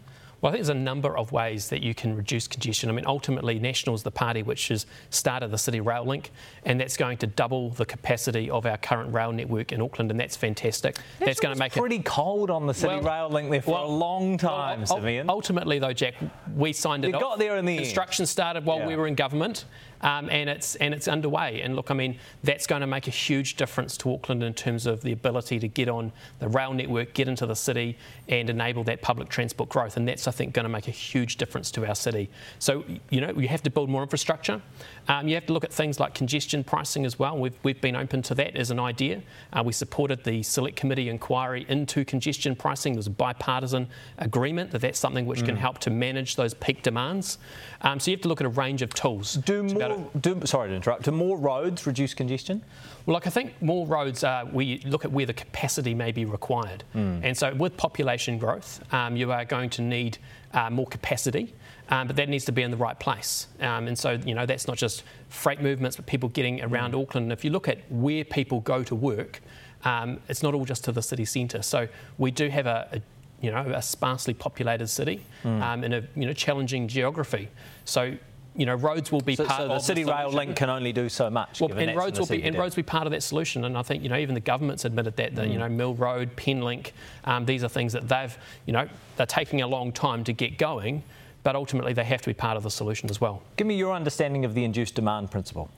Well, 0.43 0.49
I 0.49 0.55
think 0.55 0.65
there's 0.65 0.75
a 0.75 0.79
number 0.79 1.17
of 1.17 1.31
ways 1.31 1.69
that 1.69 1.81
you 1.81 1.95
can 1.95 2.17
reduce 2.17 2.49
congestion. 2.49 2.89
I 2.89 2.91
mean, 2.91 3.05
ultimately, 3.07 3.59
National 3.59 3.95
is 3.95 4.03
the 4.03 4.11
party 4.11 4.43
which 4.43 4.67
has 4.67 4.85
started 5.09 5.51
the 5.51 5.57
City 5.57 5.79
Rail 5.79 6.03
Link, 6.03 6.31
and 6.65 6.77
that's 6.77 6.97
going 6.97 7.17
to 7.19 7.27
double 7.27 7.69
the 7.69 7.85
capacity 7.85 8.49
of 8.49 8.65
our 8.65 8.75
current 8.75 9.13
rail 9.13 9.31
network 9.31 9.71
in 9.71 9.81
Auckland, 9.81 10.11
and 10.11 10.19
that's 10.19 10.35
fantastic. 10.35 10.97
National 10.97 11.25
that's 11.27 11.39
going 11.39 11.55
to 11.55 11.59
make 11.59 11.71
pretty 11.71 11.95
it 11.95 11.99
pretty 11.99 12.03
cold 12.03 12.49
on 12.51 12.67
the 12.67 12.73
City 12.73 12.95
Well, 12.95 13.03
Rail 13.03 13.29
Link 13.29 13.51
there 13.51 13.61
for 13.61 13.71
well, 13.75 13.85
a 13.85 13.87
long 13.87 14.37
time, 14.37 14.79
well, 14.79 14.97
Simeon. 14.97 15.29
Ultimately, 15.29 15.79
though, 15.79 15.93
Jack, 15.93 16.15
we 16.57 16.73
signed 16.73 17.05
it. 17.05 17.15
Off. 17.15 17.21
got 17.21 17.39
there 17.39 17.55
in 17.55 17.63
the 17.63 17.77
end. 17.77 17.85
Construction 17.85 18.25
started 18.25 18.65
while 18.65 18.79
Yeah. 18.79 18.87
we 18.87 18.97
were 18.97 19.07
in 19.07 19.15
government, 19.15 19.63
um, 20.03 20.29
and 20.29 20.49
it's 20.49 20.75
and 20.75 20.93
it's 20.93 21.07
underway. 21.07 21.61
And 21.61 21.75
look, 21.75 21.89
I 21.89 21.93
mean, 21.93 22.19
that's 22.43 22.67
going 22.67 22.81
to 22.81 22.87
make 22.87 23.07
a 23.07 23.11
huge 23.11 23.55
difference 23.55 23.97
to 23.97 24.13
Auckland 24.13 24.43
in 24.43 24.53
terms 24.53 24.85
of 24.85 25.01
the 25.01 25.11
ability 25.11 25.59
to 25.59 25.67
get 25.67 25.89
on 25.89 26.11
the 26.39 26.47
rail 26.49 26.73
network, 26.73 27.13
get 27.13 27.27
into 27.27 27.45
the 27.45 27.55
city, 27.55 27.97
and 28.27 28.49
enable 28.49 28.83
that 28.83 29.01
public 29.01 29.29
transport 29.29 29.69
growth. 29.69 29.97
And 29.97 30.07
that's, 30.07 30.27
I 30.27 30.31
think, 30.31 30.53
going 30.53 30.63
to 30.63 30.69
make 30.69 30.87
a 30.87 30.91
huge 30.91 31.37
difference 31.37 31.71
to 31.71 31.87
our 31.87 31.95
city. 31.95 32.29
So, 32.59 32.83
you 33.09 33.21
know, 33.21 33.31
you 33.31 33.47
have 33.47 33.63
to 33.63 33.69
build 33.69 33.89
more 33.89 34.03
infrastructure. 34.03 34.61
Um, 35.07 35.27
you 35.27 35.35
have 35.35 35.45
to 35.45 35.53
look 35.53 35.63
at 35.63 35.71
things 35.71 35.99
like 35.99 36.13
congestion 36.13 36.63
pricing 36.63 37.05
as 37.05 37.17
well. 37.17 37.37
We've, 37.37 37.57
we've 37.63 37.81
been 37.81 37.95
open 37.95 38.21
to 38.23 38.35
that 38.35 38.55
as 38.55 38.71
an 38.71 38.79
idea. 38.79 39.21
Uh, 39.53 39.63
we 39.65 39.73
supported 39.73 40.23
the 40.23 40.43
Select 40.43 40.75
Committee 40.75 41.09
inquiry 41.09 41.65
into 41.69 42.03
congestion 42.03 42.55
pricing. 42.55 42.93
There's 42.93 43.07
a 43.07 43.11
bipartisan 43.11 43.87
agreement 44.17 44.71
that 44.71 44.81
that's 44.81 44.99
something 44.99 45.25
which 45.25 45.43
Mm. 45.43 45.45
can 45.45 45.57
help 45.57 45.79
to 45.79 45.89
manage 45.89 46.35
those 46.35 46.53
peak 46.53 46.83
demands. 46.83 47.37
Um, 47.81 47.99
so 47.99 48.11
you 48.11 48.17
have 48.17 48.21
to 48.21 48.27
look 48.29 48.39
at 48.39 48.45
a 48.45 48.49
range 48.49 48.81
of 48.81 48.93
tools. 48.93 49.33
do 49.33 49.63
It's 49.63 49.73
about 49.73 49.91
more, 49.97 50.11
do, 50.19 50.41
sorry 50.45 50.69
to 50.69 50.75
interrupt, 50.75 51.03
do 51.03 51.11
more 51.11 51.37
roads 51.37 51.85
reduce 51.87 52.13
congestion? 52.13 52.63
well, 53.05 53.15
like 53.15 53.27
I 53.27 53.29
think 53.29 53.61
more 53.61 53.85
roads 53.85 54.23
are, 54.23 54.45
we 54.45 54.79
look 54.85 55.03
at 55.03 55.11
where 55.11 55.25
the 55.25 55.33
capacity 55.33 55.93
may 55.93 56.11
be 56.11 56.25
required. 56.25 56.83
And 56.93 57.37
so 57.37 57.53
with 57.53 57.75
population 57.75 58.37
growth, 58.37 58.81
um, 58.93 59.17
you 59.17 59.31
are 59.31 59.45
going 59.45 59.69
to 59.71 59.81
need 59.81 60.17
uh, 60.53 60.69
more 60.69 60.87
capacity, 60.87 61.53
um, 61.89 62.07
but 62.07 62.15
that 62.15 62.29
needs 62.29 62.45
to 62.45 62.51
be 62.51 62.61
in 62.61 62.71
the 62.71 62.77
right 62.77 62.97
place. 62.97 63.47
Um, 63.59 63.87
and 63.87 63.97
so, 63.97 64.11
you 64.25 64.35
know, 64.35 64.45
that's 64.45 64.67
not 64.67 64.77
just 64.77 65.03
freight 65.29 65.61
movements, 65.61 65.97
but 65.97 66.05
people 66.05 66.29
getting 66.29 66.61
around 66.61 66.95
Auckland. 66.95 67.25
And 67.25 67.33
if 67.33 67.43
you 67.43 67.51
look 67.51 67.67
at 67.67 67.79
where 67.91 68.23
people 68.23 68.61
go 68.61 68.83
to 68.83 68.95
work, 68.95 69.41
um, 69.83 70.19
it's 70.29 70.41
not 70.41 70.53
all 70.53 70.65
just 70.65 70.85
to 70.85 70.91
the 70.91 71.01
city 71.01 71.25
centre. 71.25 71.61
So 71.61 71.87
we 72.17 72.31
do 72.31 72.47
have 72.49 72.67
a, 72.67 72.87
a 72.93 73.01
you 73.43 73.51
know, 73.51 73.59
a 73.75 73.81
sparsely 73.81 74.33
populated 74.33 74.87
city 74.87 75.25
um, 75.43 75.83
in 75.83 75.91
a 75.93 76.03
you 76.15 76.25
know 76.25 76.31
challenging 76.31 76.87
geography. 76.87 77.49
So, 77.83 78.15
you 78.55 78.65
know, 78.65 78.75
roads 78.75 79.11
will 79.11 79.21
be 79.21 79.35
So, 79.35 79.45
part 79.45 79.59
so 79.59 79.63
of 79.65 79.69
the 79.69 79.79
City 79.79 80.03
Rail. 80.05 80.29
Link 80.31 80.55
can 80.55 80.69
only 80.69 80.93
do 80.93 81.09
so 81.09 81.29
much. 81.29 81.59
Well, 81.59 81.71
and 81.73 81.95
roads 81.95 82.19
will 82.19 82.25
the 82.25 82.37
be 82.37 82.43
and 82.43 82.57
roads 82.57 82.75
will 82.75 82.83
be 82.83 82.87
part 82.87 83.07
of 83.07 83.11
that 83.11 83.23
solution, 83.23 83.65
and 83.65 83.77
I 83.77 83.81
think 83.81 84.03
you 84.03 84.09
know 84.09 84.17
even 84.17 84.35
the 84.35 84.41
government's 84.41 84.85
admitted 84.85 85.15
that 85.17 85.35
that 85.35 85.47
you 85.47 85.55
Mm. 85.55 85.59
know 85.59 85.69
Mill 85.69 85.93
Road, 85.95 86.35
Penlink, 86.35 86.91
um, 87.25 87.45
these 87.45 87.63
are 87.63 87.69
things 87.69 87.93
that 87.93 88.07
they've 88.07 88.37
you 88.65 88.73
know 88.73 88.87
they're 89.17 89.25
taking 89.25 89.61
a 89.61 89.67
long 89.67 89.91
time 89.91 90.23
to 90.25 90.33
get 90.33 90.57
going, 90.57 91.03
but 91.43 91.55
ultimately 91.55 91.93
they 91.93 92.03
have 92.03 92.21
to 92.21 92.29
be 92.29 92.33
part 92.33 92.57
of 92.57 92.63
the 92.63 92.71
solution 92.71 93.09
as 93.09 93.19
well. 93.19 93.41
Give 93.57 93.65
me 93.67 93.75
your 93.75 93.93
understanding 93.93 94.45
of 94.45 94.53
the 94.53 94.63
induced 94.63 94.95
demand 94.95 95.31
principle. 95.31 95.69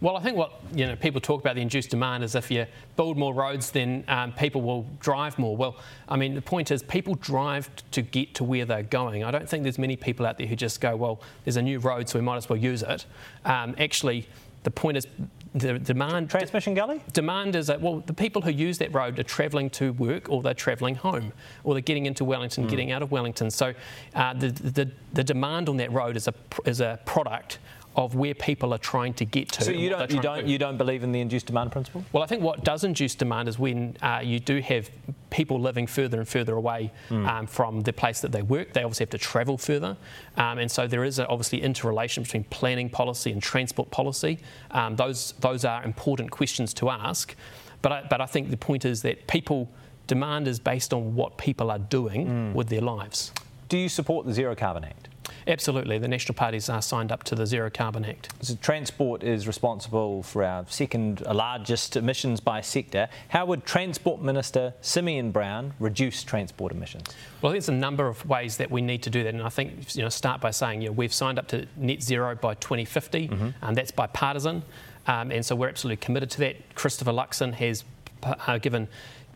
Well, 0.00 0.16
I 0.16 0.22
think 0.22 0.36
what 0.36 0.52
you 0.74 0.86
know 0.86 0.94
people 0.96 1.20
talk 1.20 1.40
about 1.40 1.56
the 1.56 1.62
induced 1.62 1.90
demand 1.90 2.22
is 2.22 2.34
if 2.34 2.50
you 2.50 2.66
build 2.96 3.16
more 3.16 3.34
roads, 3.34 3.70
then 3.70 4.04
um, 4.08 4.32
people 4.32 4.62
will 4.62 4.86
drive 5.00 5.38
more. 5.38 5.56
Well, 5.56 5.76
I 6.08 6.16
mean 6.16 6.34
the 6.34 6.42
point 6.42 6.70
is 6.70 6.82
people 6.82 7.14
drive 7.16 7.68
to 7.90 8.02
get 8.02 8.34
to 8.36 8.44
where 8.44 8.64
they're 8.64 8.84
going. 8.84 9.24
I 9.24 9.30
don't 9.30 9.48
think 9.48 9.64
there's 9.64 9.78
many 9.78 9.96
people 9.96 10.24
out 10.24 10.38
there 10.38 10.46
who 10.46 10.56
just 10.56 10.80
go, 10.80 10.94
well, 10.94 11.20
there's 11.44 11.56
a 11.56 11.62
new 11.62 11.80
road, 11.80 12.08
so 12.08 12.18
we 12.18 12.24
might 12.24 12.36
as 12.36 12.48
well 12.48 12.58
use 12.58 12.82
it. 12.82 13.06
Um, 13.44 13.74
actually, 13.78 14.28
the 14.62 14.70
point 14.70 14.98
is 14.98 15.06
the 15.54 15.78
demand. 15.78 16.30
Transmission 16.30 16.74
Gully? 16.74 17.02
Demand 17.12 17.56
is 17.56 17.66
that, 17.68 17.80
well, 17.80 18.02
the 18.06 18.12
people 18.12 18.42
who 18.42 18.50
use 18.50 18.78
that 18.78 18.92
road 18.92 19.18
are 19.18 19.22
travelling 19.22 19.70
to 19.70 19.92
work 19.94 20.28
or 20.28 20.42
they're 20.42 20.54
travelling 20.54 20.94
home 20.94 21.32
or 21.64 21.74
they're 21.74 21.80
getting 21.80 22.06
into 22.06 22.24
Wellington, 22.24 22.64
Hmm. 22.64 22.70
getting 22.70 22.92
out 22.92 23.02
of 23.02 23.10
Wellington. 23.10 23.50
So 23.50 23.74
uh, 24.14 24.34
the, 24.34 24.50
the, 24.50 24.90
the 25.14 25.24
demand 25.24 25.68
on 25.68 25.76
that 25.78 25.90
road 25.92 26.16
is 26.16 26.28
a, 26.28 26.34
is 26.66 26.80
a 26.80 26.98
product 27.04 27.58
of 27.98 28.14
where 28.14 28.32
people 28.32 28.72
are 28.72 28.78
trying 28.78 29.12
to 29.12 29.24
get 29.24 29.50
to. 29.50 29.64
So 29.64 29.72
you 29.72 29.90
don't, 29.90 30.08
you 30.12 30.20
don't, 30.20 30.46
do. 30.46 30.52
you 30.52 30.56
don't 30.56 30.78
believe 30.78 31.02
in 31.02 31.10
the 31.10 31.20
induced 31.20 31.46
demand 31.46 31.72
principle? 31.72 32.04
Well, 32.12 32.22
I 32.22 32.26
think 32.26 32.42
what 32.42 32.62
does 32.62 32.84
induce 32.84 33.16
demand 33.16 33.48
is 33.48 33.58
when 33.58 33.96
uh, 34.00 34.20
you 34.22 34.38
do 34.38 34.60
have 34.60 34.88
people 35.30 35.60
living 35.60 35.88
further 35.88 36.20
and 36.20 36.28
further 36.28 36.54
away 36.54 36.92
um, 37.10 37.48
from 37.48 37.80
the 37.80 37.92
place 37.92 38.20
that 38.20 38.30
they 38.30 38.42
work. 38.42 38.72
They 38.72 38.84
obviously 38.84 39.02
have 39.02 39.10
to 39.10 39.18
travel 39.18 39.58
further. 39.58 39.96
Um, 40.36 40.58
and 40.58 40.70
so 40.70 40.86
there 40.86 41.02
is 41.02 41.18
a, 41.18 41.26
obviously 41.26 41.60
interrelation 41.60 42.22
between 42.22 42.44
planning 42.44 42.88
policy 42.88 43.32
and 43.32 43.42
transport 43.42 43.90
policy. 43.90 44.38
Um, 44.70 44.94
those, 44.94 45.34
those 45.40 45.64
are 45.64 45.82
important 45.82 46.30
questions 46.30 46.72
to 46.74 46.90
ask. 46.90 47.34
But 47.82 47.92
I, 47.92 48.06
but 48.08 48.20
I 48.20 48.26
think 48.26 48.50
the 48.50 48.56
point 48.56 48.84
is 48.84 49.02
that 49.02 49.26
people, 49.26 49.68
demand 50.06 50.46
is 50.46 50.60
based 50.60 50.94
on 50.94 51.16
what 51.16 51.36
people 51.36 51.68
are 51.68 51.80
doing 51.80 52.54
with 52.54 52.68
their 52.68 52.80
lives. 52.80 53.32
Do 53.68 53.76
you 53.76 53.88
support 53.88 54.24
the 54.24 54.32
Zero 54.32 54.54
Carbon 54.54 54.84
Act? 54.84 55.08
Absolutely. 55.46 55.98
The 55.98 56.08
national 56.08 56.34
parties 56.34 56.68
are 56.68 56.82
signed 56.82 57.12
up 57.12 57.24
to 57.24 57.34
the 57.34 57.46
Zero 57.46 57.70
Carbon 57.70 58.04
Act. 58.04 58.28
So 58.40 58.54
transport 58.56 59.22
is 59.22 59.46
responsible 59.46 60.22
for 60.22 60.44
our 60.44 60.64
second 60.68 61.22
largest 61.26 61.96
emissions 61.96 62.40
by 62.40 62.60
sector. 62.60 63.08
How 63.28 63.46
would 63.46 63.64
Transport 63.64 64.20
Minister 64.20 64.74
Simeon 64.80 65.30
Brown 65.30 65.74
reduce 65.78 66.22
transport 66.22 66.72
emissions? 66.72 67.06
Well, 67.42 67.52
there's 67.52 67.68
a 67.68 67.72
number 67.72 68.06
of 68.06 68.26
ways 68.28 68.56
that 68.58 68.70
we 68.70 68.80
need 68.80 69.02
to 69.04 69.10
do 69.10 69.22
that, 69.24 69.34
and 69.34 69.42
I 69.42 69.48
think 69.48 69.94
you 69.94 70.02
know 70.02 70.08
start 70.08 70.40
by 70.40 70.50
saying 70.50 70.82
you 70.82 70.88
know, 70.88 70.92
we've 70.92 71.12
signed 71.12 71.38
up 71.38 71.48
to 71.48 71.66
net 71.76 72.02
zero 72.02 72.34
by 72.34 72.54
2050, 72.54 73.30
and 73.62 73.76
that's 73.76 73.90
bipartisan, 73.90 74.62
um, 75.06 75.30
and 75.30 75.44
so 75.44 75.54
we're 75.56 75.68
absolutely 75.68 76.04
committed 76.04 76.30
to 76.30 76.38
that. 76.40 76.74
Christopher 76.74 77.12
Luxon 77.12 77.54
has 77.54 77.84
uh, 78.22 78.58
given 78.58 78.88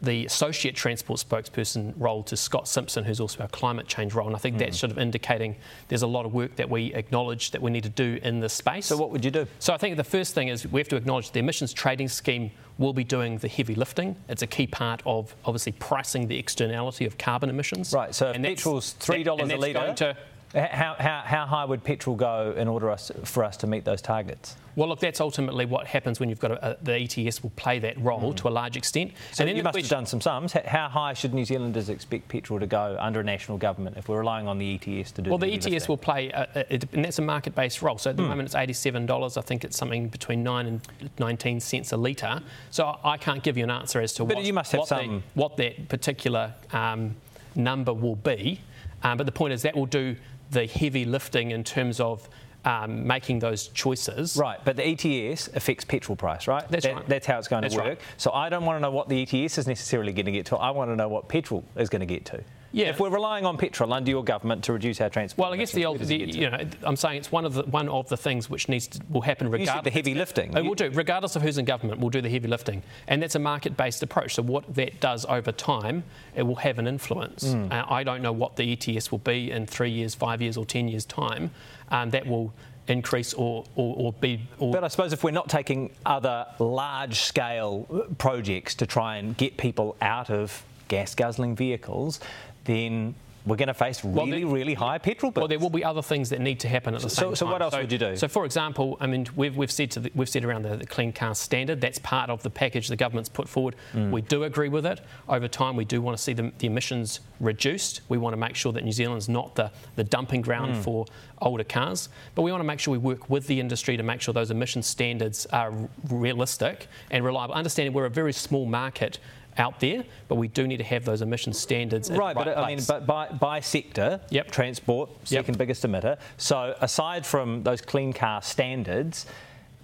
the 0.02 0.26
associate 0.26 0.74
transport 0.74 1.20
spokesperson 1.20 1.94
role 1.96 2.24
to 2.24 2.36
Scott 2.36 2.66
Simpson, 2.66 3.04
who's 3.04 3.20
also 3.20 3.40
our 3.40 3.48
climate 3.48 3.86
change 3.86 4.14
role, 4.14 4.26
and 4.26 4.34
I 4.34 4.38
think 4.38 4.58
that's 4.58 4.76
mm. 4.76 4.80
sort 4.80 4.92
of 4.92 4.98
indicating 4.98 5.54
there's 5.88 6.02
a 6.02 6.06
lot 6.06 6.26
of 6.26 6.34
work 6.34 6.56
that 6.56 6.68
we 6.68 6.92
acknowledge 6.94 7.52
that 7.52 7.62
we 7.62 7.70
need 7.70 7.84
to 7.84 7.88
do 7.88 8.18
in 8.22 8.40
this 8.40 8.52
space. 8.52 8.86
So 8.86 8.96
what 8.96 9.10
would 9.10 9.24
you 9.24 9.30
do? 9.30 9.46
So 9.60 9.72
I 9.72 9.76
think 9.76 9.96
the 9.96 10.04
first 10.04 10.34
thing 10.34 10.48
is 10.48 10.66
we 10.66 10.80
have 10.80 10.88
to 10.88 10.96
acknowledge 10.96 11.30
the 11.30 11.38
emissions 11.38 11.72
trading 11.72 12.08
scheme 12.08 12.50
will 12.78 12.92
be 12.92 13.04
doing 13.04 13.38
the 13.38 13.48
heavy 13.48 13.76
lifting. 13.76 14.16
It's 14.28 14.42
a 14.42 14.46
key 14.46 14.66
part 14.66 15.02
of 15.06 15.34
obviously 15.44 15.72
pricing 15.72 16.26
the 16.26 16.38
externality 16.38 17.06
of 17.06 17.16
carbon 17.16 17.48
emissions. 17.48 17.92
Right, 17.92 18.14
so 18.14 18.30
if 18.30 18.36
And 18.36 18.44
petrol's 18.44 18.94
$3 18.98 19.40
and 19.40 19.52
a 19.52 19.56
litre, 19.56 20.16
how, 20.54 20.96
how, 20.98 21.22
how 21.24 21.46
high 21.46 21.64
would 21.64 21.84
petrol 21.84 22.16
go 22.16 22.54
in 22.56 22.66
order 22.66 22.90
us, 22.90 23.12
for 23.24 23.44
us 23.44 23.56
to 23.58 23.66
meet 23.66 23.84
those 23.84 24.02
targets? 24.02 24.56
Well, 24.76 24.88
look, 24.88 25.00
that's 25.00 25.20
ultimately 25.20 25.66
what 25.66 25.86
happens 25.86 26.18
when 26.18 26.28
you've 26.28 26.40
got 26.40 26.52
a, 26.52 26.70
a, 26.70 26.76
the 26.82 26.94
ETS 26.94 27.42
will 27.42 27.50
play 27.50 27.78
that 27.80 28.00
role 28.00 28.32
to 28.34 28.48
a 28.48 28.50
large 28.50 28.76
extent. 28.76 29.12
Mm. 29.12 29.34
So 29.34 29.44
you 29.44 29.54
the 29.54 29.62
must 29.62 29.78
have 29.78 29.88
done 29.88 30.06
some 30.06 30.20
sums. 30.20 30.52
How 30.52 30.88
high 30.88 31.12
should 31.12 31.34
New 31.34 31.44
Zealanders 31.44 31.88
expect 31.88 32.28
petrol 32.28 32.58
to 32.58 32.66
go 32.66 32.96
under 32.98 33.20
a 33.20 33.24
national 33.24 33.58
government 33.58 33.96
if 33.96 34.08
we're 34.08 34.18
relying 34.18 34.48
on 34.48 34.58
the 34.58 34.74
ETS 34.74 35.12
to 35.12 35.22
do 35.22 35.24
that? 35.24 35.30
Well, 35.30 35.38
the 35.38 35.52
the 35.58 35.76
ETS 35.76 35.88
will 35.88 35.96
play, 35.96 36.30
a, 36.30 36.66
and 36.92 37.04
that's 37.04 37.18
a 37.18 37.22
market-based 37.22 37.82
role. 37.82 37.98
So 37.98 38.10
at 38.10 38.16
the 38.16 38.22
moment 38.22 38.46
it's 38.46 38.54
eighty-seven 38.54 39.06
dollars. 39.06 39.36
I 39.36 39.42
think 39.42 39.64
it's 39.64 39.76
something 39.76 40.08
between 40.08 40.42
nine 40.42 40.66
and 40.66 41.10
nineteen 41.18 41.60
cents 41.60 41.92
a 41.92 41.96
litre. 41.96 42.40
So 42.70 42.98
I 43.04 43.16
can't 43.16 43.42
give 43.42 43.56
you 43.56 43.64
an 43.64 43.70
answer 43.70 44.00
as 44.00 44.12
to 44.14 44.24
But 44.24 44.36
what, 44.36 44.44
you 44.44 44.52
must 44.52 44.72
have 44.72 44.80
what, 44.80 44.88
some- 44.88 45.16
that, 45.16 45.22
what 45.34 45.56
that 45.56 45.88
particular 45.88 46.54
um, 46.72 47.16
number 47.54 47.92
will 47.92 48.16
be. 48.16 48.60
Um, 49.02 49.18
but 49.18 49.26
the 49.26 49.32
point 49.32 49.52
is 49.52 49.62
that 49.62 49.74
will 49.74 49.86
do 49.86 50.16
the 50.50 50.66
heavy 50.66 51.04
lifting 51.04 51.50
in 51.50 51.64
terms 51.64 51.98
of 51.98 52.28
um, 52.64 53.06
making 53.06 53.38
those 53.40 53.68
choices. 53.68 54.36
Right, 54.36 54.58
but 54.64 54.76
the 54.76 54.86
ETS 54.86 55.48
affects 55.54 55.84
petrol 55.84 56.16
price, 56.16 56.46
right? 56.46 56.64
That's 56.70 56.84
That- 56.84 56.94
right. 56.94 57.08
That's 57.08 57.26
how 57.26 57.38
it's 57.38 57.48
going 57.48 57.62
That's 57.62 57.74
to 57.74 57.80
work. 57.80 57.88
right. 57.88 57.98
So 58.16 58.30
I 58.32 58.48
don't 58.48 58.64
want 58.64 58.76
to 58.76 58.80
know 58.80 58.90
what 58.90 59.08
the 59.08 59.22
ETS 59.22 59.58
is 59.58 59.66
necessarily 59.66 60.12
going 60.12 60.26
to 60.26 60.32
get 60.32 60.46
to. 60.46 60.56
I 60.56 60.70
want 60.70 60.90
to 60.90 60.96
know 60.96 61.08
what 61.08 61.28
petrol 61.28 61.64
is 61.76 61.88
going 61.88 62.00
to 62.00 62.06
get 62.06 62.24
to. 62.26 62.42
Yeah. 62.74 62.86
If 62.86 63.00
we're 63.00 63.10
relying 63.10 63.44
on 63.44 63.58
petrol 63.58 63.92
under 63.92 64.10
your 64.10 64.24
government 64.24 64.64
to 64.64 64.72
reduce 64.72 64.98
our 65.02 65.10
transport, 65.10 65.44
Well, 65.44 65.52
I 65.52 65.58
guess 65.58 65.72
the, 65.72 65.84
old, 65.84 65.96
the 65.96 66.04
does 66.04 66.10
it 66.10 66.18
get 66.18 66.32
to? 66.32 66.38
you 66.38 66.48
know, 66.50 66.58
I'm 66.84 66.96
saying 66.96 67.18
it's 67.18 67.30
one 67.30 67.44
of 67.44 67.52
the 67.52 67.64
one 67.64 67.86
of 67.90 68.08
the 68.08 68.16
things 68.16 68.48
which 68.48 68.66
needs 68.66 68.86
to, 68.86 69.00
will 69.10 69.20
happen 69.20 69.48
You 69.48 69.52
regardless. 69.52 69.74
said 69.76 69.84
the 69.84 69.90
heavy 69.90 70.14
lifting. 70.14 70.56
It 70.56 70.64
will 70.64 70.74
do, 70.74 70.88
regardless 70.90 71.36
of 71.36 71.42
who's 71.42 71.58
in 71.58 71.66
government. 71.66 72.00
We'll 72.00 72.08
do 72.08 72.22
the 72.22 72.30
heavy 72.30 72.48
lifting, 72.48 72.82
and 73.08 73.22
that's 73.22 73.34
a 73.34 73.38
market-based 73.38 74.02
approach. 74.02 74.36
So 74.36 74.42
what 74.42 74.74
that 74.74 75.00
does 75.00 75.26
over 75.26 75.52
time, 75.52 76.02
it 76.34 76.44
will 76.44 76.54
have 76.56 76.78
an 76.78 76.86
influence. 76.86 77.52
Hmm. 77.52 77.70
Uh, 77.70 77.84
I 77.90 78.04
don't 78.04 78.22
know 78.22 78.32
what 78.32 78.56
the 78.56 78.72
ETS 78.72 79.10
will 79.10 79.18
be 79.18 79.50
in 79.50 79.66
three 79.66 79.90
years, 79.90 80.14
five 80.14 80.40
years, 80.40 80.56
or 80.56 80.64
ten 80.64 80.88
years' 80.88 81.04
time. 81.04 81.50
Um, 81.90 82.10
that 82.10 82.26
will 82.26 82.52
increase 82.88 83.32
or 83.34 83.64
or, 83.76 83.94
or 83.96 84.12
be. 84.12 84.48
Or, 84.58 84.72
But 84.72 84.84
I 84.84 84.88
suppose 84.88 85.12
if 85.12 85.24
we're 85.24 85.30
not 85.30 85.48
taking 85.48 85.90
other 86.04 86.46
large 86.58 87.20
scale 87.20 88.06
projects 88.18 88.74
to 88.76 88.86
try 88.86 89.16
and 89.16 89.36
get 89.36 89.56
people 89.56 89.96
out 90.00 90.30
of 90.30 90.64
gas 90.88 91.14
guzzling 91.14 91.56
vehicles, 91.56 92.20
then 92.64 93.14
we're 93.44 93.56
going 93.56 93.68
to 93.68 93.74
face 93.74 94.04
Well, 94.04 94.26
really, 94.26 94.44
really 94.44 94.74
high 94.74 94.98
petrol 94.98 95.32
bills. 95.32 95.42
Well, 95.42 95.48
there 95.48 95.58
will 95.58 95.70
be 95.70 95.84
other 95.84 96.02
things 96.02 96.30
that 96.30 96.40
need 96.40 96.60
to 96.60 96.68
happen 96.68 96.94
at 96.94 97.00
the 97.02 97.10
So- 97.10 97.14
same 97.14 97.22
so 97.24 97.28
time. 97.30 97.36
So, 97.36 97.46
what 97.46 97.62
else 97.62 97.74
would 97.76 97.90
you 97.90 97.98
do? 97.98 98.16
So, 98.16 98.28
for 98.28 98.44
example, 98.44 98.96
I 99.00 99.06
mean, 99.06 99.26
we've, 99.34 99.56
we've 99.56 99.70
said 99.70 99.90
to 99.92 100.00
the, 100.00 100.12
we've 100.14 100.28
said 100.28 100.44
around 100.44 100.62
the, 100.62 100.76
the 100.76 100.86
clean 100.86 101.12
car 101.12 101.34
standard. 101.34 101.80
That's 101.80 101.98
part 101.98 102.30
of 102.30 102.42
the 102.42 102.50
package 102.50 102.88
the 102.88 102.96
government's 102.96 103.28
put 103.28 103.48
forward. 103.48 103.74
Mm. 103.94 104.10
We 104.10 104.22
do 104.22 104.44
agree 104.44 104.68
with 104.68 104.86
it. 104.86 105.00
Over 105.28 105.48
time, 105.48 105.74
we 105.76 105.84
do 105.84 106.00
want 106.00 106.16
to 106.16 106.22
see 106.22 106.32
the, 106.34 106.52
the 106.58 106.66
emissions 106.68 107.20
reduced. 107.40 108.02
We 108.08 108.18
want 108.18 108.32
to 108.34 108.36
make 108.36 108.54
sure 108.54 108.72
that 108.72 108.84
New 108.84 108.92
Zealand's 108.92 109.28
not 109.28 109.54
the, 109.56 109.70
the 109.96 110.04
dumping 110.04 110.42
ground 110.42 110.62
Mm. 110.74 110.82
for 110.84 111.06
older 111.40 111.64
cars. 111.64 112.08
But 112.36 112.42
we 112.42 112.52
want 112.52 112.60
to 112.60 112.66
make 112.66 112.78
sure 112.78 112.92
we 112.92 112.98
work 112.98 113.28
with 113.28 113.48
the 113.48 113.58
industry 113.58 113.96
to 113.96 114.02
make 114.04 114.20
sure 114.20 114.32
those 114.32 114.52
emission 114.52 114.82
standards 114.82 115.44
are 115.46 115.72
realistic 116.08 116.86
and 117.10 117.24
reliable. 117.24 117.54
Understanding 117.54 117.92
we're 117.92 118.06
a 118.06 118.10
very 118.10 118.32
small 118.32 118.64
market 118.66 119.18
out 119.58 119.80
there, 119.80 120.04
but 120.28 120.36
we 120.36 120.48
do 120.48 120.66
need 120.66 120.78
to 120.78 120.84
have 120.84 121.04
those 121.04 121.22
emission 121.22 121.52
standards. 121.52 122.10
Right, 122.10 122.34
right 122.34 122.34
but 122.34 122.58
I 122.58 122.74
mean, 122.74 122.84
but 122.86 123.06
by, 123.06 123.28
by 123.28 123.60
sector, 123.60 124.20
Yep. 124.30 124.50
transport, 124.50 125.10
second 125.24 125.54
Yep. 125.54 125.58
biggest 125.58 125.82
emitter. 125.84 126.18
So 126.36 126.74
aside 126.80 127.26
from 127.26 127.62
those 127.62 127.80
clean 127.80 128.12
car 128.12 128.42
standards, 128.42 129.26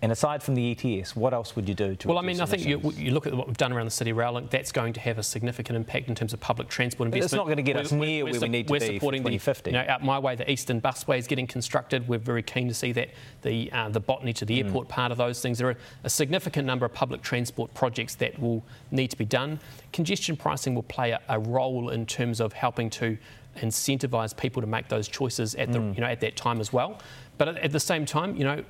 and 0.00 0.12
aside 0.12 0.42
from 0.44 0.54
the 0.54 0.70
ETS, 0.70 1.16
what 1.16 1.34
else 1.34 1.56
would 1.56 1.68
you 1.68 1.74
do 1.74 1.96
to 1.96 2.06
Well, 2.08 2.18
I 2.18 2.22
mean, 2.22 2.40
I 2.40 2.46
think 2.46 2.64
you, 2.64 2.78
you 2.96 3.10
look 3.10 3.26
at 3.26 3.34
what 3.34 3.48
we've 3.48 3.56
done 3.56 3.72
around 3.72 3.86
the 3.86 3.90
City 3.90 4.12
Rail 4.12 4.32
Link, 4.32 4.48
that's 4.50 4.70
going 4.70 4.92
to 4.92 5.00
have 5.00 5.18
a 5.18 5.22
significant 5.24 5.76
impact 5.76 6.08
in 6.08 6.14
terms 6.14 6.32
of 6.32 6.38
public 6.40 6.68
transport 6.68 7.10
But 7.10 7.16
investment. 7.16 7.24
it's 7.24 7.32
not 7.36 7.44
going 7.46 7.56
to 7.56 7.62
get 7.64 7.76
us 7.76 7.90
We're- 7.90 8.06
near 8.06 8.24
we're 8.24 8.30
where 8.32 8.40
we 8.42 8.48
need 8.48 8.68
to 8.68 8.72
we're 8.72 8.78
be 8.80 8.86
for 8.86 8.92
supporting 8.94 9.22
the- 9.24 9.30
2050. 9.30 9.70
you 9.70 9.76
know, 9.76 9.84
out 9.88 10.04
my 10.04 10.18
way, 10.18 10.36
the 10.36 10.48
Eastern 10.50 10.80
Busway 10.80 11.18
is 11.18 11.26
getting 11.26 11.48
constructed. 11.48 12.06
We're 12.06 12.18
very 12.18 12.42
keen 12.44 12.68
to 12.68 12.74
see 12.74 12.92
that. 12.92 13.08
The, 13.42 13.72
uh, 13.72 13.88
the 13.88 13.98
botany 14.00 14.32
to 14.34 14.44
Mm. 14.44 14.48
the 14.48 14.62
airport 14.62 14.88
part 14.88 15.10
of 15.10 15.18
those 15.18 15.40
things. 15.40 15.58
There 15.58 15.68
are 15.68 15.76
a 16.04 16.10
significant 16.10 16.66
number 16.66 16.86
of 16.86 16.94
public 16.94 17.22
transport 17.22 17.74
projects 17.74 18.14
that 18.16 18.38
will 18.38 18.64
need 18.92 19.08
to 19.10 19.16
be 19.16 19.24
done. 19.24 19.58
Congestion 19.92 20.36
pricing 20.36 20.74
will 20.76 20.82
play 20.84 21.10
a, 21.10 21.20
a 21.28 21.38
role 21.40 21.88
in 21.90 22.06
terms 22.06 22.40
of 22.40 22.52
helping 22.52 22.88
to 22.90 23.18
incentivise 23.62 24.36
people 24.36 24.62
to 24.62 24.68
make 24.68 24.88
those 24.88 25.08
choices 25.08 25.54
at, 25.56 25.72
the, 25.72 25.78
Mm. 25.80 25.94
you 25.96 26.00
know, 26.00 26.06
at 26.06 26.20
that 26.20 26.36
time 26.36 26.60
as 26.60 26.72
well. 26.72 26.98
But 27.38 27.48
at, 27.48 27.56
at 27.58 27.72
the 27.72 27.80
same 27.80 28.06
time, 28.06 28.36
you 28.36 28.44
know, 28.44 28.62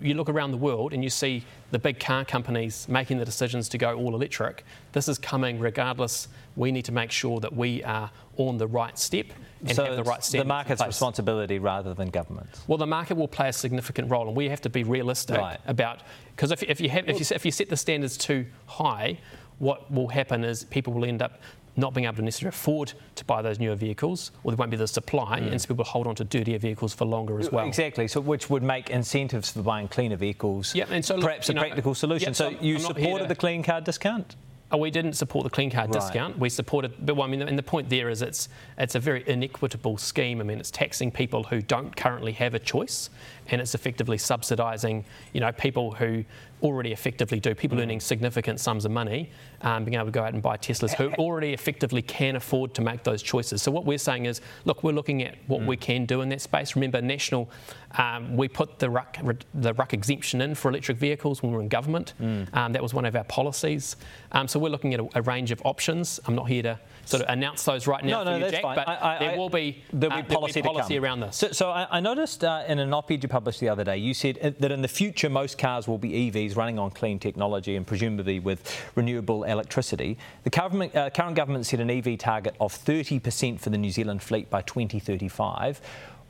you 0.00 0.14
look 0.14 0.28
around 0.28 0.50
the 0.50 0.56
world 0.56 0.92
and 0.92 1.02
you 1.02 1.10
see 1.10 1.44
the 1.70 1.78
big 1.78 1.98
car 1.98 2.24
companies 2.24 2.86
making 2.88 3.18
the 3.18 3.24
decisions 3.24 3.68
to 3.70 3.78
go 3.78 3.96
all 3.96 4.14
electric. 4.14 4.64
This 4.92 5.08
is 5.08 5.18
coming 5.18 5.58
regardless. 5.58 6.28
We 6.56 6.70
need 6.72 6.84
to 6.86 6.92
make 6.92 7.10
sure 7.10 7.40
that 7.40 7.54
we 7.54 7.82
are 7.84 8.10
on 8.36 8.58
the 8.58 8.66
right 8.66 8.98
step 8.98 9.26
and 9.66 9.76
so 9.76 9.84
have 9.84 9.96
the 9.96 10.04
right 10.04 10.22
standards. 10.24 10.44
the 10.44 10.48
market's 10.54 10.84
responsibility 10.84 11.58
rather 11.58 11.94
than 11.94 12.10
government's. 12.10 12.66
Well, 12.66 12.78
the 12.78 12.86
market 12.86 13.16
will 13.16 13.28
play 13.28 13.48
a 13.48 13.52
significant 13.52 14.10
role, 14.10 14.26
and 14.26 14.36
we 14.36 14.48
have 14.48 14.60
to 14.62 14.70
be 14.70 14.82
realistic 14.82 15.38
Right. 15.38 15.60
about 15.66 16.00
because 16.34 16.50
if, 16.50 16.62
if 16.62 16.80
you 16.80 16.88
have 16.88 17.08
if 17.08 17.20
you, 17.20 17.26
if 17.34 17.44
you 17.44 17.50
set 17.50 17.68
the 17.68 17.76
standards 17.76 18.16
too 18.16 18.46
high, 18.66 19.18
what 19.58 19.90
will 19.92 20.08
happen 20.08 20.42
is 20.44 20.64
people 20.64 20.92
will 20.92 21.04
end 21.04 21.22
up 21.22 21.40
not 21.76 21.94
being 21.94 22.04
able 22.04 22.16
to 22.16 22.22
necessarily 22.22 22.54
afford 22.54 22.92
to 23.14 23.24
buy 23.24 23.42
those 23.42 23.58
newer 23.58 23.74
vehicles, 23.74 24.30
or 24.44 24.52
there 24.52 24.56
won't 24.56 24.70
be 24.70 24.76
the 24.76 24.86
supply, 24.86 25.38
and 25.38 25.50
mm. 25.50 25.60
so 25.60 25.68
people 25.68 25.76
will 25.76 25.84
hold 25.84 26.06
on 26.06 26.14
to 26.16 26.24
dirtier 26.24 26.58
vehicles 26.58 26.92
for 26.94 27.04
longer 27.04 27.38
as 27.38 27.50
well. 27.50 27.66
Exactly. 27.66 28.08
So, 28.08 28.20
which 28.20 28.50
would 28.50 28.62
make 28.62 28.90
incentives 28.90 29.50
for 29.50 29.62
buying 29.62 29.88
cleaner 29.88 30.16
vehicles 30.16 30.74
and 30.74 31.04
so 31.04 31.20
perhaps 31.20 31.48
a 31.48 31.54
know, 31.54 31.60
practical 31.62 31.94
solution. 31.94 32.34
so, 32.34 32.50
so 32.50 32.58
you 32.60 32.78
supported 32.78 33.24
to- 33.24 33.28
the 33.28 33.34
clean 33.34 33.62
car 33.62 33.80
discount? 33.80 34.36
Oh, 34.72 34.78
we 34.78 34.90
didn't 34.90 35.12
support 35.12 35.44
the 35.44 35.50
clean 35.50 35.70
car 35.70 35.84
Right. 35.84 35.92
discount. 35.92 36.38
We 36.38 36.48
supported, 36.48 36.94
but 37.04 37.14
well, 37.14 37.28
I 37.28 37.30
mean, 37.30 37.42
and 37.42 37.58
the 37.58 37.62
point 37.62 37.90
there 37.90 38.08
is 38.08 38.22
it's 38.22 38.48
it's 38.78 38.94
a 38.94 39.00
very 39.00 39.22
inequitable 39.26 39.98
scheme. 39.98 40.40
I 40.40 40.44
mean, 40.44 40.58
it's 40.58 40.70
taxing 40.70 41.10
people 41.10 41.42
who 41.44 41.60
don't 41.60 41.94
currently 41.94 42.32
have 42.32 42.54
a 42.54 42.58
choice, 42.58 43.10
and 43.48 43.60
it's 43.60 43.74
effectively 43.74 44.16
subsidising, 44.16 45.04
you 45.34 45.40
know, 45.40 45.52
people 45.52 45.92
who 45.92 46.24
already 46.62 46.92
effectively 46.92 47.40
do. 47.40 47.54
People 47.54 47.78
Mm. 47.78 47.82
earning 47.82 48.00
significant 48.00 48.60
sums 48.60 48.84
of 48.84 48.90
money, 48.90 49.30
um, 49.62 49.84
being 49.84 49.94
able 49.94 50.06
to 50.06 50.10
go 50.12 50.22
out 50.22 50.32
and 50.32 50.42
buy 50.42 50.56
Teslas, 50.56 50.94
who 50.94 51.10
already 51.18 51.52
effectively 51.52 52.02
can 52.02 52.36
afford 52.36 52.72
to 52.74 52.82
make 52.82 53.02
those 53.02 53.22
choices. 53.22 53.60
So 53.62 53.70
what 53.70 53.84
we're 53.84 53.98
saying 53.98 54.26
is, 54.26 54.40
look, 54.64 54.82
we're 54.84 54.92
looking 54.92 55.22
at 55.22 55.34
what 55.46 55.60
Mm. 55.62 55.66
we 55.66 55.76
can 55.76 56.06
do 56.06 56.20
in 56.20 56.28
that 56.30 56.40
space. 56.40 56.74
Remember, 56.76 57.00
national, 57.02 57.50
um, 57.98 58.36
we 58.36 58.48
put 58.48 58.78
the 58.78 58.88
RUC 58.88 59.36
the 59.54 59.72
RUC 59.74 59.92
exemption 59.92 60.40
in 60.40 60.54
for 60.54 60.68
electric 60.70 60.96
vehicles 60.98 61.42
when 61.42 61.50
we 61.52 61.56
were 61.56 61.62
in 61.62 61.68
government. 61.68 62.14
Mm. 62.20 62.54
Um, 62.56 62.72
that 62.72 62.82
was 62.82 62.94
one 62.94 63.04
of 63.04 63.14
our 63.16 63.24
policies. 63.24 63.96
Um, 64.32 64.48
so 64.48 64.58
we're 64.58 64.70
looking 64.70 64.94
at 64.94 65.00
a, 65.00 65.08
a 65.16 65.22
range 65.22 65.50
of 65.50 65.60
options. 65.64 66.20
I'm 66.26 66.34
not 66.34 66.48
here 66.48 66.62
to 66.62 66.78
sort 67.04 67.22
of 67.22 67.28
announce 67.28 67.64
those 67.64 67.86
right 67.86 68.04
now 68.04 68.22
No, 68.22 68.30
no, 68.30 68.34
you, 68.36 68.40
that's 68.42 68.52
Jack, 68.52 68.62
fine. 68.62 68.76
but 68.76 68.88
I- 68.88 69.16
I- 69.16 69.18
there 69.18 69.36
will 69.38 69.48
be 69.50 69.82
There'll 69.92 70.16
uh, 70.16 70.22
be 70.22 70.34
policy, 70.34 70.62
to 70.62 70.68
policy 70.68 70.98
around 70.98 71.20
this. 71.20 71.36
So, 71.36 71.52
so 71.52 71.70
I, 71.70 71.86
I 71.90 72.00
noticed 72.00 72.44
uh, 72.44 72.64
in 72.66 72.78
an 72.78 72.92
op-ed 72.94 73.22
you 73.22 73.28
published 73.28 73.60
the 73.60 73.68
other 73.68 73.84
day, 73.84 73.96
you 73.96 74.14
said 74.14 74.38
uh, 74.42 74.50
that 74.60 74.70
in 74.72 74.82
the 74.82 74.88
future 74.88 75.28
most 75.28 75.58
cars 75.58 75.86
will 75.88 75.98
be 75.98 76.30
EVs 76.30 76.56
running 76.56 76.78
on 76.78 76.90
clean 76.90 77.18
technology 77.18 77.76
and 77.76 77.86
presumably 77.86 78.38
with 78.40 78.60
renewable 78.94 79.44
electricity. 79.44 80.16
The 80.44 80.50
government, 80.50 80.94
uh, 80.94 81.10
current 81.10 81.36
government 81.36 81.66
set 81.66 81.80
an 81.80 81.90
EV 81.90 82.18
target 82.18 82.54
of 82.60 82.72
30% 82.72 83.60
for 83.60 83.70
the 83.70 83.78
New 83.78 83.90
Zealand 83.90 84.22
fleet 84.22 84.48
by 84.50 84.62
2035. 84.62 85.80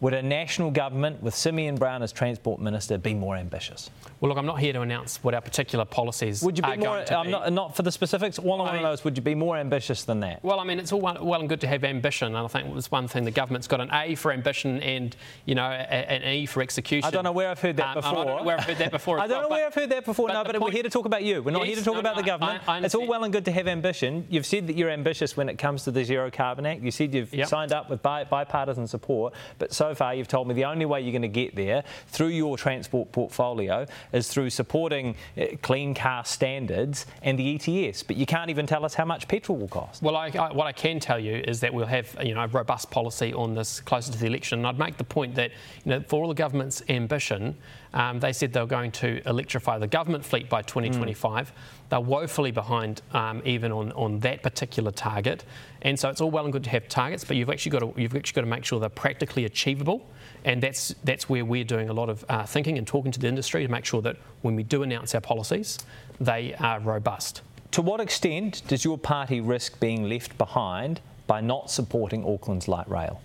Would 0.03 0.15
a 0.15 0.21
national 0.23 0.73
government 0.73 1.23
with 1.23 1.33
Simeon 1.33 1.77
Brown 1.77 2.03
as 2.03 2.11
Transport 2.13 2.61
Minister 2.61 2.99
be 2.99 3.15
more 3.15 3.37
ambitious? 3.37 3.89
well, 4.21 4.29
look, 4.29 4.39
I'm 4.39 4.47
not 4.47 4.59
here 4.61 4.73
to 4.73 4.81
announce 4.83 5.23
what 5.25 5.33
our 5.35 5.41
particular 5.41 5.85
policies 5.85 6.43
Would 6.43 6.57
you 6.57 6.63
be 6.63 6.71
are 6.71 6.77
more? 6.77 6.87
going 6.89 7.07
to 7.07 7.17
I'm 7.19 7.27
be. 7.27 7.31
not, 7.33 7.53
not 7.53 7.77
for 7.77 7.83
the 7.83 7.91
specifics. 7.93 8.39
All 8.39 8.55
I 8.61 8.65
want 8.65 8.77
to 8.77 8.83
know 8.83 8.93
is, 8.93 9.03
would 9.05 9.17
you 9.17 9.23
be 9.23 9.35
more 9.37 9.57
ambitious 9.57 10.03
than 10.05 10.21
that? 10.21 10.43
Well, 10.45 10.59
I 10.61 10.65
mean, 10.65 10.79
it's 10.81 10.93
all 10.93 11.01
well, 11.01 11.19
well 11.25 11.39
and 11.41 11.49
good 11.49 11.61
to 11.63 11.67
have 11.69 11.83
ambition, 11.85 12.29
and 12.29 12.37
I 12.37 12.47
think 12.49 12.77
it's 12.77 12.91
one 12.91 13.07
thing 13.09 13.25
the 13.25 13.31
government's 13.31 13.67
got 13.69 13.81
an 13.81 13.91
A 13.93 14.15
for 14.17 14.33
ambition 14.33 14.81
and 14.83 15.15
you 15.45 15.55
know 15.55 15.65
a, 15.67 15.73
an 15.73 16.23
E 16.35 16.47
for 16.47 16.63
execution. 16.63 17.05
I 17.07 17.11
don't 17.13 17.23
know 17.25 17.33
where 17.33 17.49
I've 17.49 17.61
heard 17.61 17.77
that 17.79 17.89
Um, 17.89 17.95
before. 17.95 18.11
I 18.19 18.25
don't 18.25 18.37
know 18.39 18.43
where 18.45 18.59
I've 18.59 18.65
heard 18.65 18.79
that 18.79 18.91
before. 18.99 19.19
I 19.21 19.27
don't 19.29 19.31
well, 19.39 19.43
know 19.43 19.55
where 19.55 19.67
I've 19.67 19.75
heard 19.75 19.91
that 19.91 20.05
before. 20.05 20.29
but 20.29 20.35
No, 20.35 20.45
but 20.53 20.61
we're 20.61 20.71
here 20.73 20.83
to 20.85 20.91
talk 20.91 21.07
about 21.07 21.23
you. 21.23 21.43
We're 21.43 21.53
not 21.53 21.65
here 21.67 21.77
to 21.77 21.85
talk 21.85 21.95
no, 21.95 22.01
about 22.01 22.17
no, 22.17 22.23
the 22.23 22.27
government. 22.27 22.63
I- 22.69 22.79
I 22.79 22.81
it's 22.81 22.95
all 22.97 23.07
well 23.07 23.23
and 23.25 23.33
good 23.33 23.45
to 23.45 23.53
have 23.53 23.69
ambition. 23.69 24.27
You've 24.31 24.47
said 24.47 24.67
that 24.67 24.77
you're 24.77 24.91
ambitious 24.91 25.37
when 25.37 25.49
it 25.49 25.59
comes 25.59 25.85
to 25.85 25.93
the 25.93 26.05
Zero 26.05 26.29
Carbon 26.31 26.67
Act. 26.67 26.83
You 26.83 26.91
said 26.91 27.15
you've 27.15 27.33
Yep. 27.33 27.49
signed 27.49 27.73
up 27.73 27.89
with 27.91 28.03
bi- 28.03 28.25
bipartisan 28.25 28.87
support, 28.87 29.33
but 29.59 29.73
so 29.73 29.92
far 29.95 30.15
you've 30.15 30.29
told 30.29 30.49
me 30.49 30.55
the 30.55 30.65
only 30.65 30.85
way 30.85 31.01
you're 31.01 31.13
going 31.13 31.23
to 31.23 31.29
get 31.29 31.55
there 31.55 31.85
through 32.09 32.29
your 32.29 32.57
transport 32.57 33.13
portfolio 33.13 33.87
is 34.13 34.29
through 34.29 34.51
supporting 34.51 35.17
uh, 35.37 35.47
clean 35.63 35.95
car 35.95 36.25
standards 36.25 37.07
and 37.23 37.39
the 37.39 37.55
ETS. 37.55 38.03
But 38.03 38.17
you 38.17 38.27
can't 38.27 38.51
even 38.51 38.67
tell 38.67 38.85
us 38.85 38.95
how 38.95 39.05
much 39.05 39.29
petrol 39.29 39.59
will 39.59 39.69
cost. 39.69 40.03
Well, 40.03 40.17
I, 40.17 40.29
I, 40.29 40.53
what 40.53 40.67
I 40.67 40.73
can 40.73 41.01
tell 41.01 41.19
you 41.19 41.43
is 41.47 41.61
that 41.61 41.73
we'll 41.73 41.87
have 41.87 42.17
you 42.23 42.35
know 42.35 42.43
a 42.43 42.49
robust 42.49 42.91
policy 42.91 43.33
on 43.33 43.55
this 43.55 43.81
closer 43.81 44.13
to 44.13 44.19
the 44.19 44.27
election. 44.27 44.59
And 44.61 44.67
I'd 44.67 44.79
make 44.79 44.97
the 44.97 45.05
point 45.05 45.35
that 45.37 45.51
you 45.85 45.91
know 45.91 46.01
for 46.01 46.23
all 46.23 46.29
the 46.29 46.35
government's 46.35 46.83
ambition, 46.89 47.57
um, 47.95 48.21
they 48.21 48.33
said 48.33 48.53
they 48.53 48.61
were 48.61 48.67
going 48.67 48.93
to 48.93 49.21
electrify 49.29 49.79
the 49.79 49.87
government 49.87 50.25
fleet 50.25 50.49
by 50.49 50.63
2025. 50.63 51.53
They're 51.93 52.01
woefully 52.01 52.53
behind 52.53 53.03
um, 53.13 53.43
even 53.45 53.71
on, 53.71 53.93
on 53.93 54.19
that 54.21 54.43
particular 54.43 54.91
target. 54.91 55.45
And 55.83 56.01
so 56.01 56.09
it's 56.09 56.23
all 56.23 56.31
well 56.31 56.45
and 56.45 56.51
good 56.51 56.65
to 56.65 56.71
have 56.71 56.89
targets, 56.89 57.23
but 57.23 57.37
you've 57.37 57.51
actually 57.51 57.73
got 57.73 57.81
to 57.81 58.01
you've 58.01 58.17
actually 58.17 58.33
got 58.33 58.41
to 58.41 58.47
make 58.47 58.65
sure 58.65 58.81
they're 58.81 58.89
practically 58.89 59.45
achievable. 59.45 60.09
And 60.47 60.63
that's 60.63 60.95
that's 61.05 61.29
where 61.29 61.45
we're 61.45 61.65
doing 61.65 61.91
a 61.91 61.93
lot 61.93 62.09
of 62.09 62.25
uh, 62.31 62.47
thinking 62.47 62.79
and 62.79 62.87
talking 62.87 63.13
to 63.13 63.21
the 63.21 63.29
industry 63.29 63.63
to 63.63 63.71
make 63.71 63.85
sure 63.85 64.01
that 64.01 64.17
when 64.41 64.57
we 64.57 64.63
do 64.63 64.83
announce 64.83 65.15
our 65.15 65.21
policies, 65.21 65.79
they 66.19 66.55
are 66.55 66.81
robust. 66.81 67.43
To 67.73 67.83
what 67.83 68.01
extent 68.01 68.63
does 68.69 68.87
your 68.87 68.97
party 68.97 69.43
risk 69.43 69.79
being 69.79 70.09
left 70.09 70.39
behind 70.39 71.03
by 71.27 71.43
not 71.43 71.71
supporting 71.71 72.25
Auckland's 72.25 72.69
light 72.69 72.89
rail? 72.89 73.21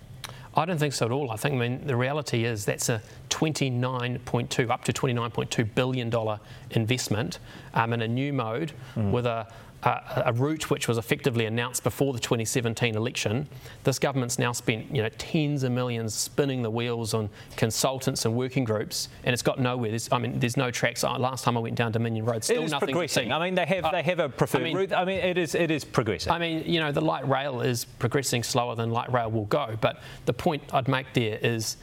I 0.58 0.64
don't 0.64 0.78
think 0.78 0.92
so 0.92 1.06
at 1.06 1.12
all. 1.12 1.30
I 1.30 1.36
think, 1.36 1.54
I 1.54 1.58
mean, 1.58 1.86
the 1.86 1.94
reality 1.94 2.44
is 2.44 2.64
that's 2.64 2.88
a 2.88 3.00
29.2, 3.30 4.70
up 4.70 4.82
to 4.84 4.92
29.2 4.92 5.74
billion 5.76 6.10
dollar 6.10 6.40
investment 6.72 7.38
um, 7.74 7.92
in 7.92 8.02
a 8.02 8.08
new 8.08 8.32
mode 8.32 8.72
with 8.96 9.24
a, 9.24 9.46
a, 9.84 10.24
a 10.26 10.32
route 10.32 10.70
which 10.70 10.88
was 10.88 10.98
effectively 10.98 11.46
announced 11.46 11.84
before 11.84 12.12
the 12.12 12.18
2017 12.18 12.96
election. 12.96 13.46
This 13.84 13.98
government's 13.98 14.38
now 14.38 14.52
spent, 14.52 14.92
you 14.94 15.02
know, 15.02 15.08
tens 15.18 15.62
of 15.62 15.70
millions 15.72 16.14
spinning 16.14 16.62
the 16.62 16.70
wheels 16.70 17.14
on 17.14 17.30
consultants 17.56 18.24
and 18.24 18.34
working 18.34 18.64
groups, 18.64 19.08
and 19.24 19.32
it's 19.32 19.42
got 19.42 19.60
nowhere. 19.60 19.90
There's, 19.90 20.08
I 20.10 20.18
mean, 20.18 20.38
there's 20.40 20.56
no 20.56 20.70
tracks. 20.70 21.04
Uh, 21.04 21.16
Last 21.18 21.44
time 21.44 21.56
I 21.56 21.60
went 21.60 21.76
down 21.76 21.92
Dominion 21.92 22.24
Road, 22.24 22.42
still 22.42 22.62
it 22.62 22.64
is 22.64 22.70
nothing 22.72 22.88
progressing. 22.88 23.32
I 23.32 23.38
mean, 23.44 23.54
they 23.54 23.66
have 23.66 23.84
Uh, 23.84 23.90
they 23.92 24.02
have 24.02 24.18
a 24.18 24.28
preferred 24.28 24.62
I 24.62 24.64
mean- 24.64 24.76
route. 24.76 24.92
I 24.92 25.04
mean, 25.04 25.18
it 25.18 25.38
is 25.38 25.54
it 25.54 25.70
is 25.70 25.84
progressing. 25.84 26.32
I 26.32 26.38
mean, 26.38 26.64
you 26.66 26.80
know, 26.80 26.90
the 26.90 27.00
light 27.00 27.28
rail 27.28 27.60
is 27.60 27.84
progressing 27.84 28.42
slower 28.42 28.74
than 28.74 28.90
light 28.90 29.12
rail 29.12 29.30
will 29.30 29.44
go. 29.46 29.76
But 29.80 30.00
the 30.26 30.32
point 30.32 30.62
I'd 30.72 30.88
make 30.88 31.12
there 31.14 31.38
is 31.40 31.76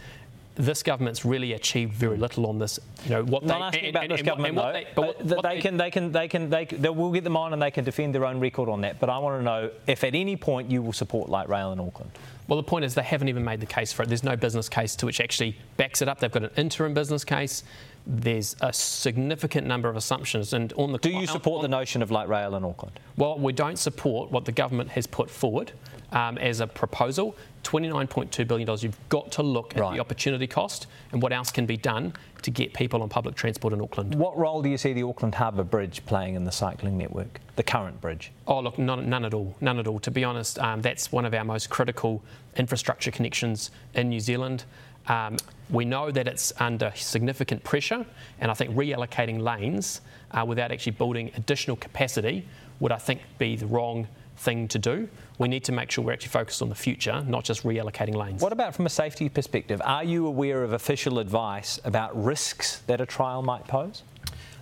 this 0.55 0.83
government's 0.83 1.25
really 1.25 1.53
achieved 1.53 1.93
very 1.93 2.17
little 2.17 2.47
on 2.47 2.57
this. 2.59 2.79
You 3.03 3.11
know, 3.11 3.23
what 3.25 3.43
not 3.43 3.57
they 3.59 3.63
asking 3.65 3.85
and- 3.85 3.89
about 3.95 4.03
and- 4.03 4.11
this 4.11 4.19
and 4.21 4.27
what- 4.27 4.31
government 4.37 4.55
what 4.55 4.65
though, 4.65 4.71
they- 4.73 4.87
but 4.95 5.05
what- 5.05 5.25
what 5.25 5.43
they, 5.43 5.59
can 5.61 5.77
they 5.77 5.91
can 5.91 6.11
they 6.11 6.27
can 6.27 6.49
they, 6.49 6.65
they 6.65 6.89
will 6.89 7.11
get 7.11 7.23
them 7.23 7.35
on 7.37 7.53
and 7.53 7.61
they 7.61 7.71
can 7.71 7.83
defend 7.83 8.15
their 8.15 8.25
own 8.25 8.39
record 8.39 8.69
on 8.69 8.81
that. 8.81 8.99
But 8.99 9.09
I 9.09 9.17
want 9.19 9.39
to 9.39 9.43
know 9.43 9.69
if 9.87 10.03
at 10.03 10.15
any 10.15 10.35
point 10.37 10.71
you 10.71 10.81
will 10.81 10.93
support 10.93 11.29
light 11.29 11.49
rail 11.49 11.71
in 11.73 11.79
Auckland. 11.79 12.11
Well, 12.47 12.57
the 12.57 12.63
point 12.63 12.85
is 12.85 12.93
they 12.93 13.01
haven't 13.03 13.27
even 13.27 13.43
made 13.43 13.59
the 13.59 13.65
case 13.65 13.91
for 13.91 14.03
it. 14.03 14.07
There's 14.07 14.23
no 14.23 14.35
business 14.35 14.69
case 14.69 14.95
to 14.97 15.05
which 15.07 15.19
actually 15.19 15.57
backs 15.77 16.01
it 16.01 16.07
up. 16.07 16.19
They've 16.19 16.31
got 16.31 16.43
an 16.43 16.51
interim 16.57 16.93
business 16.93 17.23
case. 17.23 17.63
There's 18.07 18.55
a 18.61 18.71
significant 18.71 19.65
number 19.65 19.89
of 19.89 19.95
assumptions, 19.95 20.53
and 20.53 20.71
on 20.73 20.91
the 20.91 20.99
Do 20.99 21.09
you 21.09 21.21
on- 21.21 21.27
support 21.27 21.63
the 21.63 21.67
notion 21.67 22.03
of 22.03 22.11
light 22.11 22.29
rail 22.29 22.55
in 22.55 22.63
Auckland? 22.63 22.99
Well, 23.17 23.39
we 23.39 23.51
don't 23.51 23.77
support 23.79 24.31
what 24.31 24.45
the 24.45 24.51
government 24.51 24.91
has 24.91 25.07
put 25.07 25.29
forward 25.31 25.71
um, 26.11 26.37
as 26.37 26.59
a 26.59 26.67
proposal. 26.67 27.35
$29.2 27.63 28.47
billion. 28.47 28.69
You've 28.79 29.09
got 29.09 29.31
to 29.33 29.43
look 29.43 29.75
at 29.75 29.81
Right. 29.81 29.95
the 29.95 29.99
opportunity 29.99 30.45
cost 30.47 30.85
and 31.11 31.21
what 31.21 31.33
else 31.33 31.51
can 31.51 31.65
be 31.65 31.77
done 31.77 32.13
to 32.43 32.51
get 32.51 32.73
people 32.73 33.01
on 33.01 33.09
public 33.09 33.33
transport 33.35 33.73
in 33.73 33.81
Auckland. 33.81 34.13
What 34.13 34.37
role 34.37 34.61
do 34.61 34.69
you 34.69 34.77
see 34.77 34.93
the 34.93 35.01
Auckland 35.01 35.33
Harbour 35.33 35.63
Bridge 35.63 36.05
playing 36.05 36.35
in 36.35 36.43
the 36.43 36.51
cycling 36.51 36.95
network, 36.97 37.39
the 37.55 37.63
current 37.63 37.99
bridge? 38.01 38.31
Oh, 38.47 38.59
look, 38.59 38.77
none, 38.77 39.09
none 39.09 39.25
at 39.25 39.33
all. 39.33 39.55
None 39.61 39.79
at 39.79 39.87
all. 39.87 39.97
To 39.99 40.11
be 40.11 40.23
honest, 40.23 40.59
um, 40.59 40.81
that's 40.83 41.11
one 41.11 41.25
of 41.25 41.33
our 41.33 41.43
most 41.43 41.71
critical 41.71 42.21
infrastructure 42.55 43.09
connections 43.09 43.71
in 43.95 44.09
New 44.09 44.19
Zealand. 44.19 44.63
Um, 45.07 45.37
we 45.71 45.85
know 45.85 46.11
that 46.11 46.27
it's 46.27 46.53
under 46.59 46.91
significant 46.95 47.63
pressure, 47.63 48.05
and 48.39 48.51
I 48.51 48.53
think 48.53 48.75
reallocating 48.75 49.39
lanes 49.41 50.01
uh, 50.31 50.45
without 50.47 50.71
actually 50.71 50.93
building 50.93 51.31
additional 51.35 51.77
capacity 51.77 52.47
would, 52.79 52.91
I 52.91 52.97
think, 52.97 53.21
be 53.39 53.55
the 53.55 53.65
wrong 53.65 54.07
thing 54.37 54.67
to 54.67 54.77
do. 54.79 55.07
We 55.37 55.47
need 55.47 55.63
to 55.65 55.71
make 55.71 55.91
sure 55.91 56.03
we're 56.03 56.13
actually 56.13 56.29
focused 56.29 56.61
on 56.61 56.69
the 56.69 56.75
future, 56.75 57.23
not 57.27 57.43
just 57.43 57.63
reallocating 57.63 58.15
lanes. 58.15 58.41
What 58.41 58.53
about 58.53 58.73
from 58.73 58.85
a 58.85 58.89
safety 58.89 59.27
perspective? 59.27 59.81
Are 59.83 60.03
you 60.03 60.27
aware 60.27 60.63
of 60.63 60.73
official 60.73 61.19
advice 61.19 61.79
about 61.83 62.21
risks 62.21 62.79
that 62.87 63.01
a 63.01 63.05
trial 63.05 63.41
might 63.41 63.67
pose? 63.67 64.03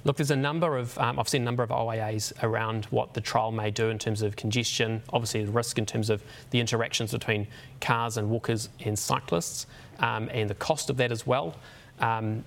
Look, 0.06 0.18
there's 0.18 0.32
a 0.32 0.36
number 0.36 0.78
of, 0.78 0.98
um, 0.98 1.18
I've 1.18 1.30
seen 1.30 1.44
a 1.44 1.46
number 1.46 1.64
of 1.64 1.70
OIAs 1.70 2.34
around 2.44 2.86
what 2.86 3.14
the 3.14 3.22
trial 3.22 3.52
may 3.52 3.72
do 3.72 3.90
in 3.90 3.98
terms 3.98 4.22
of 4.22 4.36
congestion, 4.36 5.02
obviously 5.14 5.46
the 5.46 5.52
risk 5.52 5.78
in 5.78 5.86
terms 5.86 6.10
of 6.10 6.22
the 6.50 6.60
interactions 6.60 7.14
between 7.14 7.48
cars 7.80 8.18
and 8.18 8.30
walkers 8.30 8.68
and 8.82 9.00
cyclists, 9.00 9.66
um, 10.00 10.30
and 10.34 10.50
the 10.50 10.56
cost 10.56 10.90
of 10.90 10.98
that 10.98 11.12
as 11.12 11.26
well. 11.26 11.56
Um, 12.00 12.44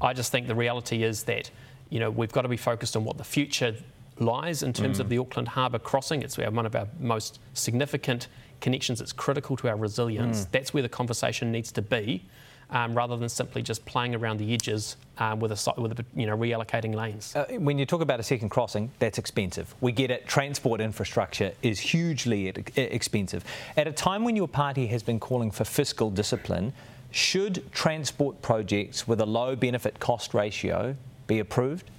I 0.00 0.12
just 0.12 0.30
think 0.30 0.46
the 0.46 0.54
reality 0.54 1.02
is 1.02 1.24
that, 1.24 1.50
you 1.88 1.98
know, 1.98 2.10
we've 2.10 2.30
got 2.30 2.42
to 2.42 2.48
be 2.48 2.56
focused 2.56 2.94
on 2.96 3.04
what 3.04 3.18
the 3.18 3.24
future 3.24 3.74
lies 4.20 4.62
in 4.62 4.72
terms 4.72 4.98
mm. 4.98 5.00
of 5.00 5.08
the 5.08 5.18
Auckland 5.18 5.48
Harbour 5.48 5.78
crossing. 5.78 6.22
It's 6.22 6.36
one 6.38 6.66
of 6.66 6.74
our 6.76 6.88
most 6.98 7.40
significant 7.54 8.28
connections. 8.60 9.00
It's 9.00 9.12
critical 9.12 9.56
to 9.58 9.68
our 9.68 9.76
resilience. 9.76 10.44
Mm. 10.44 10.50
That's 10.50 10.74
where 10.74 10.82
the 10.82 10.88
conversation 10.88 11.50
needs 11.50 11.72
to 11.72 11.82
be 11.82 12.24
um, 12.72 12.94
rather 12.94 13.16
than 13.16 13.28
simply 13.28 13.62
just 13.62 13.84
playing 13.84 14.14
around 14.14 14.38
the 14.38 14.54
edges 14.54 14.96
um, 15.18 15.40
with 15.40 15.52
a 15.52 15.80
with 15.80 15.98
a, 15.98 16.04
you 16.14 16.26
know 16.26 16.36
reallocating 16.36 16.94
lanes. 16.94 17.34
Uh, 17.34 17.44
when 17.58 17.78
you 17.78 17.86
talk 17.86 18.00
about 18.00 18.20
a 18.20 18.22
second 18.22 18.48
crossing, 18.48 18.90
that's 18.98 19.18
expensive. 19.18 19.74
We 19.80 19.92
get 19.92 20.10
it. 20.10 20.26
Transport 20.26 20.80
infrastructure 20.80 21.52
is 21.62 21.80
hugely 21.80 22.48
expensive. 22.76 23.44
At 23.76 23.88
a 23.88 23.92
time 23.92 24.24
when 24.24 24.36
your 24.36 24.48
party 24.48 24.86
has 24.88 25.02
been 25.02 25.20
calling 25.20 25.50
for 25.50 25.64
fiscal 25.64 26.10
discipline, 26.10 26.72
should 27.10 27.70
transport 27.72 28.40
projects 28.40 29.08
with 29.08 29.20
a 29.20 29.26
low 29.26 29.56
benefit 29.56 29.98
cost 29.98 30.32
ratio 30.32 30.96
be 31.26 31.38
approved? 31.40 31.90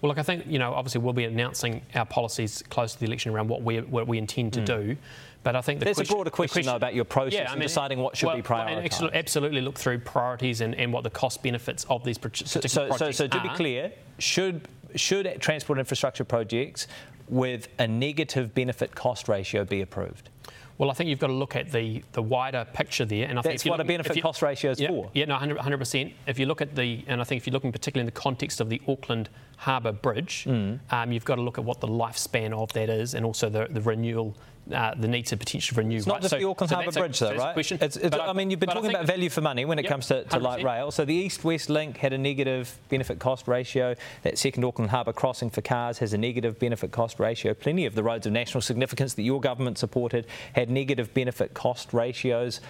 Well, 0.00 0.08
look, 0.10 0.18
I 0.18 0.22
think 0.22 0.46
you 0.46 0.58
know 0.58 0.72
obviously 0.72 1.00
we'll 1.00 1.12
be 1.12 1.24
announcing 1.24 1.82
our 1.94 2.06
policies 2.06 2.62
close 2.68 2.92
to 2.94 3.00
the 3.00 3.06
election 3.06 3.32
around 3.32 3.48
what 3.48 3.62
we 3.62 3.80
what 3.80 4.06
we 4.06 4.18
intend 4.18 4.52
to 4.54 4.60
mm. 4.60 4.66
do. 4.66 4.96
But 5.42 5.54
I 5.54 5.60
think 5.60 5.78
the 5.78 5.84
there's 5.84 5.98
question, 5.98 6.12
a 6.12 6.16
broader 6.16 6.30
question, 6.30 6.52
question 6.54 6.72
though, 6.72 6.76
about 6.76 6.94
your 6.94 7.04
process 7.04 7.34
yeah, 7.34 7.50
I 7.50 7.54
mean, 7.54 7.62
deciding 7.62 8.00
what 8.00 8.16
should 8.16 8.26
well, 8.26 8.36
be 8.36 8.42
prioritised. 8.42 9.12
Absolutely, 9.12 9.60
look 9.60 9.78
through 9.78 10.00
priorities 10.00 10.60
and, 10.60 10.74
and 10.74 10.92
what 10.92 11.04
the 11.04 11.10
cost 11.10 11.40
benefits 11.40 11.84
of 11.88 12.02
these 12.02 12.18
particular 12.18 12.66
so, 12.68 12.88
projects 12.88 13.16
so, 13.16 13.24
so, 13.24 13.28
to 13.28 13.40
be 13.40 13.48
clear, 13.50 13.92
should 14.18 14.66
should 14.96 15.40
transport 15.40 15.78
infrastructure 15.78 16.24
projects 16.24 16.88
with 17.28 17.68
a 17.78 17.86
negative 17.86 18.54
benefit 18.54 18.94
cost 18.94 19.28
ratio 19.28 19.64
be 19.64 19.82
approved? 19.82 20.30
Well, 20.78 20.90
I 20.90 20.94
think 20.94 21.08
you've 21.08 21.18
got 21.18 21.28
to 21.28 21.32
look 21.32 21.56
at 21.56 21.72
the, 21.72 22.02
the 22.12 22.22
wider 22.22 22.66
picture 22.72 23.04
there. 23.04 23.26
And 23.28 23.38
I 23.38 23.42
That's 23.42 23.62
think 23.62 23.70
what 23.70 23.80
a 23.80 23.84
benefit 23.84 24.20
cost 24.22 24.42
ratio 24.42 24.70
is 24.70 24.80
yeah, 24.80 24.88
for. 24.88 25.10
Yeah, 25.14 25.24
no, 25.24 25.36
100 25.36 25.78
percent. 25.78 26.12
If 26.26 26.38
you 26.38 26.46
look 26.46 26.60
at 26.60 26.74
the, 26.74 27.02
and 27.06 27.20
I 27.20 27.24
think 27.24 27.40
if 27.40 27.46
you're 27.46 27.52
looking 27.52 27.72
particularly 27.72 28.02
in 28.02 28.06
the 28.14 28.20
context 28.20 28.60
of 28.60 28.68
the 28.68 28.80
Auckland 28.86 29.28
Harbour 29.56 29.92
Bridge, 29.92 30.44
mm. 30.46 30.78
um, 30.90 31.12
you've 31.12 31.24
got 31.24 31.36
to 31.36 31.42
look 31.42 31.58
at 31.58 31.64
what 31.64 31.80
the 31.80 31.88
lifespan 31.88 32.52
of 32.52 32.72
that 32.74 32.90
is, 32.90 33.14
and 33.14 33.24
also 33.24 33.48
the, 33.48 33.68
the 33.70 33.80
renewal 33.80 34.36
uh, 34.72 34.94
the 34.96 35.08
need 35.08 35.26
to 35.26 35.36
potentially 35.36 35.76
renew. 35.76 35.96
It's 35.96 36.06
not 36.06 36.14
right? 36.14 36.22
just 36.22 36.30
so, 36.32 36.38
the 36.38 36.48
Auckland 36.48 36.70
so 36.70 36.76
Harbour 36.76 36.92
Bridge, 36.92 37.18
though, 37.18 37.34
right? 37.36 37.56
It's, 37.56 37.96
it's, 37.96 38.16
I, 38.16 38.26
I, 38.26 38.32
mean, 38.32 38.50
you've 38.50 38.60
been 38.60 38.68
talking 38.68 38.90
about 38.90 39.06
value 39.06 39.30
for 39.30 39.40
money 39.40 39.64
when 39.64 39.78
it 39.78 39.82
yep, 39.82 39.92
comes 39.92 40.08
to, 40.08 40.24
to 40.24 40.38
light 40.38 40.64
rail. 40.64 40.90
So 40.90 41.04
the 41.04 41.14
East-West 41.14 41.70
link 41.70 41.96
had 41.98 42.12
a 42.12 42.18
negative 42.18 42.76
benefit-cost 42.88 43.46
ratio. 43.46 43.94
That 44.22 44.38
second 44.38 44.64
Auckland 44.64 44.90
Harbour 44.90 45.12
crossing 45.12 45.50
for 45.50 45.60
cars 45.60 45.98
has 45.98 46.12
a 46.12 46.18
negative 46.18 46.58
benefit-cost 46.58 47.20
ratio. 47.20 47.54
Plenty 47.54 47.86
of 47.86 47.94
the 47.94 48.02
roads 48.02 48.26
of 48.26 48.32
national 48.32 48.60
significance 48.60 49.14
that 49.14 49.22
your 49.22 49.40
government 49.40 49.78
supported 49.78 50.26
had 50.54 50.70
negative 50.70 51.14
benefit-cost 51.14 51.92
ratios. 51.92 52.60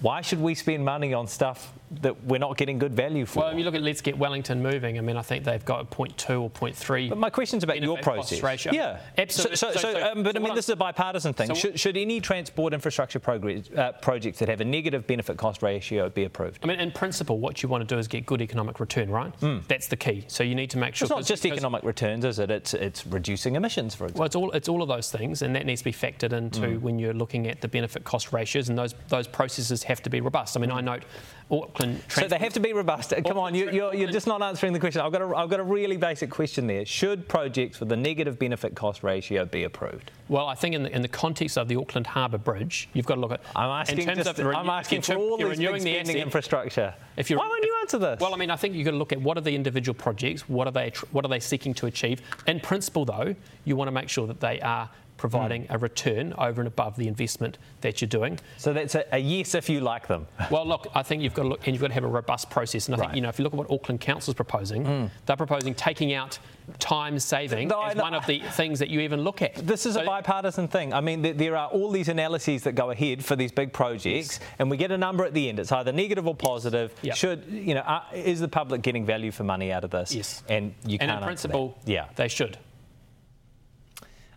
Why 0.00 0.20
should 0.20 0.40
we 0.40 0.54
spend 0.54 0.84
money 0.84 1.12
on 1.12 1.26
stuff 1.26 1.72
that 1.90 2.24
we're 2.24 2.38
not 2.38 2.56
getting 2.56 2.78
good 2.78 2.94
value 2.94 3.26
for. 3.26 3.40
Well, 3.40 3.58
you 3.58 3.64
look 3.64 3.74
at 3.74 3.82
Let's 3.82 4.00
Get 4.00 4.16
Wellington 4.18 4.62
moving, 4.62 4.98
I 4.98 5.00
mean, 5.00 5.16
I 5.16 5.22
think 5.22 5.44
they've 5.44 5.64
got 5.64 5.80
a 5.80 5.84
0.2 5.84 6.42
or 6.42 6.50
0.3. 6.50 7.08
But 7.08 7.18
my 7.18 7.30
question's 7.30 7.64
about 7.64 7.80
your 7.80 7.98
process. 7.98 8.42
Ratio. 8.42 8.72
Yeah, 8.72 9.00
absolutely. 9.16 9.56
So, 9.56 9.72
so, 9.72 9.80
so, 9.80 9.92
so 9.92 10.10
um, 10.10 10.22
but 10.22 10.36
I 10.36 10.40
mean, 10.40 10.54
this 10.54 10.66
is 10.66 10.70
a 10.70 10.76
bipartisan 10.76 11.32
thing. 11.32 11.54
should, 11.54 11.78
should, 11.78 11.96
any 11.96 12.20
transport 12.20 12.74
infrastructure 12.74 13.18
progress, 13.18 13.70
uh, 13.76 13.92
projects 14.00 14.38
that 14.38 14.48
have 14.48 14.60
a 14.60 14.64
negative 14.64 15.06
benefit 15.06 15.36
cost 15.36 15.62
ratio 15.62 16.08
be 16.08 16.24
approved? 16.24 16.60
I 16.62 16.66
mean, 16.66 16.80
in 16.80 16.90
principle, 16.92 17.38
what 17.38 17.62
you 17.62 17.68
want 17.68 17.86
to 17.88 17.94
do 17.94 17.98
is 17.98 18.08
get 18.08 18.26
good 18.26 18.42
economic 18.42 18.80
return, 18.80 19.10
right? 19.10 19.38
Mm. 19.40 19.66
That's 19.66 19.88
the 19.88 19.96
key. 19.96 20.24
So 20.28 20.44
you 20.44 20.54
need 20.54 20.70
to 20.70 20.78
make 20.78 20.94
sure. 20.94 21.06
It's 21.06 21.10
not 21.10 21.24
just 21.24 21.44
economic 21.46 21.82
returns, 21.82 22.24
is 22.24 22.38
it? 22.38 22.50
It's 22.50 22.74
it's 22.74 23.06
reducing 23.06 23.56
emissions, 23.56 23.94
for 23.94 24.04
example. 24.04 24.20
Well, 24.20 24.26
it's 24.26 24.36
all 24.36 24.50
it's 24.52 24.68
all 24.68 24.82
of 24.82 24.88
those 24.88 25.10
things, 25.10 25.42
and 25.42 25.54
that 25.56 25.66
needs 25.66 25.80
to 25.80 25.84
be 25.86 25.92
factored 25.92 26.32
into 26.32 26.60
mm. 26.60 26.80
when 26.80 26.98
you're 26.98 27.14
looking 27.14 27.48
at 27.48 27.60
the 27.60 27.68
benefit 27.68 28.04
cost 28.04 28.32
ratios, 28.32 28.68
and 28.68 28.78
those 28.78 28.94
those 29.08 29.26
processes 29.26 29.82
have 29.84 30.02
to 30.02 30.10
be 30.10 30.20
robust. 30.20 30.56
I 30.56 30.60
mean, 30.60 30.70
I 30.70 30.80
note 30.80 31.04
Auckland. 31.50 32.02
So 32.08 32.28
they 32.28 32.38
have 32.38 32.52
to 32.54 32.60
be 32.60 32.72
robust. 32.72 33.12
Come 33.26 33.38
on, 33.38 33.54
you, 33.54 33.70
you're, 33.70 33.94
you're 33.94 34.10
just 34.10 34.26
not 34.26 34.42
answering 34.42 34.72
the 34.72 34.80
question. 34.80 35.00
I've 35.00 35.12
got, 35.12 35.22
a, 35.22 35.36
I've 35.36 35.48
got 35.48 35.60
a 35.60 35.64
really 35.64 35.96
basic 35.96 36.30
question 36.30 36.66
there. 36.66 36.84
Should 36.84 37.28
projects 37.28 37.80
with 37.80 37.90
a 37.92 37.96
negative 37.96 38.38
benefit 38.38 38.74
cost 38.74 39.02
ratio 39.02 39.44
be 39.44 39.64
approved? 39.64 40.10
Well, 40.28 40.46
I 40.46 40.54
think 40.54 40.74
in 40.74 40.82
the, 40.82 40.94
in 40.94 41.02
the 41.02 41.08
context 41.08 41.56
of 41.56 41.68
the 41.68 41.76
Auckland 41.76 42.06
Harbour 42.06 42.38
Bridge, 42.38 42.88
you've 42.92 43.06
got 43.06 43.14
to 43.14 43.20
look 43.20 43.32
at. 43.32 43.40
I'm 43.56 43.70
asking, 43.70 44.06
just, 44.14 44.38
I'm 44.40 44.68
asking 44.68 45.02
for 45.02 45.16
all 45.16 45.38
these 45.38 45.58
big 45.58 45.80
spending 45.80 46.00
asset, 46.00 46.16
infrastructure. 46.16 46.94
If 47.16 47.30
you're, 47.30 47.38
Why 47.38 47.48
won't 47.48 47.64
you 47.64 47.76
answer 47.80 47.98
this? 47.98 48.20
Well, 48.20 48.34
I 48.34 48.36
mean, 48.36 48.50
I 48.50 48.56
think 48.56 48.74
you've 48.74 48.84
got 48.84 48.90
to 48.90 48.98
look 48.98 49.12
at 49.12 49.20
what 49.20 49.38
are 49.38 49.40
the 49.40 49.54
individual 49.54 49.94
projects, 49.94 50.48
what 50.48 50.66
are 50.66 50.72
they, 50.72 50.92
what 51.12 51.24
are 51.24 51.28
they 51.28 51.40
seeking 51.40 51.72
to 51.74 51.86
achieve. 51.86 52.20
In 52.46 52.60
principle, 52.60 53.04
though, 53.06 53.34
you 53.64 53.74
want 53.74 53.88
to 53.88 53.92
make 53.92 54.08
sure 54.08 54.26
that 54.26 54.40
they 54.40 54.60
are 54.60 54.90
providing 55.18 55.64
mm. 55.64 55.74
a 55.74 55.78
return 55.78 56.32
over 56.38 56.62
and 56.62 56.68
above 56.68 56.96
the 56.96 57.06
investment 57.06 57.58
that 57.82 58.00
you're 58.00 58.08
doing. 58.08 58.38
So 58.56 58.72
that's 58.72 58.94
a, 58.94 59.04
a, 59.12 59.18
yes 59.18 59.54
if 59.54 59.68
you 59.68 59.80
like 59.80 60.06
them. 60.06 60.26
well, 60.50 60.66
look, 60.66 60.86
I 60.94 61.02
think 61.02 61.22
you've 61.22 61.34
got 61.34 61.42
to 61.42 61.48
look 61.48 61.66
and 61.66 61.74
you've 61.74 61.82
got 61.82 61.88
to 61.88 61.94
have 61.94 62.04
a 62.04 62.08
robust 62.08 62.48
process. 62.48 62.86
And 62.86 62.94
I 62.94 62.98
right. 62.98 63.06
think 63.06 63.16
you 63.16 63.22
know 63.22 63.28
if 63.28 63.38
you 63.38 63.42
look 63.42 63.52
at 63.52 63.58
what 63.58 63.70
Auckland 63.70 64.00
Council 64.00 64.30
is 64.30 64.36
proposing, 64.36 64.84
mm. 64.84 65.10
they're 65.26 65.36
proposing 65.36 65.74
taking 65.74 66.14
out 66.14 66.38
time 66.78 67.18
saving 67.18 67.68
no, 67.68 67.82
as 67.82 67.96
no, 67.96 68.02
one 68.02 68.14
of 68.14 68.26
the 68.26 68.40
things 68.52 68.78
that 68.78 68.88
you 68.88 69.00
even 69.00 69.22
look 69.22 69.42
at. 69.42 69.54
This 69.54 69.86
is 69.86 69.94
so, 69.94 70.02
a 70.02 70.04
bipartisan 70.04 70.68
thing. 70.68 70.92
I 70.92 71.00
mean, 71.00 71.36
there 71.36 71.56
are 71.56 71.68
all 71.68 71.90
these 71.90 72.08
analyses 72.08 72.62
that 72.64 72.72
go 72.72 72.90
ahead 72.90 73.24
for 73.24 73.36
these 73.36 73.52
big 73.52 73.72
projects, 73.72 74.04
yes. 74.04 74.40
and 74.58 74.70
we 74.70 74.76
get 74.76 74.90
a 74.90 74.98
number 74.98 75.24
at 75.24 75.34
the 75.34 75.48
end. 75.48 75.58
It's 75.58 75.72
either 75.72 75.92
negative 75.92 76.26
or 76.26 76.34
positive. 76.34 76.94
Yep. 77.02 77.16
Should 77.16 77.44
you 77.48 77.74
know? 77.74 77.80
Uh, 77.80 78.02
is 78.12 78.40
the 78.40 78.48
public 78.48 78.82
getting 78.82 79.04
value 79.04 79.30
for 79.30 79.44
money 79.44 79.72
out 79.72 79.84
of 79.84 79.90
this? 79.90 80.14
Yes. 80.14 80.42
And 80.48 80.74
you 80.84 80.98
and 81.00 81.10
can't. 81.10 81.20
in 81.20 81.24
principle, 81.24 81.78
yeah, 81.86 82.08
they 82.16 82.28
should. 82.28 82.58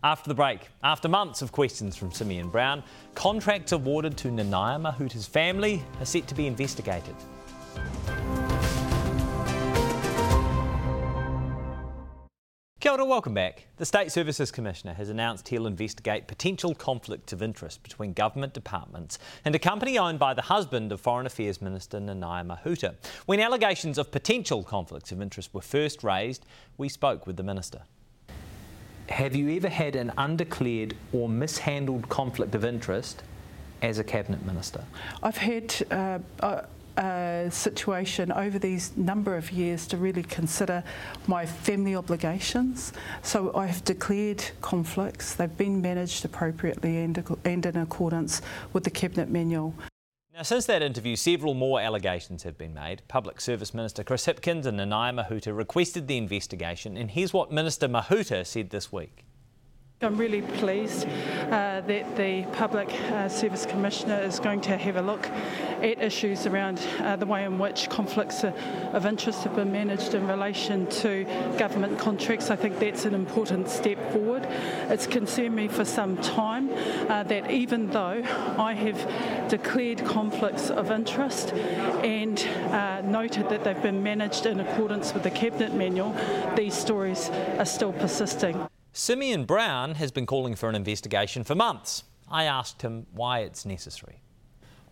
After 0.04 0.30
the 0.30 0.34
break, 0.34 0.70
after 0.82 1.08
months 1.08 1.44
of 1.44 1.52
questions 1.52 1.96
from 1.96 2.12
Simeon 2.12 2.50
Brown, 2.50 2.82
contracts 3.14 3.72
awarded 3.72 4.18
to 4.18 4.30
Nanaia 4.30 4.82
Mahuta's 4.82 5.28
family 5.28 5.84
are 6.00 6.06
set 6.08 6.26
to 6.26 6.34
be 6.34 6.48
investigated. 6.48 7.14
Kia 12.80 12.94
ora, 12.94 13.06
welcome 13.06 13.36
back. 13.36 13.68
The 13.78 13.86
State 13.86 14.12
Services 14.12 14.50
Commissioner 14.50 14.96
has 14.96 15.10
announced 15.10 15.50
he'll 15.50 15.68
investigate 15.68 16.28
potential 16.28 16.74
conflicts 16.74 17.32
of 17.32 17.44
interest 17.44 17.84
between 17.84 18.14
government 18.14 18.56
departments 18.56 19.20
and 19.46 19.54
a 19.54 19.60
company 19.60 20.00
owned 20.00 20.18
by 20.18 20.34
the 20.34 20.42
husband 20.42 20.92
of 20.92 21.00
Foreign 21.00 21.28
Affairs 21.28 21.62
Minister 21.62 22.00
Nanaia 22.00 22.44
Mahuta. 22.44 22.96
When 23.28 23.40
allegations 23.40 24.00
of 24.00 24.12
potential 24.12 24.64
conflicts 24.64 25.12
of 25.12 25.22
interest 25.22 25.54
were 25.54 25.62
first 25.62 26.04
raised, 26.04 26.44
we 26.80 26.90
spoke 26.90 27.28
with 27.28 27.38
the 27.38 27.44
Minister 27.44 27.84
have 29.12 29.36
you 29.36 29.56
ever 29.56 29.70
had 29.70 29.96
an 29.96 30.12
undeclared 30.18 30.96
or 31.12 31.28
mishandled 31.28 32.10
conflict 32.10 32.56
of 32.56 32.66
interest 32.66 33.22
as 33.82 34.00
a 34.00 34.04
cabinet 34.04 34.46
minister? 34.46 34.84
I've 35.22 35.38
had 35.38 35.76
uh, 35.92 36.20
a, 36.40 36.66
a, 36.98 37.52
situation 37.52 38.32
over 38.32 38.58
these 38.58 38.96
number 38.96 39.36
of 39.36 39.52
years 39.52 39.86
to 39.88 39.98
really 39.98 40.24
consider 40.24 40.84
my 41.28 41.46
family 41.46 41.96
obligations. 41.96 42.94
So 43.22 43.54
I 43.56 43.68
have 43.68 43.84
declared 43.84 44.44
conflicts. 44.62 45.36
They've 45.36 45.58
been 45.58 45.82
managed 45.82 46.24
appropriately 46.26 46.98
and, 46.98 47.38
and 47.44 47.66
in 47.66 47.78
accordance 47.78 48.42
with 48.74 48.84
the 48.84 48.92
cabinet 48.92 49.30
manual. 49.30 49.74
Now, 50.34 50.44
since 50.44 50.66
that 50.68 50.82
interview, 50.82 51.18
several 51.18 51.54
more 51.54 51.82
allegations 51.82 52.44
have 52.44 52.58
been 52.58 52.74
made. 52.74 53.02
Public 53.10 53.42
Service 53.42 53.74
Minister 53.74 54.02
Chris 54.02 54.26
Hipkins 54.26 54.66
and 54.66 54.80
Nanaia 54.80 55.14
Mahuta 55.14 55.56
requested 55.56 56.08
the 56.08 56.16
investigation, 56.16 56.96
and 56.96 57.12
here's 57.12 57.34
what 57.34 57.52
Minister 57.52 57.90
Mahuta 57.90 58.46
said 58.46 58.70
this 58.70 58.94
week. 58.94 59.26
I'm 60.02 60.16
really 60.16 60.42
pleased 60.42 61.06
uh, 61.06 61.82
that 61.82 62.16
the 62.16 62.44
Public 62.54 62.90
uh, 63.12 63.28
Service 63.28 63.66
Commissioner 63.66 64.22
is 64.22 64.40
going 64.40 64.62
to 64.62 64.78
have 64.78 64.96
a 64.96 65.02
look 65.02 65.30
at 65.82 66.02
issues 66.02 66.46
around 66.46 66.80
uh, 67.00 67.16
the 67.16 67.26
way 67.26 67.44
in 67.44 67.58
which 67.58 67.90
conflicts 67.90 68.44
of 68.44 69.06
interest 69.06 69.44
have 69.44 69.56
been 69.56 69.72
managed 69.72 70.14
in 70.14 70.28
relation 70.28 70.88
to 70.88 71.26
government 71.58 71.98
contracts. 72.00 72.50
I 72.50 72.56
think 72.56 72.80
that's 72.80 73.06
an 73.06 73.14
important 73.14 73.70
step 73.70 73.98
forward. 74.12 74.46
It's 74.90 75.08
concerned 75.08 75.56
me 75.56 75.68
for 75.68 75.86
some 75.86 76.18
time 76.18 76.70
uh, 77.10 77.24
that 77.24 77.50
even 77.50 77.88
though 77.90 78.24
I 78.58 78.74
have 78.74 79.50
declared 79.50 80.06
conflicts 80.06 80.70
of 80.70 80.92
interest 80.92 81.54
and 81.54 82.40
uh, 82.70 83.02
noted 83.02 83.50
that 83.50 83.64
they've 83.64 83.82
been 83.82 84.04
managed 84.04 84.46
in 84.46 84.60
accordance 84.60 85.14
with 85.14 85.24
the 85.24 85.32
Cabinet 85.32 85.74
Manual, 85.74 86.16
these 86.56 86.74
stories 86.74 87.30
are 87.58 87.66
still 87.66 87.94
persisting. 87.94 88.68
Simeon 88.94 89.46
Brown 89.46 89.96
has 89.96 90.12
been 90.12 90.26
calling 90.26 90.56
for 90.56 90.70
an 90.70 90.76
investigation 90.76 91.44
for 91.44 91.56
months. 91.56 92.04
I 92.30 92.44
asked 92.44 92.82
him 92.82 93.08
why 93.14 93.40
it's 93.40 93.66
necessary. 93.66 94.21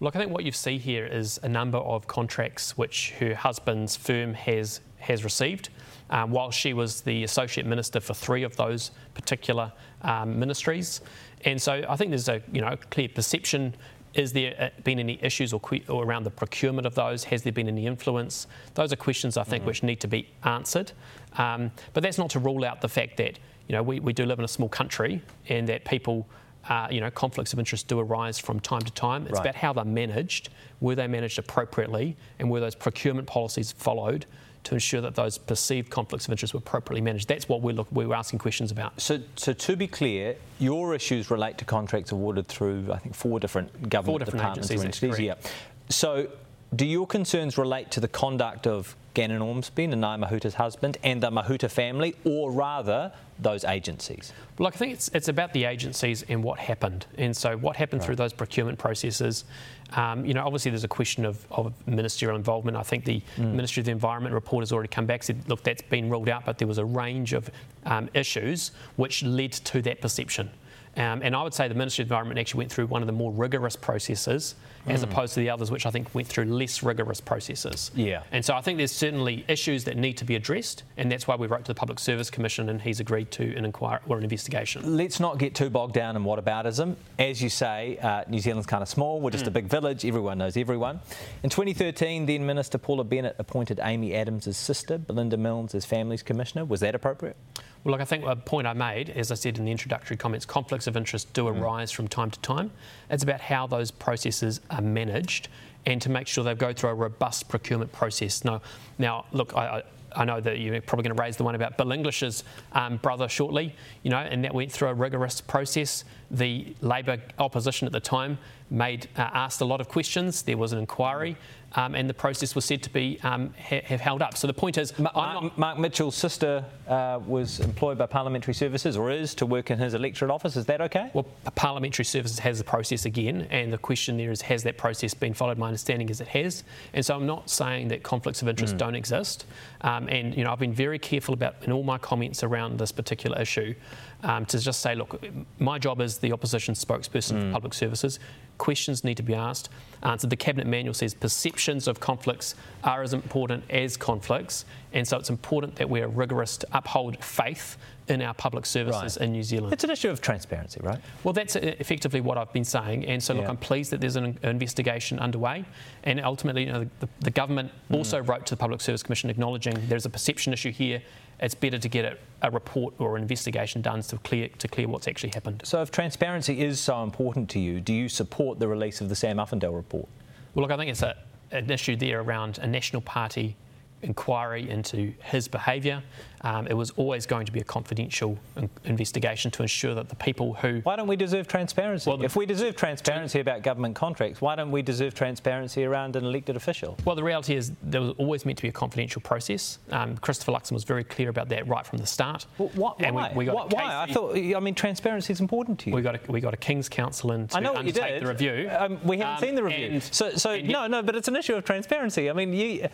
Look, 0.02 0.16
I 0.16 0.20
think 0.20 0.32
what 0.32 0.46
you 0.46 0.52
see 0.54 0.78
here 0.78 1.06
is 1.06 1.40
a 1.44 1.50
number 1.50 1.78
of 1.78 2.08
contracts 2.08 2.78
which 2.78 3.12
her 3.20 3.36
husband's 3.36 3.98
firm 3.98 4.34
has 4.34 4.82
has 5.00 5.24
received. 5.24 5.70
Um, 6.12 6.32
while 6.32 6.50
she 6.50 6.74
was 6.74 7.02
the 7.02 7.24
associate 7.24 7.68
minister 7.68 8.00
for 8.00 8.16
three 8.16 8.44
of 8.44 8.56
those 8.56 8.92
particular 9.14 9.72
um, 10.02 10.40
ministries, 10.40 11.02
and 11.46 11.62
so 11.62 11.86
I 11.88 11.96
think 11.98 12.10
there's 12.12 12.30
a 12.30 12.42
you 12.52 12.62
know 12.62 12.78
clear 12.90 13.10
perception 13.10 13.76
is 14.14 14.34
there 14.34 14.56
uh, 14.60 14.70
been 14.84 15.00
any 15.00 15.20
issues 15.22 15.54
or, 15.54 15.60
que- 15.60 15.84
or, 15.88 16.04
around 16.04 16.24
the 16.24 16.32
procurement 16.32 16.88
of 16.88 16.96
those? 16.96 17.24
Has 17.26 17.44
there 17.44 17.54
been 17.54 17.68
any 17.68 17.86
influence? 17.86 18.48
Those 18.74 18.92
are 18.92 18.96
questions 18.96 19.38
I 19.38 19.44
think 19.44 19.62
mm-hmm. 19.62 19.68
which 19.68 19.84
need 19.84 20.00
to 20.00 20.08
be 20.08 20.28
answered. 20.44 20.94
Um, 21.38 21.72
but 21.94 22.02
that's 22.02 22.18
not 22.18 22.32
to 22.32 22.40
rule 22.40 22.66
out 22.66 22.82
the 22.82 22.90
fact 22.90 23.18
that 23.18 23.38
you 23.68 23.74
know 23.74 23.84
we, 23.84 24.00
we 24.00 24.14
do 24.14 24.26
live 24.26 24.40
in 24.40 24.46
a 24.46 24.50
small 24.50 24.70
country 24.70 25.22
and 25.50 25.68
that 25.68 25.84
people. 25.86 26.28
Uh, 26.70 26.88
you 26.92 27.02
know, 27.02 27.10
conflicts 27.10 27.52
of 27.52 27.58
interest 27.58 27.88
do 27.88 28.00
arise 28.00 28.38
from 28.38 28.60
time 28.60 28.82
to 28.82 28.92
time. 28.92 29.24
It's 29.24 29.34
right. 29.34 29.42
about 29.42 29.56
how 29.56 29.74
they're 29.74 29.84
managed, 29.84 30.50
were 30.80 30.94
they 30.94 31.08
managed 31.08 31.40
appropriately, 31.40 32.16
and 32.38 32.50
were 32.50 32.60
those 32.60 32.76
procurement 32.76 33.28
policies 33.28 33.72
followed 33.72 34.28
to 34.66 34.76
ensure 34.76 35.02
that 35.02 35.16
those 35.16 35.38
perceived 35.38 35.90
conflicts 35.90 36.26
of 36.26 36.32
interest 36.32 36.54
were 36.54 36.60
appropriately 36.60 37.02
managed. 37.02 37.28
That's 37.28 37.50
what 37.50 37.62
we're, 37.62 37.74
look, 37.74 37.92
we're 37.92 38.14
asking 38.14 38.40
questions 38.40 38.72
about. 38.72 39.00
So, 39.02 39.20
so 39.36 39.54
to 39.54 39.76
be 39.76 39.88
clear, 39.88 40.36
your 40.60 40.94
issues 40.94 41.32
relate 41.32 41.58
to 41.60 41.66
contracts 41.66 42.12
awarded 42.12 42.48
through, 42.48 42.92
I 42.92 42.98
think, 42.98 43.16
four 43.16 43.40
different 43.40 43.90
government 43.90 44.06
four 44.06 44.20
different 44.20 44.38
departments 44.38 44.72
agencies. 44.72 45.04
or 45.04 45.08
entities. 45.08 45.26
Yeah. 45.26 45.52
So, 45.90 46.28
do 46.76 46.86
your 46.86 47.08
concerns 47.08 47.58
relate 47.58 47.90
to 47.92 48.00
the 48.00 48.08
conduct 48.08 48.68
of 48.68 48.96
Gannin 49.16 49.42
Ormsby, 49.42 49.88
Nanaia 49.88 50.24
Mahuta's 50.24 50.54
husband, 50.56 50.98
and 51.04 51.22
the 51.22 51.32
Mahuta 51.32 51.70
family, 51.70 52.16
or 52.24 52.52
rather 52.52 53.12
those 53.42 53.64
agencies? 53.64 54.34
Well, 54.58 54.68
I 54.68 54.72
think 54.72 54.94
it's, 54.94 55.10
it's 55.14 55.28
about 55.28 55.54
the 55.54 55.66
agencies 55.66 56.24
and 56.24 56.44
what 56.44 56.60
happened. 56.60 57.06
And 57.18 57.36
so, 57.36 57.58
what 57.58 57.76
happened 57.76 58.02
right. 58.02 58.08
through 58.08 58.16
those 58.18 58.34
procurement 58.34 58.78
processes. 58.78 59.46
Um, 59.94 60.26
you 60.26 60.34
know, 60.34 60.46
obviously, 60.46 60.72
there's 60.72 60.84
a 60.84 60.90
question 60.90 61.26
of, 61.26 61.46
of 61.52 61.74
ministerial 61.88 62.36
involvement. 62.36 62.78
I 62.78 62.84
think 62.84 63.06
the 63.06 63.22
mm. 63.38 63.54
Ministry 63.54 63.82
of 63.82 63.86
the 63.86 63.92
Environment 63.92 64.34
report 64.34 64.62
has 64.62 64.72
already 64.72 64.90
come 64.90 65.06
back 65.06 65.24
said, 65.24 65.42
look, 65.48 65.64
that's 65.64 65.82
been 65.82 66.10
ruled 66.10 66.30
out, 66.30 66.46
but 66.46 66.58
there 66.58 66.68
was 66.68 66.78
a 66.78 66.86
range 66.86 67.34
of 67.34 67.50
um, 67.86 68.10
issues 68.14 68.72
which 68.98 69.24
led 69.24 69.52
to 69.54 69.82
that 69.82 70.02
perception. 70.02 70.50
Um, 70.98 71.22
and 71.22 71.36
I 71.36 71.44
would 71.44 71.54
say 71.54 71.68
the 71.68 71.76
Ministry 71.76 72.04
of 72.04 72.08
Environment 72.08 72.40
actually 72.40 72.60
went 72.60 72.72
through 72.72 72.88
one 72.88 73.02
of 73.02 73.08
the 73.08 73.14
more 73.14 73.32
rigorous 73.32 73.76
processes 73.76 74.56
mm. 74.88 74.92
as 74.92 75.04
opposed 75.04 75.34
to 75.36 75.40
the 75.40 75.50
others, 75.50 75.72
which 75.72 75.86
I 75.86 75.92
think 75.92 76.14
went 76.14 76.28
through 76.28 76.46
less 76.46 76.84
rigorous 76.84 77.22
processes. 77.22 77.92
Yeah. 77.96 78.24
And 78.32 78.44
so 78.44 78.56
I 78.56 78.62
think 78.62 78.78
there's 78.78 78.92
certainly 78.92 79.46
issues 79.48 79.84
that 79.86 79.98
need 79.98 80.18
to 80.18 80.26
be 80.26 80.36
addressed, 80.36 80.84
and 80.98 81.12
that's 81.12 81.28
why 81.28 81.36
we 81.36 81.48
wrote 81.48 81.66
to 81.66 81.68
the 81.68 81.76
Public 81.76 82.00
Service 82.00 82.30
Commission 82.30 82.70
and 82.70 82.82
he's 82.82 83.00
agreed 83.00 83.32
to 83.32 83.56
an 83.56 83.66
inquiry 83.66 84.00
or 84.08 84.18
an 84.18 84.24
investigation. 84.24 84.98
Let's 84.98 85.20
not 85.20 85.38
get 85.38 85.56
too 85.56 85.70
bogged 85.70 85.94
down 85.94 86.16
in 86.16 86.24
whataboutism. 86.24 86.96
As 87.18 87.42
you 87.42 87.50
say, 87.50 87.98
uh, 88.02 88.24
New 88.28 88.40
Zealand's 88.40 88.68
kind 88.68 88.82
of 88.82 88.90
small, 88.90 89.22
we're 89.22 89.32
just 89.32 89.46
mm. 89.46 89.50
a 89.50 89.52
big 89.52 89.68
village, 89.68 90.06
everyone 90.06 90.38
knows 90.40 90.58
everyone. 90.58 91.00
In 91.44 91.50
2013, 91.50 92.26
then 92.26 92.46
Minister 92.46 92.78
Paula 92.78 93.04
Bennett 93.04 93.36
appointed 93.40 93.80
Amy 93.84 94.16
Adams' 94.16 94.58
sister, 94.58 94.98
Belinda 94.98 95.38
Milnes, 95.38 95.76
as 95.76 95.86
Families 95.86 96.24
Commissioner. 96.24 96.66
Was 96.66 96.80
that 96.82 96.96
appropriate? 96.96 97.38
Well, 97.84 97.94
look, 97.94 98.02
I 98.02 98.06
think 98.06 98.26
a 98.26 98.36
point 98.36 98.68
I 98.68 98.74
made, 98.74 99.10
as 99.12 99.32
I 99.32 99.36
said 99.36 99.58
in 99.58 99.66
the 99.66 99.72
introductory 99.72 100.18
comments, 100.18 100.46
conflicts 100.46 100.88
of 100.88 100.98
interest 100.98 101.32
do 101.34 101.46
mm. 101.46 101.62
arise 101.62 101.92
from 101.92 102.08
time 102.08 102.30
to 102.32 102.40
time. 102.42 102.72
It's 103.10 103.24
about 103.24 103.40
how 103.40 103.68
those 103.68 103.90
processes 103.90 104.60
are 104.70 104.82
managed 104.82 105.48
and 105.86 106.02
to 106.02 106.10
make 106.10 106.28
sure 106.28 106.44
they 106.44 106.56
go 106.56 106.74
through 106.74 106.90
a 106.90 106.94
robust 106.94 107.48
procurement 107.48 107.92
process. 107.92 108.44
Now, 108.44 108.62
now 108.98 109.26
look, 109.32 109.56
I, 109.56 109.84
I 110.16 110.26
know 110.26 110.42
that 110.42 110.60
you're 110.60 110.82
probably 110.82 111.04
going 111.04 111.16
to 111.16 111.22
raise 111.22 111.38
the 111.38 111.44
one 111.44 111.56
about 111.56 111.78
Bill 111.78 111.92
English's 111.92 112.44
um, 112.74 112.98
brother 112.98 113.30
shortly, 113.30 113.76
you 114.04 114.10
know, 114.10 114.18
and 114.18 114.44
that 114.44 114.54
went 114.54 114.72
through 114.72 114.90
a 114.90 114.94
rigorous 114.94 115.40
process. 115.40 116.04
The 116.32 116.76
Labour 116.82 117.18
opposition 117.38 117.86
at 117.86 117.92
the 117.92 118.00
time 118.00 118.38
made 118.70 119.08
uh, 119.16 119.22
asked 119.22 119.62
a 119.62 119.66
lot 119.66 119.82
of 119.82 119.88
questions. 119.88 120.42
There 120.42 120.58
was 120.58 120.74
an 120.74 120.80
inquiry 120.80 121.38
um, 121.76 121.96
and 121.96 122.10
the 122.10 122.14
process 122.14 122.56
was 122.56 122.66
said 122.66 122.82
to 122.84 122.90
be 122.90 123.20
um, 123.24 123.54
ha- 123.58 123.84
have 123.86 124.02
held 124.02 124.22
up. 124.22 124.38
So 124.38 124.48
the 124.48 124.54
point 124.54 124.78
is, 124.78 124.98
Ma- 124.98 125.12
Mark, 125.16 125.58
Mark, 125.58 125.78
Mitchell's 125.78 126.16
sister 126.16 126.66
uh, 126.88 127.20
was 127.26 127.60
employed 127.60 127.98
by 127.98 128.06
Parliamentary 128.06 128.54
Services, 128.54 128.98
or 128.98 129.12
is, 129.12 129.36
to 129.36 129.46
work 129.46 129.72
in 129.72 129.78
his 129.78 129.94
electorate 129.94 130.32
office. 130.32 130.56
Is 130.56 130.66
that 130.66 130.82
okay? 130.82 131.12
Well, 131.14 131.26
Parliamentary 131.56 132.06
Services 132.06 132.40
has 132.40 132.58
the 132.58 132.64
process 132.64 133.06
again, 133.06 133.48
and 133.52 133.72
the 133.72 133.78
question 133.78 134.18
there 134.18 134.32
is, 134.32 134.42
has 134.42 134.64
that 134.64 134.78
process 134.78 135.14
been 135.14 135.34
followed? 135.34 135.58
My 135.58 135.68
understanding 135.68 136.10
is 136.10 136.22
it 136.22 136.28
has, 136.30 136.64
and 136.94 137.06
so 137.06 137.16
I'm 137.16 137.28
not 137.28 137.50
saying 137.50 137.90
that 137.90 138.04
conflicts 138.04 138.42
of 138.42 138.48
interest 138.48 138.76
mm. 138.76 138.80
don't 138.80 138.96
exist. 138.96 139.46
Um, 139.82 140.08
and 140.10 140.36
you 140.36 140.44
know, 140.44 140.52
I've 140.52 140.60
been 140.60 140.74
very 140.74 141.00
careful 141.00 141.34
about 141.34 141.56
in 141.62 141.72
all 141.72 141.84
my 141.84 141.98
comments 141.98 142.44
around 142.44 142.80
this 142.80 142.92
particular 142.92 143.40
issue 143.40 143.76
um, 144.24 144.46
to 144.48 144.60
just 144.60 144.82
say, 144.82 144.96
look, 144.96 145.24
my 145.60 145.78
job 145.80 146.02
as 146.02 146.18
the 146.18 146.34
opposition 146.34 146.74
spokesperson 146.74 147.34
mm. 147.34 147.48
for 147.48 147.54
public 147.54 147.74
services. 147.74 148.20
Questions 148.58 149.04
need 149.04 149.16
to 149.16 149.24
be 149.24 149.34
asked, 149.34 149.70
answered. 150.04 150.30
The 150.30 150.36
cabinet 150.36 150.68
manual 150.68 150.94
says 150.94 151.14
perceptions 151.14 151.88
of 151.88 152.00
conflicts 152.00 152.56
are 152.84 153.04
as 153.04 153.14
important 153.14 153.64
as 153.70 153.98
conflicts, 153.98 154.66
and 154.94 155.08
so 155.08 155.18
it's 155.18 155.30
important 155.30 155.76
that 155.76 155.90
we're 155.90 156.08
rigorous 156.08 156.58
to 156.58 156.68
uphold 156.72 157.24
faith 157.24 157.78
in 158.08 158.22
our 158.22 158.34
public 158.34 158.66
services 158.66 159.18
right. 159.18 159.26
in 159.26 159.32
New 159.32 159.44
Zealand. 159.44 159.72
It's 159.72 159.84
an 159.84 159.92
issue 159.92 160.10
of 160.10 160.20
transparency, 160.20 160.80
right? 160.84 161.00
Well, 161.24 161.34
that's 161.34 161.56
effectively 161.56 162.22
what 162.22 162.38
I've 162.38 162.52
been 162.52 162.66
saying. 162.66 163.06
And 163.06 163.22
so, 163.22 163.34
look, 163.34 163.44
yeah. 163.44 163.50
I'm 163.50 163.58
pleased 163.58 163.92
that 163.92 164.02
there's 164.02 164.16
an 164.16 164.38
investigation 164.42 165.20
underway. 165.20 165.64
And 166.04 166.20
ultimately, 166.20 166.66
you 166.66 166.72
know, 166.72 166.90
the, 167.00 167.10
the 167.20 167.32
government 167.32 167.72
mm. 167.92 167.96
also 167.96 168.20
wrote 168.22 168.48
to 168.48 168.56
the 168.56 168.60
Public 168.60 168.82
Service 168.82 169.04
Commission 169.04 169.30
acknowledging 169.30 169.76
there's 169.88 170.08
a 170.08 170.10
perception 170.10 170.54
issue 170.54 170.72
here 170.72 171.02
it's 171.42 171.56
better 171.56 171.80
to 171.80 171.88
get 171.88 172.06
a, 172.06 172.18
a, 172.48 172.52
report 172.52 172.94
or 173.00 173.16
an 173.16 173.22
investigation 173.22 173.82
done 173.82 174.02
to 174.02 174.18
clear 174.20 174.50
to 174.58 174.68
clear 174.68 174.88
what's 174.88 175.08
actually 175.08 175.32
happened. 175.34 175.62
So, 175.64 175.82
if 175.82 175.92
transparency 175.92 176.62
is 176.62 176.80
so 176.80 177.04
important 177.04 177.50
to 177.52 177.60
you, 177.60 177.80
do 177.80 177.94
you 177.94 178.10
support 178.10 178.60
the 178.60 178.68
release 178.68 179.02
of 179.02 179.10
the 179.10 179.16
Sam 179.16 179.38
Uffindell 179.38 179.74
report? 179.74 179.89
Well, 179.98 180.64
look, 180.64 180.72
I 180.72 180.78
think 180.78 180.92
it's 180.92 181.02
a, 181.02 181.16
an 181.52 181.70
issue 181.70 181.96
there 181.96 182.22
around 182.22 182.60
a 182.60 182.68
National 182.68 183.02
Party 183.02 183.56
inquiry 184.02 184.70
into 184.70 185.14
his 185.24 185.48
behaviour. 185.48 186.02
Um, 186.42 186.68
it 186.68 186.74
was 186.74 186.92
always 186.92 187.26
going 187.26 187.46
to 187.46 187.52
be 187.52 187.60
a 187.60 187.64
confidential 187.66 188.38
investigation 188.86 189.52
to 189.52 189.62
ensure 189.62 189.94
that 189.94 190.10
the 190.10 190.16
people 190.16 190.54
who. 190.54 190.80
Why 190.84 190.96
don't 190.96 191.08
we 191.08 191.18
deserve 191.18 191.48
transparency? 191.48 192.10
Well, 192.10 192.24
if 192.24 192.36
we 192.36 192.46
deserve 192.46 192.76
transparency 192.76 193.40
about 193.40 193.62
government 193.62 193.96
contracts, 193.96 194.40
why 194.40 194.56
don't 194.56 194.72
we 194.72 194.82
deserve 194.82 195.14
transparency 195.14 195.84
around 195.84 196.16
an 196.16 196.24
elected 196.24 196.56
official? 196.56 196.98
Well, 197.04 197.16
the 197.16 197.24
reality 197.24 197.56
is 197.56 197.74
there 197.84 198.02
was 198.02 198.14
always 198.18 198.46
meant 198.46 198.58
to 198.60 198.62
be 198.62 198.70
a 198.70 198.74
confidential 198.74 199.22
process. 199.22 199.80
Um, 199.92 200.18
Christopher 200.18 200.54
Luxon 200.54 200.72
was 200.72 200.86
very 200.86 201.04
clear 201.04 201.30
about 201.30 201.50
that 201.50 201.68
right 201.68 201.86
from 201.86 201.98
the 201.98 202.08
start. 202.08 202.46
Well, 202.58 202.70
what, 202.76 203.02
why? 203.02 203.32
We, 203.32 203.40
we 203.40 203.46
got 203.46 203.74
why? 203.74 204.04
I 204.04 204.12
thought. 204.12 204.38
I 204.38 204.60
mean, 204.60 204.76
transparency 204.76 205.34
is 205.34 205.42
important 205.42 205.80
to 205.80 205.90
you. 205.90 205.96
We 205.96 206.02
got 206.02 206.16
a, 206.16 206.32
we 206.32 206.40
got 206.40 206.54
a 206.54 206.58
King's 206.58 206.88
Counsel 206.88 207.34
in 207.34 207.50
to 207.50 207.58
I 207.58 207.60
know 207.60 207.76
undertake 207.76 207.96
you 207.96 208.10
did. 208.12 208.24
the 208.24 208.28
review. 208.28 208.72
Um, 208.72 209.00
we 209.04 209.18
haven't 209.18 209.36
um, 209.36 209.42
seen 209.42 209.56
the 209.56 209.64
review. 209.64 209.88
And, 209.88 210.04
so, 210.04 210.32
so 210.32 210.58
no, 210.58 210.88
no, 210.88 211.04
but 211.04 211.16
it's 211.16 211.28
an 211.28 211.36
issue 211.36 211.56
of 211.56 211.66
transparency. 211.66 212.30
I 212.30 212.34
mean, 212.34 212.54
you 212.54 212.88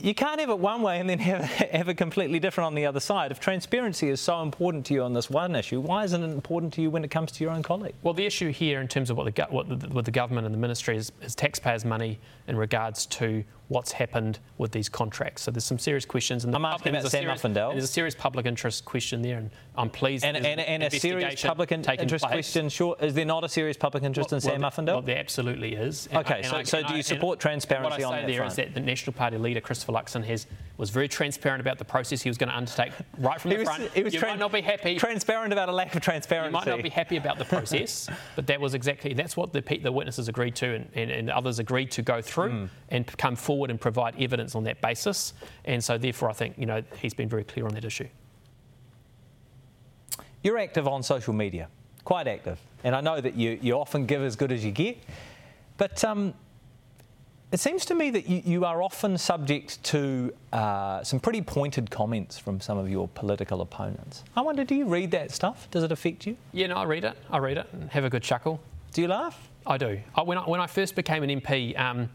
you 0.00 0.14
can't 0.14 0.38
have 0.40 0.50
it 0.50 0.58
one 0.58 0.82
way 0.82 1.00
and 1.00 1.08
then 1.08 1.18
have, 1.18 1.44
have 1.72 1.88
it 1.88 1.94
completely 1.94 2.38
different 2.38 2.66
on 2.66 2.74
the 2.74 2.86
other 2.86 3.00
side. 3.00 3.30
If 3.30 3.40
transparency 3.40 4.08
is 4.08 4.20
so 4.20 4.42
important 4.42 4.86
to 4.86 4.94
you 4.94 5.02
on 5.02 5.12
this 5.12 5.28
one 5.28 5.56
issue, 5.56 5.80
why 5.80 6.04
isn't 6.04 6.22
it 6.22 6.30
important 6.30 6.72
to 6.74 6.82
you 6.82 6.90
when 6.90 7.04
it 7.04 7.10
comes 7.10 7.32
to 7.32 7.44
your 7.44 7.52
own 7.52 7.62
colleague? 7.62 7.94
Well, 8.02 8.14
the 8.14 8.26
issue 8.26 8.50
here, 8.50 8.80
in 8.80 8.88
terms 8.88 9.10
of 9.10 9.16
what 9.16 9.34
the, 9.34 9.46
what 9.50 9.68
the, 9.68 9.88
what 9.88 10.04
the 10.04 10.10
government 10.10 10.46
and 10.46 10.54
the 10.54 10.58
ministry 10.58 10.96
is, 10.96 11.12
is 11.22 11.34
taxpayers' 11.34 11.84
money 11.84 12.18
in 12.48 12.56
regards 12.56 13.06
to 13.06 13.44
what's 13.68 13.92
happened 13.92 14.38
with 14.56 14.72
these 14.72 14.88
contracts. 14.88 15.42
So 15.42 15.50
there's 15.50 15.64
some 15.64 15.78
serious 15.78 16.06
questions. 16.06 16.44
And 16.44 16.54
I'm 16.54 16.64
asking 16.64 16.96
about 16.96 17.10
Sam 17.10 17.24
Uffindell. 17.24 17.72
There's 17.72 17.84
a 17.84 17.86
serious 17.86 18.14
public 18.14 18.46
interest 18.46 18.86
question 18.86 19.20
there, 19.20 19.36
and 19.36 19.50
I'm 19.76 19.90
pleased. 19.90 20.24
And, 20.24 20.36
and, 20.36 20.58
and 20.58 20.82
a 20.82 20.90
serious 20.90 21.42
public 21.42 21.70
interest 21.70 22.24
place. 22.24 22.32
question. 22.32 22.70
Sure, 22.70 22.96
is 23.00 23.12
there 23.12 23.26
not 23.26 23.44
a 23.44 23.48
serious 23.48 23.76
public 23.76 24.02
interest 24.02 24.30
well, 24.32 24.40
in 24.40 24.60
well, 24.60 24.70
Sam 24.72 24.86
Uffindell? 24.86 24.94
Well, 24.94 25.02
there 25.02 25.18
absolutely 25.18 25.74
is. 25.74 26.08
And 26.10 26.24
okay, 26.24 26.38
I, 26.38 26.42
so, 26.42 26.56
I, 26.56 26.62
so 26.62 26.82
do 26.82 26.94
you 26.94 27.02
support 27.02 27.38
transparency 27.38 28.02
on 28.02 28.12
that? 28.12 28.16
What 28.16 28.16
I 28.16 28.20
say 28.20 28.26
there 28.26 28.36
front? 28.38 28.52
is 28.52 28.56
that 28.56 28.74
the 28.74 28.80
National 28.80 29.12
Party 29.12 29.36
leader 29.36 29.60
Christopher 29.60 29.92
Luxon 29.92 30.24
has 30.24 30.46
was 30.78 30.90
very 30.90 31.08
transparent 31.08 31.60
about 31.60 31.76
the 31.76 31.84
process 31.84 32.22
he 32.22 32.30
was 32.30 32.38
going 32.38 32.48
to 32.48 32.56
undertake 32.56 32.92
right 33.18 33.40
from 33.40 33.50
the 33.50 33.58
was, 33.58 33.68
front. 33.68 33.90
He 33.90 34.02
was 34.04 34.14
you 34.14 34.20
might 34.20 34.38
not 34.38 34.52
be 34.52 34.60
happy. 34.60 34.96
Transparent 34.96 35.52
about 35.52 35.68
a 35.68 35.72
lack 35.72 35.94
of 35.94 36.00
transparency. 36.00 36.46
You 36.46 36.52
might 36.52 36.66
not 36.68 36.82
be 36.82 36.88
happy 36.88 37.16
about 37.16 37.36
the 37.36 37.44
process, 37.44 38.08
but 38.36 38.46
that 38.46 38.60
was 38.60 38.74
exactly 38.74 39.12
that's 39.12 39.36
what 39.36 39.52
the, 39.52 39.60
the 39.82 39.90
witnesses 39.90 40.28
agreed 40.28 40.54
to, 40.56 40.74
and, 40.74 40.88
and, 40.94 41.10
and 41.10 41.30
others 41.30 41.58
agreed 41.58 41.90
to 41.90 42.02
go 42.02 42.22
through 42.22 42.50
mm. 42.50 42.68
and 42.90 43.06
come 43.18 43.34
forward 43.34 43.70
and 43.70 43.80
provide 43.80 44.14
evidence 44.22 44.54
on 44.54 44.62
that 44.64 44.80
basis. 44.80 45.34
And 45.64 45.82
so, 45.82 45.98
therefore, 45.98 46.30
I 46.30 46.32
think 46.32 46.56
you 46.56 46.66
know 46.66 46.82
he's 47.00 47.14
been 47.14 47.28
very 47.28 47.44
clear 47.44 47.66
on 47.66 47.74
that 47.74 47.84
issue. 47.84 48.08
You're 50.44 50.58
active 50.58 50.86
on 50.86 51.02
social 51.02 51.34
media, 51.34 51.68
quite 52.04 52.28
active, 52.28 52.60
and 52.84 52.94
I 52.94 53.00
know 53.00 53.20
that 53.20 53.34
you, 53.34 53.58
you 53.60 53.74
often 53.74 54.06
give 54.06 54.22
as 54.22 54.36
good 54.36 54.52
as 54.52 54.64
you 54.64 54.70
get, 54.70 54.98
but. 55.76 56.02
Um, 56.04 56.34
it 57.50 57.60
seems 57.60 57.84
to 57.86 57.94
me 57.94 58.10
that 58.10 58.28
you, 58.28 58.42
you 58.44 58.64
are 58.64 58.82
often 58.82 59.16
subject 59.16 59.82
to 59.84 60.32
uh, 60.52 61.02
some 61.02 61.18
pretty 61.18 61.40
pointed 61.40 61.90
comments 61.90 62.38
from 62.38 62.60
some 62.60 62.76
of 62.76 62.90
your 62.90 63.08
political 63.08 63.62
opponents. 63.62 64.22
I 64.36 64.42
wonder, 64.42 64.64
do 64.64 64.74
you 64.74 64.84
read 64.84 65.10
that 65.12 65.30
stuff? 65.30 65.66
Does 65.70 65.82
it 65.82 65.90
affect 65.90 66.26
you? 66.26 66.36
Yeah, 66.52 66.66
no, 66.66 66.76
I 66.76 66.84
read 66.84 67.04
it. 67.04 67.16
I 67.30 67.38
read 67.38 67.56
it 67.56 67.66
and 67.72 67.90
have 67.90 68.04
a 68.04 68.10
good 68.10 68.22
chuckle. 68.22 68.60
Do 68.92 69.00
you 69.00 69.08
laugh? 69.08 69.48
I 69.66 69.78
do. 69.78 69.98
I, 70.14 70.22
when, 70.22 70.36
I, 70.36 70.42
when 70.42 70.60
I 70.60 70.66
first 70.66 70.94
became 70.94 71.22
an 71.22 71.40
MP, 71.40 71.78
um, 71.78 72.10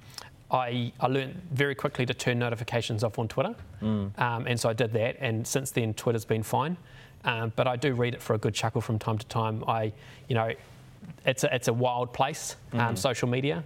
I, 0.51 0.91
I 0.99 1.07
learned 1.07 1.41
very 1.51 1.73
quickly 1.73 2.05
to 2.05 2.13
turn 2.13 2.37
notifications 2.37 3.03
off 3.03 3.17
on 3.17 3.27
Twitter. 3.27 3.55
Mm. 3.81 4.19
Um, 4.19 4.47
and 4.47 4.59
so 4.59 4.69
I 4.69 4.73
did 4.73 4.93
that, 4.93 5.17
and 5.19 5.47
since 5.47 5.71
then, 5.71 5.95
Twitter's 5.95 6.25
been 6.25 6.43
fine. 6.43 6.77
Um, 7.25 7.53
but 7.55 7.67
I 7.67 7.75
do 7.75 7.93
read 7.93 8.13
it 8.13 8.21
for 8.21 8.35
a 8.35 8.37
good 8.37 8.53
chuckle 8.53 8.81
from 8.81 8.99
time 8.99 9.17
to 9.17 9.25
time. 9.27 9.63
I, 9.67 9.93
you 10.27 10.35
know, 10.35 10.51
it's 11.25 11.43
a, 11.43 11.55
it's 11.55 11.69
a 11.69 11.73
wild 11.73 12.13
place, 12.13 12.55
mm. 12.71 12.97
social 12.97 13.27
media 13.27 13.63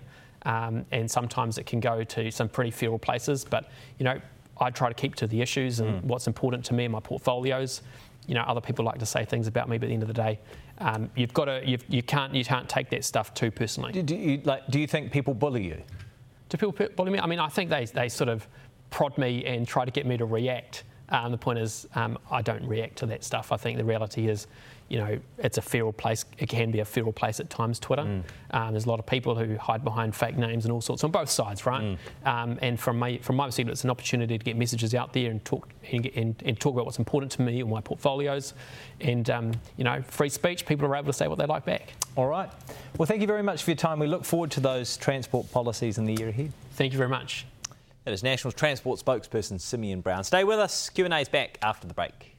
um, 0.48 0.86
and 0.92 1.12
sometimes 1.12 1.58
it 1.58 1.66
can 1.66 1.80
go 1.82 2.04
to 2.06 2.32
some 2.32 2.48
pretty 2.48 2.72
feral 2.72 2.98
places. 2.98 3.44
But 3.44 3.70
you 4.00 4.06
know, 4.06 4.20
I 4.60 4.72
try 4.72 4.88
to 4.88 4.96
keep 4.96 5.14
to 5.16 5.28
the 5.28 5.42
issues 5.42 5.82
and 5.82 6.02
mm. 6.02 6.04
what's 6.06 6.26
important 6.26 6.64
to 6.66 6.74
me 6.74 6.86
in 6.86 6.92
my 6.92 7.02
portfolios. 7.02 7.82
You 8.28 8.36
know, 8.36 8.42
other 8.42 8.62
people 8.62 8.84
like 8.84 8.98
to 9.00 9.06
say 9.06 9.26
things 9.26 9.48
about 9.48 9.70
me, 9.70 9.78
but 9.78 9.86
at 9.86 9.90
the 9.90 9.94
end 9.94 10.04
of 10.04 10.08
the 10.08 10.14
day, 10.14 10.40
um, 10.80 11.10
you've 11.16 11.34
got 11.34 11.46
to 11.46 11.62
you've, 11.66 11.84
you 11.90 12.02
can't 12.02 12.34
you 12.34 12.46
can't 12.46 12.68
take 12.68 12.90
that 12.90 13.04
stuff 13.04 13.34
too 13.34 13.52
personally. 13.52 13.92
Do, 13.92 14.02
do, 14.02 14.16
you 14.16 14.42
like? 14.46 14.66
Do 14.68 14.80
you 14.80 14.88
think 14.88 15.12
people 15.12 15.34
bully 15.34 15.66
you? 15.66 15.82
Do 16.50 16.58
people 16.58 16.88
bully 16.96 17.12
me? 17.12 17.20
I 17.20 17.28
mean, 17.28 17.40
I 17.40 17.50
think 17.50 17.70
they 17.70 17.86
they 17.86 18.10
sort 18.10 18.30
of 18.30 18.48
prod 18.90 19.18
me 19.18 19.46
and 19.46 19.68
try 19.68 19.84
to 19.84 19.92
get 19.92 20.06
me 20.06 20.16
to 20.18 20.26
react. 20.26 20.86
Um, 21.10 21.32
the 21.32 21.38
point 21.38 21.60
is, 21.60 21.88
um, 21.96 22.18
I 22.32 22.42
don't 22.42 22.66
react 22.66 22.98
to 22.98 23.06
that 23.08 23.24
stuff. 23.24 23.52
I 23.52 23.58
think 23.58 23.78
the 23.78 23.86
reality 23.86 24.28
is, 24.28 24.48
you 24.90 24.98
know, 24.98 25.20
it's 25.38 25.58
a 25.58 25.62
feral 25.62 25.92
place. 25.92 26.26
It 26.38 26.48
can 26.48 26.72
be 26.72 26.80
a 26.80 26.86
feral 26.86 27.12
place 27.12 27.40
at 27.40 27.50
times, 27.50 27.80
Twitter. 27.80 28.04
Mm. 28.04 28.24
Um, 28.52 28.72
there's 28.72 28.86
a 28.86 28.90
lot 28.90 29.00
of 29.00 29.06
people 29.06 29.36
who 29.36 29.58
hide 29.58 29.84
behind 29.84 30.16
fake 30.16 30.38
names 30.38 30.66
and 30.66 30.72
all 30.72 30.82
sorts 30.82 31.04
on 31.04 31.12
both 31.12 31.30
sides, 31.30 31.66
right? 31.66 31.84
Mm. 31.84 31.98
Um, 32.26 32.60
and 32.62 32.80
from 32.80 32.98
my, 32.98 33.18
from 33.18 33.36
my 33.36 33.48
perspective, 33.48 33.72
it's 33.72 33.84
an 33.84 33.90
opportunity 33.90 34.38
to 34.38 34.44
get 34.44 34.56
messages 34.56 34.96
out 34.96 35.14
there 35.14 35.30
and 35.30 35.44
talk 35.44 35.70
and, 35.92 36.06
and, 36.16 36.42
and 36.46 36.60
talk 36.60 36.74
about 36.74 36.86
what's 36.86 37.00
important 37.00 37.32
to 37.34 37.42
me 37.42 37.60
and 37.60 37.70
my 37.70 37.82
portfolios. 37.82 38.54
And, 39.02 39.30
um, 39.30 39.52
you 39.76 39.84
know, 39.84 40.02
free 40.04 40.30
speech, 40.30 40.66
people 40.66 40.88
are 40.88 40.96
able 40.96 41.08
to 41.08 41.14
say 41.14 41.28
what 41.28 41.38
they 41.38 41.46
like 41.46 41.66
back. 41.66 41.94
All 42.16 42.28
right. 42.28 42.50
Well, 42.98 43.06
thank 43.06 43.22
you 43.22 43.28
very 43.28 43.44
much 43.44 43.64
for 43.64 43.72
your 43.72 43.78
time. 43.78 44.00
We 44.00 44.08
look 44.08 44.24
forward 44.24 44.52
to 44.52 44.60
those 44.60 44.98
transport 44.98 45.52
policies 45.52 45.98
in 45.98 46.06
the 46.06 46.14
year 46.14 46.30
ahead. 46.30 46.52
Thank 46.72 46.94
you 46.94 46.98
very 46.98 47.10
much. 47.10 47.46
That 48.06 48.14
is 48.14 48.24
National 48.24 48.54
Transport 48.54 49.04
spokesperson 49.04 49.60
Simeon 49.60 50.00
Brown. 50.00 50.24
Stay 50.24 50.46
with 50.46 50.60
us. 50.60 50.90
Q&A 50.90 51.20
is 51.20 51.28
back 51.28 51.58
after 51.62 51.88
the 51.88 51.94
break. 51.94 52.38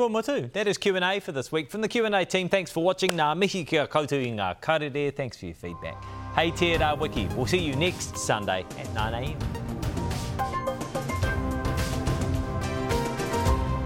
Ko 0.00 0.08
motu. 0.08 0.50
That 0.54 0.66
is 0.66 0.78
Q&A 0.78 1.20
for 1.20 1.30
this 1.30 1.52
week. 1.52 1.70
From 1.70 1.82
the 1.82 1.88
Q&A 1.88 2.24
team, 2.24 2.48
thanks 2.48 2.70
for 2.70 2.82
watching. 2.82 3.10
Ngā 3.10 3.36
mihi 3.36 3.66
kia 3.66 3.86
koutou 3.86 4.16
i 4.16 4.30
ngā 4.32 4.58
karere. 4.62 5.14
Thanks 5.14 5.36
for 5.36 5.44
your 5.44 5.54
feedback. 5.54 6.02
Hey 6.34 6.50
Te 6.50 6.74
Ra 6.78 6.94
Wiki. 6.94 7.26
We'll 7.36 7.44
see 7.44 7.58
you 7.58 7.76
next 7.76 8.16
Sunday 8.16 8.60
at 8.78 8.86
9am. 8.94 9.36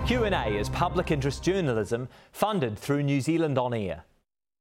Q&A 0.07 0.57
is 0.57 0.69
public 0.69 1.11
interest 1.11 1.43
journalism 1.43 2.09
funded 2.31 2.79
through 2.79 3.03
New 3.03 3.21
Zealand 3.21 3.59
On 3.59 3.75
Air. 3.75 4.05